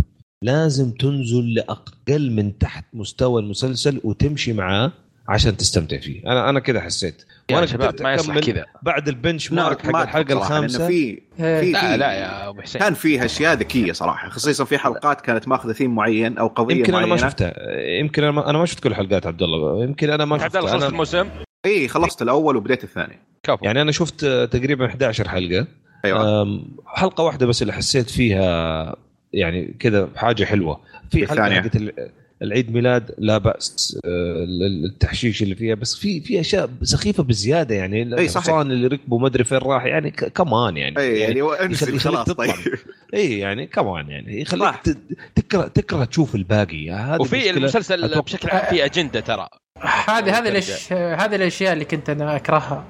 لازم 0.44 0.92
تنزل 0.92 1.54
لأقل 1.54 2.32
من 2.32 2.58
تحت 2.58 2.86
مستوى 2.94 3.42
المسلسل 3.42 4.02
وتمشي 4.04 4.54
معاه 4.54 4.92
عشان 5.30 5.58
تستمتع 5.58 5.98
فيه. 5.98 6.24
أنا 6.24 6.50
أنا 6.50 6.60
كذا 6.60 6.82
حسيت. 6.82 7.26
يا 7.50 7.56
وأنا 7.56 7.66
شباب 7.66 8.02
ما 8.02 8.14
يصلح 8.14 8.40
كذا. 8.40 8.66
بعد 8.82 9.08
البنش 9.08 9.52
مارك 9.52 9.82
حق 9.82 10.02
الحلقة 10.02 10.34
الخامسة. 10.34 10.88
في 10.88 10.94
إيه. 10.94 11.22
في 11.62 11.72
لا 11.72 11.92
في 11.92 11.98
لا 11.98 12.14
يا 12.14 12.50
أبو 12.50 12.62
حسين. 12.62 12.82
كان 12.82 12.94
فيها 12.94 13.26
أشياء 13.26 13.54
ذكية 13.54 13.92
صراحة 13.92 14.30
خصيصا 14.30 14.66
في 14.66 14.78
حلقات 14.78 15.22
كانت 15.22 15.48
ماخذة 15.48 15.72
ثيم 15.74 15.96
معين 15.96 16.38
أو 16.38 16.48
قضية 16.48 16.76
يمكن 16.76 16.96
أنا 16.96 17.06
معينة. 17.06 17.24
ما 17.24 17.30
شفتها. 17.30 17.54
يمكن 18.00 18.24
أنا 18.24 18.32
ما, 18.32 18.50
أنا 18.50 18.58
ما 18.58 18.66
شفت 18.66 18.80
كل 18.80 18.90
الحلقات 18.90 19.28
عبد 19.28 19.44
الله. 19.44 19.84
يمكن 19.84 20.10
أنا 20.10 20.26
ما 20.26 20.36
عبد 20.36 20.56
الله 20.56 20.68
شفتها. 20.68 20.72
خلصت 20.72 20.84
أنا 20.84 20.92
الموسم؟ 20.92 21.30
إي 21.66 21.88
خلصت 21.88 22.22
الأول 22.22 22.56
وبديت 22.56 22.84
الثاني. 22.84 23.20
كفو. 23.44 23.66
يعني 23.66 23.82
أنا 23.82 23.92
شفت 23.92 24.26
تقريبا 24.26 24.86
11 24.86 25.30
حلقة. 25.30 25.68
أيوه. 26.06 26.62
حلقة 26.86 27.24
واحدة 27.24 27.46
بس 27.46 27.62
اللي 27.62 27.74
حسيت 27.74 28.10
فيها 28.10 28.96
يعني 29.34 29.76
كذا 29.80 30.10
حاجة 30.16 30.44
حلوة. 30.44 30.80
في 31.12 31.28
حلقة. 31.28 31.62
حقت 31.62 31.76
ال- 31.76 32.10
العيد 32.42 32.74
ميلاد 32.74 33.12
لا 33.18 33.38
بأس 33.38 33.98
آه، 34.06 34.44
ال- 34.44 34.86
التحشيش 34.86 35.44
اللي 35.44 35.56
فيها 35.56 35.76
بس 35.76 35.96
في 35.96 36.22
في 36.22 36.40
أشياء 36.40 36.70
سخيفة 36.84 37.24
بزيادة 37.24 37.76
يعني. 37.76 37.98
أي. 38.02 38.26
الحصان 38.26 38.72
اللي 38.72 38.88
ركبه 38.88 39.18
ما 39.18 39.28
أدري 39.28 39.44
فين 39.44 39.58
راح 39.58 39.86
يعني 39.86 40.12
كمان 40.12 40.78
يعني. 40.78 41.00
أي 41.00 41.20
يعني 41.20 41.40
يخليك 41.74 41.98
خلاص. 42.02 42.30
طيب. 42.32 42.52
أي 43.14 43.40
يعني 43.40 43.68
كمان 43.68 44.10
يعني. 44.10 44.42
يخليك 44.42 44.76
تكره 45.36 45.68
تكره 45.68 46.04
تشوف 46.06 46.36
الباقي. 46.36 46.92
هذه 46.92 47.22
وفي. 47.22 47.50
المسلسل 47.50 48.22
بشكل 48.22 48.50
عام 48.50 48.66
في 48.70 48.86
أجندة 48.86 49.20
ترى. 49.20 49.48
هذه 50.08 50.38
هذه 50.40 50.48
الأش... 50.50 50.94
هذه 50.94 51.36
الأشياء 51.36 51.74
اللي 51.74 51.86
كنت 51.86 52.10
أنا 52.10 52.36
أكرهها. 52.36 52.86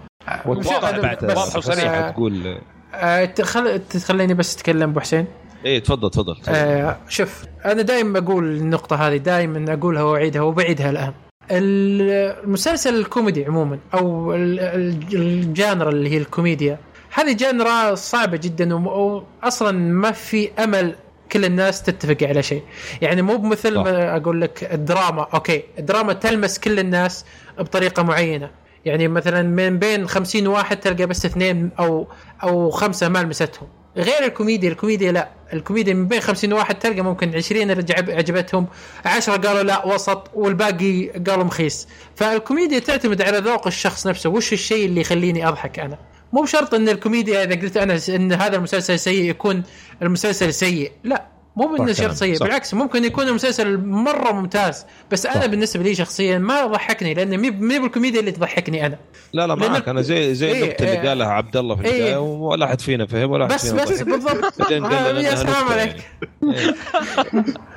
واضح 0.45 0.93
مش- 0.93 0.99
بعد 0.99 1.25
بس- 1.25 1.37
واضح 1.37 1.55
وصريح. 1.55 1.91
آه، 1.91 2.11
تقول 2.11 2.57
آه، 2.93 3.25
تخل... 3.25 3.79
تخليني 3.89 4.33
بس 4.33 4.55
أتكلم 4.55 4.89
أبو 4.89 4.99
حسين. 4.99 5.25
إيه 5.65 5.79
تفضل 5.79 6.09
تفضل, 6.09 6.35
تفضل. 6.35 6.55
آه 6.55 6.97
شوف 7.09 7.43
أنا 7.65 7.81
دائما 7.81 8.19
بقول 8.19 8.43
النقطة 8.57 8.95
هذه 8.95 9.17
دائما 9.17 9.73
أقولها 9.73 10.03
وأعيدها 10.03 10.41
وبعيدها 10.41 10.89
الآن 10.89 11.13
المسلسل 11.51 12.95
الكوميدي 12.95 13.45
عموما 13.45 13.79
أو 13.93 14.33
ال- 14.35 14.59
ال- 14.59 15.15
الجانرا 15.15 15.89
اللي 15.89 16.09
هي 16.09 16.17
الكوميديا 16.17 16.77
هذه 17.13 17.33
genre 17.33 17.95
صعبة 17.95 18.37
جدا 18.37 18.75
واصلا 18.75 19.71
ما 19.71 20.11
في 20.11 20.49
أمل 20.63 20.95
كل 21.31 21.45
الناس 21.45 21.83
تتفق 21.83 22.27
على 22.27 22.43
شيء 22.43 22.61
يعني 23.01 23.21
مو 23.21 23.37
بمثل. 23.37 23.75
ما 23.77 24.17
أقول 24.17 24.41
لك 24.41 24.69
الدراما 24.73 25.27
okay 25.33 25.63
الدراما 25.79 26.13
تلمس 26.13 26.59
كل 26.59 26.79
الناس 26.79 27.25
بطريقة 27.59 28.03
معينة 28.03 28.49
يعني 28.85 29.07
مثلا 29.07 29.41
من 29.41 29.79
بين 29.79 30.07
خمسين 30.07 30.47
واحد 30.47 30.79
تلقى 30.79 31.05
بس 31.05 31.25
اثنين 31.25 31.69
أو 31.79 32.07
أو 32.43 32.69
خمسة 32.69 33.09
ما 33.09 33.19
لمستهم 33.23 33.67
غير 33.97 34.23
الكوميديا 34.25 34.69
الكوميديا 34.69 35.11
لا. 35.11 35.29
الكوميديا 35.53 35.93
من 35.93 36.07
بين 36.07 36.19
خمسين 36.21 36.53
واحد 36.53 36.79
تلقى 36.79 37.01
ممكن 37.01 37.35
عشرين 37.35 37.71
اللي 37.71 37.83
عجب- 37.93 38.09
عجبتهم 38.11 38.67
عشرة 39.05 39.37
قالوا 39.47 39.63
لا 39.63 39.85
وسط 39.85 40.31
والباقي 40.33 41.07
قالوا 41.07 41.43
مخيس. 41.43 41.87
فالكوميديا 42.15 42.79
تعتمد 42.79 43.21
على 43.21 43.37
ذوق 43.37 43.67
الشخص 43.67 44.07
نفسه. 44.07 44.29
وش 44.29 44.53
الشيء 44.53 44.85
اللي 44.85 45.01
يخليني 45.01 45.47
أضحك 45.47 45.79
أنا؟ 45.79 45.97
مو 46.33 46.41
بشرط 46.41 46.73
إن 46.73 46.89
الكوميديا 46.89 47.43
إذا 47.43 47.55
قلت 47.61 47.77
أنا 47.77 47.99
إن 48.09 48.33
هذا 48.33 48.55
المسلسل 48.55 48.99
سيء 48.99 49.29
يكون 49.29 49.63
المسلسل 50.01 50.53
سيء. 50.53 50.91
لا. 51.03 51.25
مو 51.55 51.77
شرط 51.87 51.97
كلام، 51.97 52.13
سيء 52.13 52.35
صح. 52.35 52.45
بالعكس 52.45 52.73
ممكن 52.73 53.05
يكون 53.05 53.27
المسلسل 53.27 53.77
مرة 53.77 54.31
ممتاز 54.31 54.85
بس 55.11 55.25
أنا 55.25 55.41
صح. 55.41 55.45
بالنسبة 55.45 55.83
لي 55.83 55.95
شخصيا 55.95 56.37
ما 56.37 56.65
ضحكني 56.65 57.13
لأن 57.13 57.37
مي 57.37 57.51
مي 57.51 57.79
بالكوميديا 57.79 58.19
اللي 58.19 58.31
تضحكني 58.31 58.85
أنا 58.85 58.97
لا 59.33 59.47
لا 59.47 59.55
معك 59.55 59.89
أنا 59.89 60.01
زي 60.01 60.33
زي 60.35 60.47
إيه، 60.51 60.63
النكته 60.63 60.83
اللي 60.83 61.01
إيه. 61.01 61.09
قالها 61.09 61.27
عبد 61.27 61.57
الله 61.57 61.75
في 61.75 61.85
إيه. 61.85 61.91
البداية 61.97 62.17
ولا 62.17 62.65
أحد 62.65 62.81
فينا 62.81 63.05
فهم 63.05 63.31
ولا 63.31 63.45
أحد 63.45 63.53
بس 63.53 63.67
فينا 63.71 63.83
بس. 63.83 64.01
بالضبط 64.01 64.61
آه، 64.61 64.71
يا 64.71 64.77
إنها 64.77 65.35
سلام 65.35 65.49
نكتة 65.49 65.71
عليك 65.73 65.95
يعني. 66.41 66.57
إيه. 66.57 66.75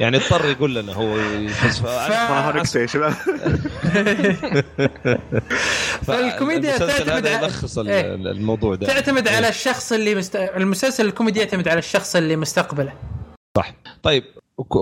يعني 0.01 0.17
اضطر 0.17 0.51
يقول 0.51 0.75
لنا 0.75 0.93
هو 0.93 1.17
نكته 2.55 2.81
يا 2.81 2.87
شباب 2.87 3.13
فالكوميديا 6.07 6.71
المسلسل 6.77 7.05
تعتمد 7.05 7.27
هذا 7.27 7.39
على- 7.41 7.45
يلخص 7.45 7.79
إيه. 7.79 8.15
الموضوع 8.15 8.75
ده 8.75 8.87
تعتمد. 8.87 9.29
على 9.29 9.49
الشخص 9.49 9.93
اللي 9.93 10.15
مست... 10.15 10.37
المسلسل 10.37 11.07
الكوميدي 11.07 11.39
يعتمد 11.41 11.69
على 11.69 11.79
الشخص 11.79 12.17
اللي 12.17 12.37
مستقبله 12.37 12.93
صح. 13.57 13.73
طيب 14.03 14.25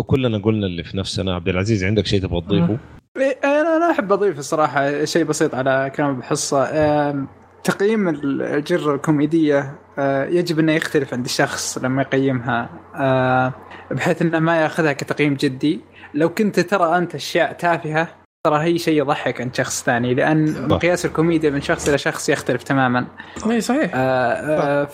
كلنا 0.07 0.39
قلنا 0.39 0.67
اللي 0.67 0.85
في 0.85 0.97
نفسنا. 0.97 1.35
عبد 1.35 1.49
العزيز 1.49 1.85
عندك 1.85 2.07
شيء 2.07 2.21
تبغى 2.21 2.41
تضيفه؟ 2.41 2.79
إيه، 3.17 3.39
أنا 3.45 3.77
أنا 3.77 3.91
أحب 3.91 4.13
أضيف 4.13 4.39
الصراحة 4.39 5.05
شيء 5.05 5.25
بسيط 5.25 5.55
على 5.55 5.93
كلام 5.97 6.11
أبو 6.11 6.23
حصة. 6.23 6.65
آم، 6.73 7.29
تقييم 7.65 8.09
الجرة 8.09 8.95
الكوميدية 8.95 9.75
آه، 9.99 10.25
يجب 10.25 10.59
انه 10.59 10.73
يختلف 10.73 11.15
عند 11.15 11.25
الشخص 11.25 11.79
لما 11.79 12.03
يقيمها 12.03 12.69
آه، 12.97 13.53
بحيث 13.91 14.23
أنه 14.23 14.39
ما 14.39 14.61
يأخذها 14.63 14.93
كتقييم 14.93 15.35
جدي. 15.35 15.81
لو 16.15 16.29
كنت 16.29 16.61
ترى 16.61 16.99
أنت 16.99 17.15
أشياء 17.15 17.53
تافهة 17.53 18.09
ترى 18.47 18.63
هي 18.63 18.79
شيء 18.79 18.99
يضحك 18.99 19.41
عند 19.41 19.55
شخص 19.55 19.85
ثاني 19.85 20.15
لأن 20.15 20.69
مقياس 20.69 21.07
الكوميديا 21.07 21.51
من 21.51 21.61
شخص 21.61 21.89
إلى 21.89 21.99
شخص 21.99 22.29
يختلف 22.29 22.63
تماما. 22.63 23.07
اي 23.51 23.61
صحيح. 23.61 23.91
آه، 23.95 24.85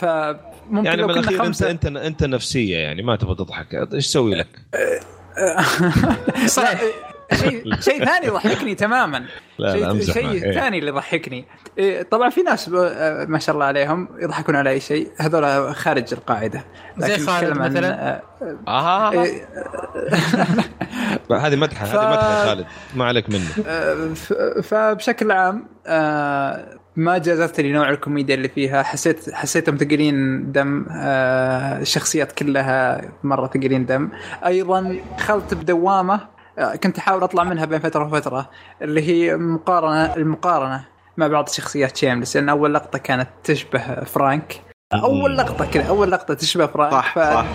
آه، 0.68 0.70
فممكن 0.70 0.86
يعني 0.86 1.02
لو 1.02 1.08
من 1.08 1.14
كنا 1.14 1.22
الأخير 1.22 1.38
انت 1.38 1.46
خمسة. 1.46 1.70
انت 1.70 1.86
انت 1.86 2.24
نفسية 2.24 2.76
يعني 2.76 3.02
ما 3.02 3.16
تبغى 3.16 3.34
تضحك. 3.34 3.74
إيش 3.94 4.06
تسوي 4.06 4.34
لك؟ 4.34 4.48
صحيح 6.46 6.80
شيء 7.34 7.80
شيء 7.80 8.04
ثاني 8.04 8.26
يضحكني 8.26 8.74
تماما. 8.74 9.24
لا 9.58 9.72
شيء 9.72 10.12
شيء. 10.12 10.30
إيه. 10.30 10.52
ثاني 10.52 10.78
اللي 10.78 10.90
يضحكني. 10.90 11.44
إيه، 11.78 12.02
طبعا 12.02 12.30
في 12.30 12.42
ناس 12.42 12.70
آه، 12.74 13.24
ما 13.24 13.38
شاء 13.38 13.54
الله 13.54 13.66
عليهم 13.66 14.08
يضحكون 14.20 14.56
على 14.56 14.70
أي 14.70 14.80
شيء. 14.80 15.10
هذول 15.18 15.74
خارج 15.74 16.14
القاعدة. 16.14 16.64
زي 16.98 17.18
خالد 17.18 17.58
مثلاً. 17.58 18.22
آه، 18.68 18.70
آه. 18.70 19.12
إيه، 19.12 19.48
هذه 21.46 21.56
مدحة 21.56 21.86
هذه 21.86 22.10
مدحة 22.10 22.46
خالد. 22.46 22.66
ما 22.94 23.04
عليك 23.04 23.30
منه 23.30 23.48
آه، 23.66 24.12
فبشكل 24.62 25.30
عام 25.30 25.68
آه، 25.88 26.78
ما 26.96 27.18
جازت 27.18 27.60
لي 27.60 27.72
نوع 27.72 27.90
الكوميديا 27.90 28.34
اللي 28.34 28.48
فيها. 28.48 28.82
حسيت 28.82 29.34
حسيتهم 29.34 29.76
ثقيلين 29.76 30.52
دم 30.52 30.86
آه، 30.90 31.80
الشخصيات 31.80 32.32
كلها 32.32 33.00
مرة 33.24 33.46
ثقيلين 33.46 33.86
دم. 33.86 34.08
أيضا 34.46 34.96
دخلت 35.18 35.54
بدوامة 35.54 36.20
آه، 36.58 36.76
كنت 36.76 36.98
أحاول 36.98 37.22
أطلع 37.22 37.44
منها 37.44 37.64
بين 37.64 37.78
فترة 37.78 38.04
وفترة 38.04 38.50
اللي 38.82 39.08
هي 39.08 39.36
مقارنه 39.36 40.16
المقارنة 40.16 40.84
مع 41.16 41.26
بعض 41.26 41.48
شخصيات 41.48 41.96
شيملس 41.96 42.36
لأن 42.36 42.48
أول 42.48 42.74
لقطة 42.74 42.98
كانت 42.98 43.28
تشبه 43.44 44.04
فرانك. 44.04 44.60
أول 44.94 45.38
لقطة 45.38 45.66
كذا 45.70 45.88
أول 45.88 46.10
لقطة 46.10 46.34
تشبه 46.34 46.66
فرانك. 46.66 46.92
صح 46.92 47.14
ف... 47.14 47.18
صح. 47.18 47.46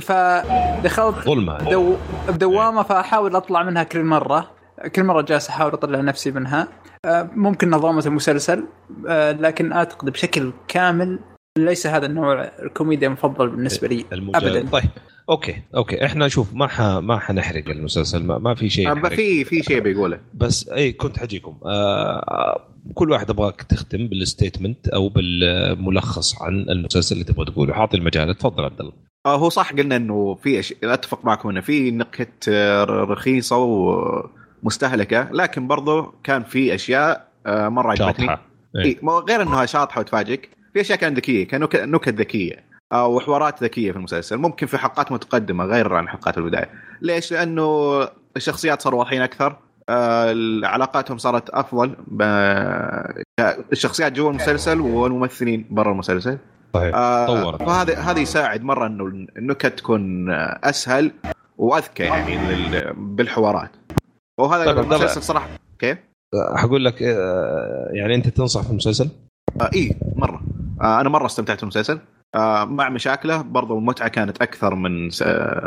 فدخلت 0.00 1.16
ظلمة. 1.24 1.58
بدو... 1.58 1.96
بدوامة 2.28 2.82
فأحاول 2.82 3.36
أطلع 3.36 3.62
منها 3.62 3.82
كل 3.82 4.04
مرة. 4.04 4.55
كل 4.94 5.04
مرة 5.04 5.22
جالس 5.22 5.48
أحاول 5.48 5.72
أطلع 5.72 6.00
نفسي 6.00 6.30
منها. 6.30 6.68
آه، 7.04 7.30
ممكن 7.34 7.70
نظامه 7.70 8.06
المسلسل 8.06 8.64
آه، 9.08 9.32
لكن 9.32 9.72
أعتقد 9.72 10.10
بشكل 10.10 10.52
كامل 10.68 11.18
ليس 11.58 11.86
هذا 11.86 12.06
النوع 12.06 12.42
الكوميديا 12.62 13.08
المفضل 13.08 13.48
بالنسبة 13.48 13.88
لي 13.88 14.04
المجال. 14.12 14.56
ابدا. 14.56 14.70
طيب 14.70 14.90
okay 15.28 15.62
okay. 15.74 16.04
إحنا 16.04 16.28
شوف 16.28 16.54
ما 16.54 16.66
ح... 16.66 16.80
ما 16.80 17.18
حنحرق 17.18 17.68
المسلسل 17.68 18.24
ما, 18.24 18.38
ما 18.38 18.54
في 18.54 18.68
شيء 18.68 18.90
آه،. 18.90 19.08
في 19.08 19.44
في 19.44 19.62
شيء 19.62 19.80
بيقوله. 19.80 20.20
بس 20.34 20.68
إي 20.68 20.92
كنت 20.92 21.18
حجيكم. 21.18 21.58
آه 21.66 22.60
كل 22.94 23.10
واحد 23.10 23.30
أبغاك 23.30 23.62
تختم 23.62 24.06
بالستيتمنت 24.06 24.88
أو 24.88 25.08
بالملخص 25.08 26.42
عن 26.42 26.66
المسلسل 26.70 27.14
اللي 27.14 27.24
تبغى 27.24 27.44
تقوله. 27.44 27.74
حاعطي 27.74 27.96
المجال. 27.96 28.34
تفضل 28.34 28.64
عبد 28.64 28.80
الله. 28.80 28.92
آه 29.26 29.36
هو 29.36 29.48
صح 29.48 29.72
قلنا 29.72 29.96
إنه 29.96 30.34
في 30.34 30.58
أش... 30.58 30.74
أتفق 30.84 31.24
معكم 31.24 31.48
إنه 31.48 31.60
في 31.60 31.90
نكت 31.90 32.48
آه، 32.48 32.84
رخيصة 32.84 33.56
ومستهلكه 34.70 35.28
لكن 35.32 35.66
برضو 35.66 36.14
كان 36.24 36.42
في 36.44 36.74
أشياء 36.74 37.28
آه، 37.46 37.68
مرة 37.68 37.90
عجبتني. 37.90 38.26
شاطحة. 38.26 38.42
إيه. 38.76 38.98
غير 39.28 39.42
إنها 39.42 39.66
شاطحة 39.66 40.00
وتفاجئك 40.00 40.50
في 40.74 40.80
أشياء 40.80 40.98
كانت 40.98 41.16
ذكية 41.16 41.48
كان 41.48 41.60
نك- 41.60 41.76
نكت 41.76 42.08
ذكية 42.14 42.64
آه، 42.92 43.06
وحوارات 43.06 43.62
ذكية 43.62 43.90
في 43.92 43.96
المسلسل. 43.98 44.36
ممكن 44.36 44.66
في 44.66 44.78
حلقات 44.78 45.12
متقدمة 45.12 45.64
غير 45.64 45.94
عن 45.94 46.08
حلقات 46.08 46.38
البداية. 46.38 46.68
ليش؟ 47.02 47.32
لأنه 47.32 48.00
الشخصيات 48.36 48.82
صاروا 48.82 48.98
واضحين 48.98 49.22
أكثر 49.22 49.56
آه، 49.88 50.34
علاقاتهم 50.64 51.18
صارت 51.18 51.50
أفضل 51.50 51.96
ب- 52.06 52.22
الشخصيات 53.72 54.12
جوا 54.12 54.30
المسلسل 54.30 54.80
والممثلين 54.80 55.66
برا 55.70 55.92
المسلسل. 55.92 56.38
صحيح. 56.74 56.94
آه، 56.94 57.26
طورت. 57.26 57.62
فهذا 57.62 57.98
هذا 57.98 58.18
يساعد 58.20 58.62
مرة 58.64 58.86
إنه 58.86 59.06
النكت 59.36 59.66
تكون 59.78 60.30
أسهل 60.64 61.12
وأذكى 61.58 62.02
يعني 62.02 62.38
بالحوارات. 62.96 63.70
وهذا 64.40 64.64
طيب،. 64.64 64.78
المسلسل 64.78 65.22
صراحة. 65.22 65.48
كيف؟ 65.78 65.98
حقول 66.56 66.84
لك 66.84 67.02
آه، 67.02 67.90
يعني 67.92 68.14
أنت 68.14 68.28
تنصح 68.28 68.62
في 68.62 68.70
المسلسل؟ 68.70 69.08
آه 69.60 69.70
إي 69.74 69.96
مرة. 70.16 70.42
آه 70.80 71.00
أنا 71.00 71.08
مرة 71.08 71.26
استمتعت 71.26 71.60
بالمسلسل 71.60 71.98
آه 72.34 72.64
مع 72.64 72.88
مشاكله 72.88 73.42
برضو 73.42 73.78
المتعه 73.78 74.08
كانت 74.08 74.42
أكثر 74.42 74.74
من 74.74 75.10
س... 75.10 75.22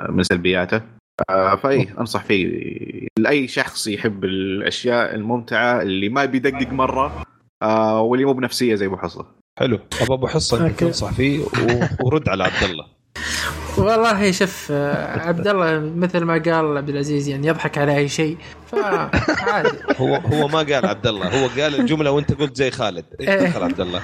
من 0.10 0.24
سلبياته. 0.24 0.82
آه 1.30 1.56
فإي 1.56 1.88
أنصح 2.00 2.24
فيه. 2.24 3.08
لأي 3.20 3.48
شخص 3.48 3.88
يحب 3.88 4.24
الأشياء 4.26 5.16
الممتعة 5.16 5.82
اللي 5.82 6.10
ما 6.10 6.26
بيدقق 6.26 6.72
مرة 6.74 7.24
آه 7.64 8.02
واللي 8.02 8.26
مو 8.26 8.34
بنفسية 8.34 8.76
زي 8.76 8.86
أبو 8.86 8.98
حصة. 8.98 9.26
حلو. 9.60 9.78
طب 9.78 10.12
أبو 10.12 10.28
حصة 10.28 10.66
أنت. 10.68 10.80
تنصح 10.80 11.12
فيه 11.12 11.40
و- 11.40 12.06
ورد 12.06 12.30
على 12.30 12.44
عبد 12.44 12.64
الله. 12.70 12.86
والله 13.78 14.32
شوف 14.32 14.68
آه، 14.72 15.20
عبد 15.28 15.48
الله 15.48 15.80
مثل 15.80 16.20
ما 16.24 16.34
قال 16.34 16.78
عبد 16.78 16.90
العزيز 16.90 17.28
يعني 17.28 17.48
يضحك 17.48 17.78
على 17.78 17.98
أي 17.98 18.08
شيء. 18.10 18.38
فعادي 18.72 19.70
هو 19.98 20.16
هو 20.16 20.48
ما 20.48 20.58
قال 20.60 20.86
عبد 20.86 21.08
الله 21.08 21.28
هو 21.44 21.48
قال 21.62 21.80
الجملة 21.80 22.12
وأنت 22.12 22.34
قلت 22.34 22.56
زي 22.56 22.72
خالد. 22.72 23.06
إيش 23.20 23.30
إيه. 23.30 23.48
دخل 23.48 23.64
عبد 23.64 23.82
الله؟ 23.82 24.02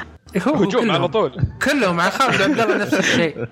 هو 0.48 0.54
هجوم 0.54 0.72
كلهم- 0.82 0.92
على 0.92 1.08
طول. 1.08 1.32
كلهم 1.66 2.00
على 2.00 2.12
خالد 2.12 2.42
وعبد 2.42 2.60
الله 2.60 2.78
نفس 2.78 2.94
الشيء. 2.94 3.46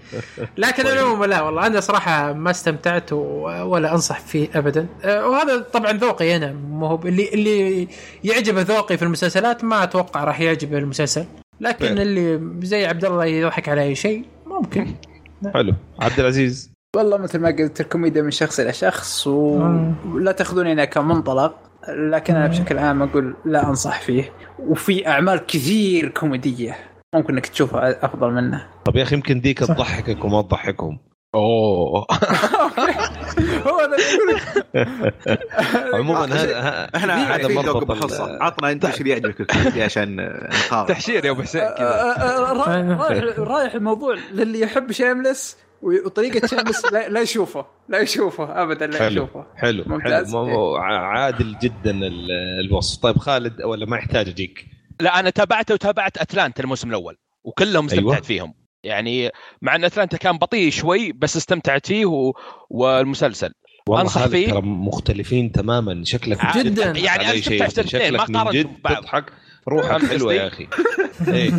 لكن 0.58 0.84
طيب. 0.84 0.94
العموم 0.94 1.24
لا 1.26 1.42
والله 1.42 1.68
أنا 1.68 1.80
صراحة 1.80 2.34
ما 2.34 2.52
استمتعت 2.52 3.14
ولا 3.14 3.92
أنصح 3.94 4.20
فيه 4.20 4.48
ابدا. 4.56 4.88
أه، 5.04 5.28
وهذا 5.28 5.60
طبعا 5.74 5.92
ذوقي 5.92 6.36
أنا. 6.36 6.54
مو 6.54 6.86
هو 6.86 7.00
اللي 7.06 7.30
اللي 7.34 7.88
يعجبه 8.24 8.62
ذوقي 8.62 8.98
في 8.98 9.04
المسلسلات 9.04 9.64
ما 9.64 9.84
أتوقع 9.84 10.24
راح 10.24 10.40
يعجبه 10.42 10.78
المسلسل. 10.78 11.26
لكن 11.62 11.86
فعلا. 11.88 12.02
اللي 12.02 12.40
زي 12.68 12.86
عبد 12.86 13.06
الله 13.06 13.26
يضحك 13.26 13.70
على 13.70 13.82
أي 13.84 13.96
شيء 13.96 14.26
ممكن. 14.46 14.96
حلو. 15.54 15.74
عبد 16.00 16.20
العزيز. 16.20 16.74
والله 16.96 17.18
مثل 17.18 17.40
ما 17.40 17.50
قلت 17.50 17.82
الكوميديا 17.82 18.22
من 18.22 18.32
شخص 18.32 18.60
إلى 18.60 18.74
شخص. 18.74 19.28
ولا 19.28 20.32
تأخذوني 20.32 20.72
أنا 20.72 20.86
كمنطلق 20.86 21.56
لكن 21.90 22.36
أنا 22.36 22.48
بشكل 22.48 22.78
عام 22.78 23.02
أقول 23.02 23.36
لا 23.46 23.70
أنصح 23.70 24.02
فيه. 24.02 24.34
وفي 24.60 25.08
أعمال 25.08 25.46
كثير 25.46 26.10
كوميدية 26.10 26.78
ممكن 27.16 27.34
إنك 27.34 27.48
تشوفها 27.48 28.06
أفضل 28.06 28.32
منه. 28.32 28.66
طب 28.86 28.96
يا 28.96 29.04
أخي 29.04 29.16
يمكن 29.16 29.42
ديك 29.42 29.60
تضحكك 29.60 30.26
وما 30.26 30.42
تضحكهم. 30.42 31.00
أوه. 31.36 32.06
هو 33.68 33.80
يقول 34.14 34.40
عموما 35.94 36.26
هذا 36.26 36.90
إحنا 36.96 37.36
هذا 37.36 37.48
مربط 37.48 38.14
عطنا 38.22 38.72
أنت 38.72 38.86
إيش 38.86 38.98
اللي 39.02 39.10
يعجبك 39.10 39.78
عشان 39.78 40.16
نقارن 40.66 40.88
تحشير 40.88 41.26
يا 41.26 41.32
أبو 41.32 41.42
حسين 41.42 41.62
كذا. 41.62 42.14
رايح 42.54 43.00
رايح- 43.00 43.40
رايح 43.40 43.74
الموضوع 43.74 44.16
للي 44.32 44.60
يحب 44.60 44.92
شيملس 44.92 45.58
وطريقة 45.82 46.48
شيملس 46.48 46.86
لا, 46.94 47.10
لا 47.10 47.22
يشوفه. 47.22 47.66
لا 47.90 48.00
يشوفه. 48.00 48.64
ابدا 48.64 48.88
لا 48.88 49.00
حلو. 49.00 49.12
يشوفه. 49.24 49.46
حلو 49.56 49.84
ممتاز. 49.88 50.32
حلو 50.36 50.76
عادل 50.78 51.56
جدا 51.62 51.92
ال- 51.92 52.32
الوصف. 52.66 53.02
طيب 53.02 53.18
خالد 53.18 53.62
ولا 53.64 53.86
ما 53.86 53.98
يحتاج 53.98 54.28
أجيك؟ 54.30 54.66
لا 55.00 55.20
أنا 55.20 55.30
تابعته 55.30 55.74
وتابعت 55.74 56.18
أتلانتا 56.18 56.64
الموسم 56.64 56.90
الأول 56.90 57.18
وكلهم 57.44 57.86
استمتعت 57.86 58.00
أيوة. 58.04 58.14
أيوة. 58.14 58.24
فيهم. 58.24 58.54
يعني 58.84 59.32
مع 59.62 59.76
ان 59.76 59.84
أتلانتا 59.84 60.18
كان 60.18 60.38
بطيء 60.38 60.72
شوي 60.72 61.12
بس 61.12 61.38
استمتعت 61.38 61.88
فيه 61.88 62.06
و... 62.06 62.34
والمسلسل 62.70 63.54
خالد 63.90 64.32
فيه؟ 64.32 64.50
ترى 64.50 64.62
مختلفين 64.62 65.52
تماما 65.52 66.04
شكلك 66.04 66.46
عادي. 66.46 66.70
جداً. 66.70 66.94
يعني 67.00 67.42
شيء. 67.42 67.68
استمتعت 67.68 67.96
الاثنين، 67.96 68.14
ما 68.14 68.18
شكلك 68.18 68.30
من 68.30 68.36
قارنتهم 68.38 68.72
جد 68.72 68.80
ببعض. 68.80 69.04
تضحك 69.04 69.34
روحك 69.68 70.06
حلوة؟ 70.06 70.34
يا 70.34 70.48
أخي 70.48 70.68
إيه 71.34 71.52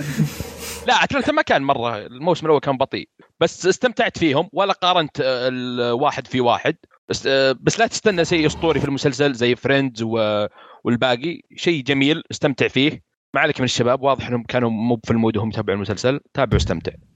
لا 0.87 1.05
أتلانتا 1.05 1.33
ما 1.33 1.43
كان 1.43 1.63
مرة 1.63 1.97
الموسم 1.99 2.47
الأول 2.47 2.61
كان 2.61 2.77
بطيء 2.77 3.09
بس 3.41 3.67
استمتعت 3.67 4.19
فيهم 4.19 4.49
ولا 4.53 4.73
قارنت 4.73 5.21
آه، 5.21 5.49
الواحد 5.49 6.27
في 6.27 6.41
واحد 6.41 6.77
بس 7.09 7.27
آه، 7.27 7.57
بس 7.61 7.79
لا 7.79 7.87
تستنى 7.87 8.25
شيء 8.25 8.47
أسطوري 8.47 8.81
في 8.81 8.87
المسلسل 8.87 9.33
زي 9.33 9.57
Friends 9.57 10.03
و... 10.03 10.47
والباقي 10.85 11.41
شيء 11.57 11.83
جميل 11.83 12.23
استمتع 12.31 12.69
فيه 12.69 13.03
ما 13.35 13.41
عليك 13.41 13.61
من 13.61 13.65
الشباب 13.65 14.03
واضح 14.03 14.29
إنهم 14.29 14.43
كانوا 14.43 14.71
مو 14.71 15.01
في 15.05 15.11
المود 15.11 15.37
وهم 15.37 15.49
يتابعوا 15.49 15.77
المسلسل 15.77 16.21
تابع 16.35 16.55
واستمتع 16.55 16.93
أتفق 16.93 17.14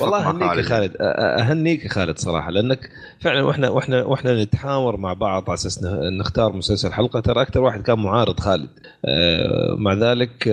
والله 0.00 0.28
أهنيك 0.28 0.56
يا 0.56 0.62
خالد. 0.62 0.96
أهنيك 1.00 1.84
يا 1.84 1.88
خالد 1.88 2.18
صراحة 2.18 2.50
لأنك 2.50 2.90
فعلا 3.20 3.42
وإحنا 3.42 3.68
وإحنا 3.68 4.02
وإحنا 4.02 4.44
نتحاور 4.44 4.96
مع 4.96 5.12
بعض 5.12 5.50
على 5.50 5.54
أساس 5.54 5.84
نختار 6.18 6.52
مسلسل 6.52 6.92
حلقة. 6.92 7.20
ترى 7.20 7.42
أكثر 7.42 7.60
واحد 7.60 7.82
كان 7.82 7.98
معارض 7.98 8.40
خالد. 8.40 8.68
مع 9.78 9.92
ذلك 9.92 10.48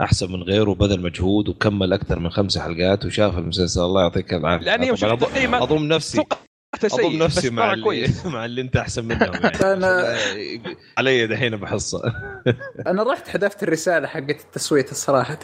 أحسن 0.00 0.32
من 0.32 0.42
غيره 0.42 0.70
وبذل 0.70 1.02
مجهود 1.02 1.48
وكمل 1.48 1.92
أكثر 1.92 2.18
من 2.18 2.30
خمس 2.30 2.58
حلقات 2.58 3.06
وشاف 3.06 3.38
المسلسل. 3.38 3.80
الله 3.80 4.02
يعطيك 4.02 4.34
العافية. 4.34 4.66
لأن 4.66 4.84
يوم 4.84 4.96
طبعاً 4.96 6.36
أض- 6.80 6.84
التقييم 6.84 7.14
اضم 7.16 7.22
نفسي 7.24 7.40
سيء 7.40 7.50
مع 7.52 7.72
اللي 7.72 7.84
كويس. 7.84 8.26
مع 8.26 8.44
اللي 8.44 8.60
أنت 8.60 8.76
أحسن 8.76 9.04
منهم 9.04 9.20
يعني. 9.34 9.58
أنا- 9.58 10.76
علي 10.98 11.26
دحين 11.26 11.56
بحصة. 11.56 12.02
أنا 12.86 13.02
رحت 13.12 13.28
حذفت 13.28 13.62
الرسالة 13.62 14.06
حقت 14.06 14.40
التصويت 14.40 14.94
صراحة. 14.94 15.38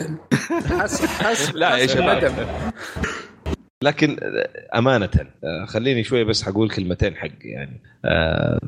حس 0.80 1.04
حس 1.04 1.54
لا 1.54 1.76
يا 1.76 1.86
شباب. 1.86 2.46
لكن 3.84 4.16
أمانة 4.74 5.10
خليني 5.66 6.04
شوي 6.04 6.24
بس 6.24 6.42
حقول 6.42 6.70
كلمتين 6.70 7.16
حق 7.16 7.28
يعني. 7.42 7.80
آه، 8.04 8.58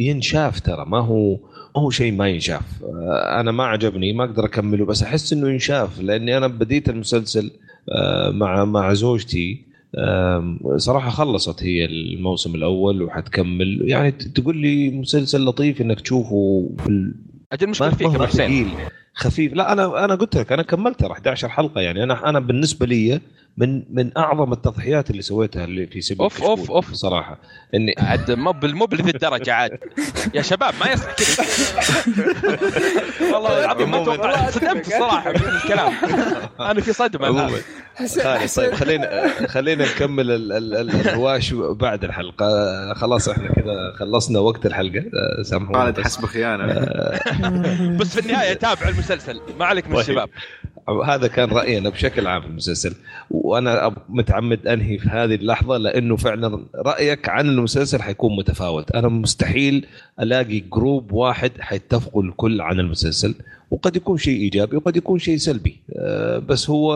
ينشاف 0.00 0.60
ترى 0.60 0.84
ما 0.86 0.98
هو 1.00 1.36
ما 1.76 1.82
هو 1.82 1.90
شيء 1.90 2.12
ما 2.12 2.28
ينشاف. 2.28 2.62
آه، 2.82 3.40
أنا 3.40 3.52
ما 3.52 3.64
عجبني 3.66 4.12
ما 4.12 4.24
أقدر 4.24 4.44
أكمله 4.44 4.84
بس 4.84 5.02
أحس 5.02 5.32
إنه 5.32 5.48
ينشاف 5.50 6.00
لأني 6.00 6.36
أنا 6.36 6.46
بديت 6.46 6.88
المسلسل 6.88 7.50
آه، 7.92 8.30
مع 8.30 8.64
مع 8.64 8.92
زوجتي 8.92 9.67
آم، 9.98 10.58
صراحة 10.76 11.10
خلصت 11.10 11.62
هي 11.62 11.84
الموسم 11.84 12.54
الأول 12.54 13.02
وحتكمل. 13.02 13.88
يعني 13.88 14.10
تقول 14.10 14.56
لي 14.56 14.90
مسلسل 14.90 15.44
لطيف 15.44 15.80
إنك 15.80 16.00
تشوفه 16.00 16.70
في 16.78 17.12
أجل 17.52 17.64
المشكلة 17.64 17.90
فيك 17.90 18.06
ابو 18.06 18.26
حسين 18.26 18.74
خفيف. 19.14 19.52
لا 19.52 19.72
أنا 19.72 20.04
أنا 20.04 20.14
قلت 20.14 20.36
لك 20.36 20.52
أنا 20.52 20.62
كملت 20.62 21.00
ترى 21.00 21.12
11 21.12 21.48
حلقة. 21.48 21.80
يعني 21.80 22.02
أنا 22.02 22.28
أنا 22.28 22.40
بالنسبة 22.40 22.86
لي 22.86 23.20
من 23.58 23.82
من 23.90 24.18
أعظم 24.18 24.52
التضحيات 24.52 25.10
اللي 25.10 25.22
سويتها 25.22 25.64
اللي 25.64 25.86
في 25.86 26.00
سبيل 26.00 26.20
أوف، 26.22 26.34
كشكول 26.34 26.68
أوف. 26.68 26.92
صراحة 26.94 27.38
إني 27.74 27.94
عاد 27.98 28.30
مو 28.30 28.54
مو 28.62 28.86
بذي 28.86 29.10
الدرجة 29.10 29.52
عاد. 29.54 29.78
يا 30.34 30.42
شباب 30.42 30.74
ما 30.80 30.92
يصح 30.92 31.12
كذا. 31.14 31.46
والله 33.34 33.60
العظيم 33.64 33.90
ما. 33.90 34.04
توقعت 34.04 34.50
صدمت 34.50 34.86
الصراحه 34.86 35.30
من 35.30 35.36
الكلام. 35.36 35.92
أنا 36.60 36.80
في 36.80 36.92
صدمة 36.92 37.50
طيب 38.56 38.74
خلينا 38.74 39.28
خلينا 39.48 39.84
نكمل 39.84 40.30
ال- 40.30 40.52
ال- 40.52 40.74
ال- 40.74 40.90
الهواش 40.90 41.52
بعد 41.54 42.04
الحلقة. 42.04 42.46
خلاص 42.94 43.28
إحنا 43.28 43.48
كذا 43.48 43.92
خلصنا 43.98 44.38
وقت 44.38 44.66
الحلقة. 44.66 45.04
سامحونا 45.42 45.90
بس. 45.90 46.04
حسب 46.04 46.26
خيانة. 46.26 46.66
بس 48.00 48.14
في 48.14 48.20
النهاية 48.26 48.52
تابع 48.54 48.88
المسلسل. 48.88 49.40
ما 49.58 49.64
عليك 49.66 49.86
من 49.86 49.92
طيب. 49.92 50.00
الشباب. 50.00 50.28
هذا 51.06 51.26
كان 51.28 51.48
رايي 51.50 51.78
أنا 51.78 51.88
بشكل 51.88 52.26
عام 52.26 52.40
في 52.42 52.46
المسلسل. 52.48 52.94
وأنا 53.48 53.94
متعمد 54.08 54.66
أنهي 54.66 54.98
في 54.98 55.08
هذه 55.08 55.34
اللحظة 55.34 55.76
لأنه 55.76 56.16
فعلا 56.16 56.64
رأيك 56.74 57.28
عن 57.28 57.48
المسلسل 57.48 58.02
حيكون 58.02 58.36
متفاوت. 58.36 58.90
أنا 58.90 59.08
مستحيل 59.08 59.86
ألاقي 60.20 60.60
group 60.60 61.12
واحد 61.12 61.52
حيتفقوا 61.60 62.22
الكل 62.22 62.60
عن 62.60 62.80
المسلسل 62.80 63.34
وقد 63.70 63.96
يكون 63.96 64.18
شيء 64.18 64.40
إيجابي 64.40 64.76
وقد 64.76 64.96
يكون 64.96 65.18
شيء 65.18 65.36
سلبي. 65.36 65.76
آه، 65.92 66.38
بس 66.38 66.70
هو 66.70 66.92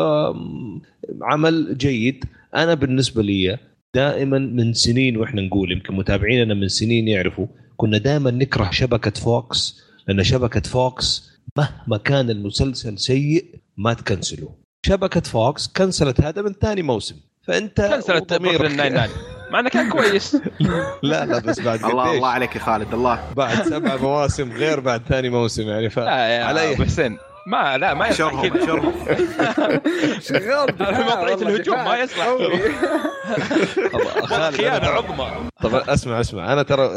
عمل 1.23 1.79
جيد. 1.79 2.24
أنا 2.55 2.74
بالنسبة 2.74 3.23
لي 3.23 3.59
دائما 3.95 4.39
من 4.39 4.73
سنين 4.73 5.16
وإحنا 5.16 5.43
نقول 5.43 5.73
يمكن 5.73 5.95
متابعيننا 5.95 6.55
من 6.55 6.69
سنين 6.69 7.09
يعرفوا 7.09 7.47
كنا 7.77 7.99
دائما 7.99 8.31
نكره 8.31 8.70
شبكة 8.70 9.11
Fox 9.10 9.81
لأن 10.09 10.24
شبكة 10.24 10.61
Fox 10.60 11.32
مهما 11.59 11.97
كان 11.97 12.31
المسلسل 12.31 12.99
سيء 12.99 13.45
ما 13.77 13.95
تكنسلوا 13.95 14.51
شبكة 14.86 15.20
Fox 15.20 15.69
كنسلت 15.68 16.20
هذا 16.20 16.42
من 16.42 16.52
ثاني 16.52 16.82
موسم. 16.82 17.16
فأنت 17.46 17.80
كنسلت 17.80 18.34
Brooklyn 18.35 18.77
Nine-Nine. 18.77 19.10
مع 19.50 19.60
إنه 19.60 19.68
كان 19.68 19.90
كويس. 19.90 20.36
لا 21.02 21.26
لا 21.26 21.38
بس 21.38 21.60
بعد 21.60 21.84
الله 21.84 22.12
الله 22.12 22.28
عليك 22.28 22.56
يا 22.56 22.60
خالد 22.60 22.94
الله. 22.94 23.24
بعد 23.36 23.62
سبع 23.62 23.96
مواسم 23.96 24.52
غير 24.52 24.80
بعد 24.80 25.02
ثاني 25.09 25.28
موسم 25.30 25.62
يعني 25.68 25.90
ف 25.90 25.98
لا 25.98 26.28
يا 26.28 26.44
علي. 26.44 26.76
حسين. 26.76 27.18
ما 27.46 27.78
لا 27.78 27.94
ما 27.94 28.09
يصلح 28.09 28.46
كذا. 28.46 28.66
شغال. 30.28 30.74
وضعيه 30.80 31.34
الهجوم 31.34 31.84
ما 31.84 31.98
يصلح. 31.98 32.26
خيانة 34.56 34.86
عظمى. 34.86 35.48
طب 35.62 35.74
اسمع 35.74 36.20
اسمع. 36.20 36.52
أنا 36.52 36.62
ترى 36.62 36.90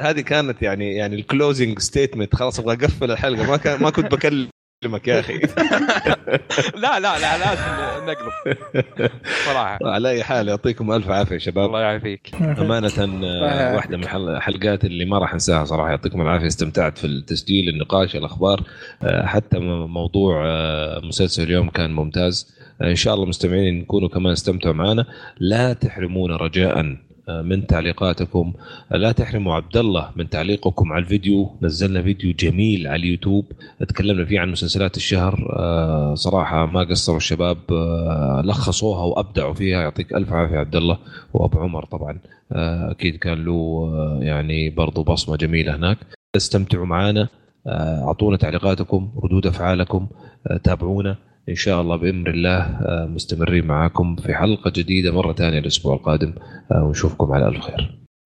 هذه 0.00 0.20
كانت 0.20 0.62
يعني 0.62 0.94
يعني 0.96 1.16
ال 1.16 1.24
closing 1.24 1.78
statement 1.78 2.34
خلاص 2.36 2.58
أبغى 2.58 2.74
أقفل 2.74 3.10
الحلقة. 3.10 3.50
ما 3.50 3.56
كان 3.56 3.82
ما 3.82 3.90
كنت 3.90 4.12
بكلم 4.12 4.48
اكلمك 4.82 5.08
يا 5.08 5.20
أخي. 5.20 5.38
لا 6.82 7.00
لا 7.00 7.18
لا 7.18 7.38
لازم 7.38 7.62
نقلب. 8.06 9.10
صراحة. 9.46 9.78
على 9.82 10.10
أي 10.10 10.24
حال 10.24 10.48
يعطيكم 10.48 10.92
ألف 10.92 11.08
عافية 11.10 11.38
شباب. 11.38 11.66
الله 11.66 11.80
يعافيك. 11.80 12.34
أمانة 12.34 12.90
آه، 12.98 13.74
واحدة 13.74 13.96
من 13.96 14.04
الحلقات 14.04 14.84
اللي 14.84 15.04
ما 15.04 15.18
راح 15.18 15.32
أنساها 15.32 15.64
صراحة. 15.64 15.90
يعطيكم 15.90 16.20
العافية. 16.20 16.46
استمتعت 16.46 16.98
في 16.98 17.06
التسجيل 17.06 17.68
النقاش 17.68 18.16
الأخبار. 18.16 18.62
آه، 19.02 19.26
حتى 19.26 19.58
موضوع 19.58 20.44
آه، 20.46 21.00
مسلسل 21.04 21.42
اليوم 21.42 21.70
كان 21.70 21.92
ممتاز. 21.92 22.54
إن 22.82 22.94
شاء 22.94 23.14
الله 23.14 23.26
مستمعين 23.26 23.80
نكونوا 23.80 24.08
كمان 24.08 24.32
استمتعوا 24.32 24.74
معنا. 24.74 25.06
لا 25.38 25.72
تحرمونا 25.72 26.36
رجاء. 26.36 26.96
من 27.28 27.66
تعليقاتكم. 27.66 28.52
لا 28.90 29.12
تحرموا 29.12 29.54
عبد 29.54 29.76
الله 29.76 30.10
من 30.16 30.28
تعليقكم 30.28 30.92
على 30.92 31.02
الفيديو. 31.02 31.50
نزلنا 31.62 32.02
فيديو 32.02 32.34
جميل 32.38 32.86
على 32.86 32.96
اليوتيوب. 32.96 33.44
تكلمنا 33.88 34.24
فيه 34.24 34.40
عن 34.40 34.50
مسلسلات 34.52 34.96
الشهر. 34.96 35.56
آه، 35.58 36.14
صراحة 36.14 36.66
ما 36.66 36.80
قصروا 36.80 37.16
الشباب. 37.16 37.58
آه، 37.70 38.42
لخصوها 38.44 39.04
وأبدعوا 39.04 39.54
فيها. 39.54 39.80
يعطيك 39.80 40.14
ألف 40.14 40.32
عافية 40.32 40.58
عبد 40.58 40.76
الله. 40.76 40.98
وأبو 41.34 41.58
عمر 41.58 41.84
طبعا. 41.84 42.18
آه، 42.52 42.90
أكيد 42.90 43.16
كان 43.16 43.44
له 43.44 43.90
يعني 44.22 44.70
برضو 44.70 45.02
بصمة 45.02 45.36
جميلة 45.36 45.76
هناك. 45.76 45.98
استمتعوا 46.36 46.86
معنا 46.86 47.28
أعطونا 47.68 48.36
تعليقاتكم 48.36 49.12
ردود 49.24 49.46
أفعالكم. 49.46 50.06
تابعونا. 50.64 51.16
إن 51.48 51.54
شاء 51.54 51.80
الله 51.80 51.96
بامر 51.96 52.30
الله 52.30 52.58
آه، 52.60 53.06
مستمرين 53.06 53.66
معاكم 53.66 54.16
في 54.16 54.34
حلقة 54.34 54.72
جديدة 54.76 55.12
مرة 55.12 55.32
ثانية 55.32 55.58
الأسبوع 55.58 55.94
القادم 55.94 56.34
آه، 56.72 56.84
ونشوفكم 56.84 57.32
على 57.32 57.48
ألف 57.48 57.60
خير. 57.60 58.01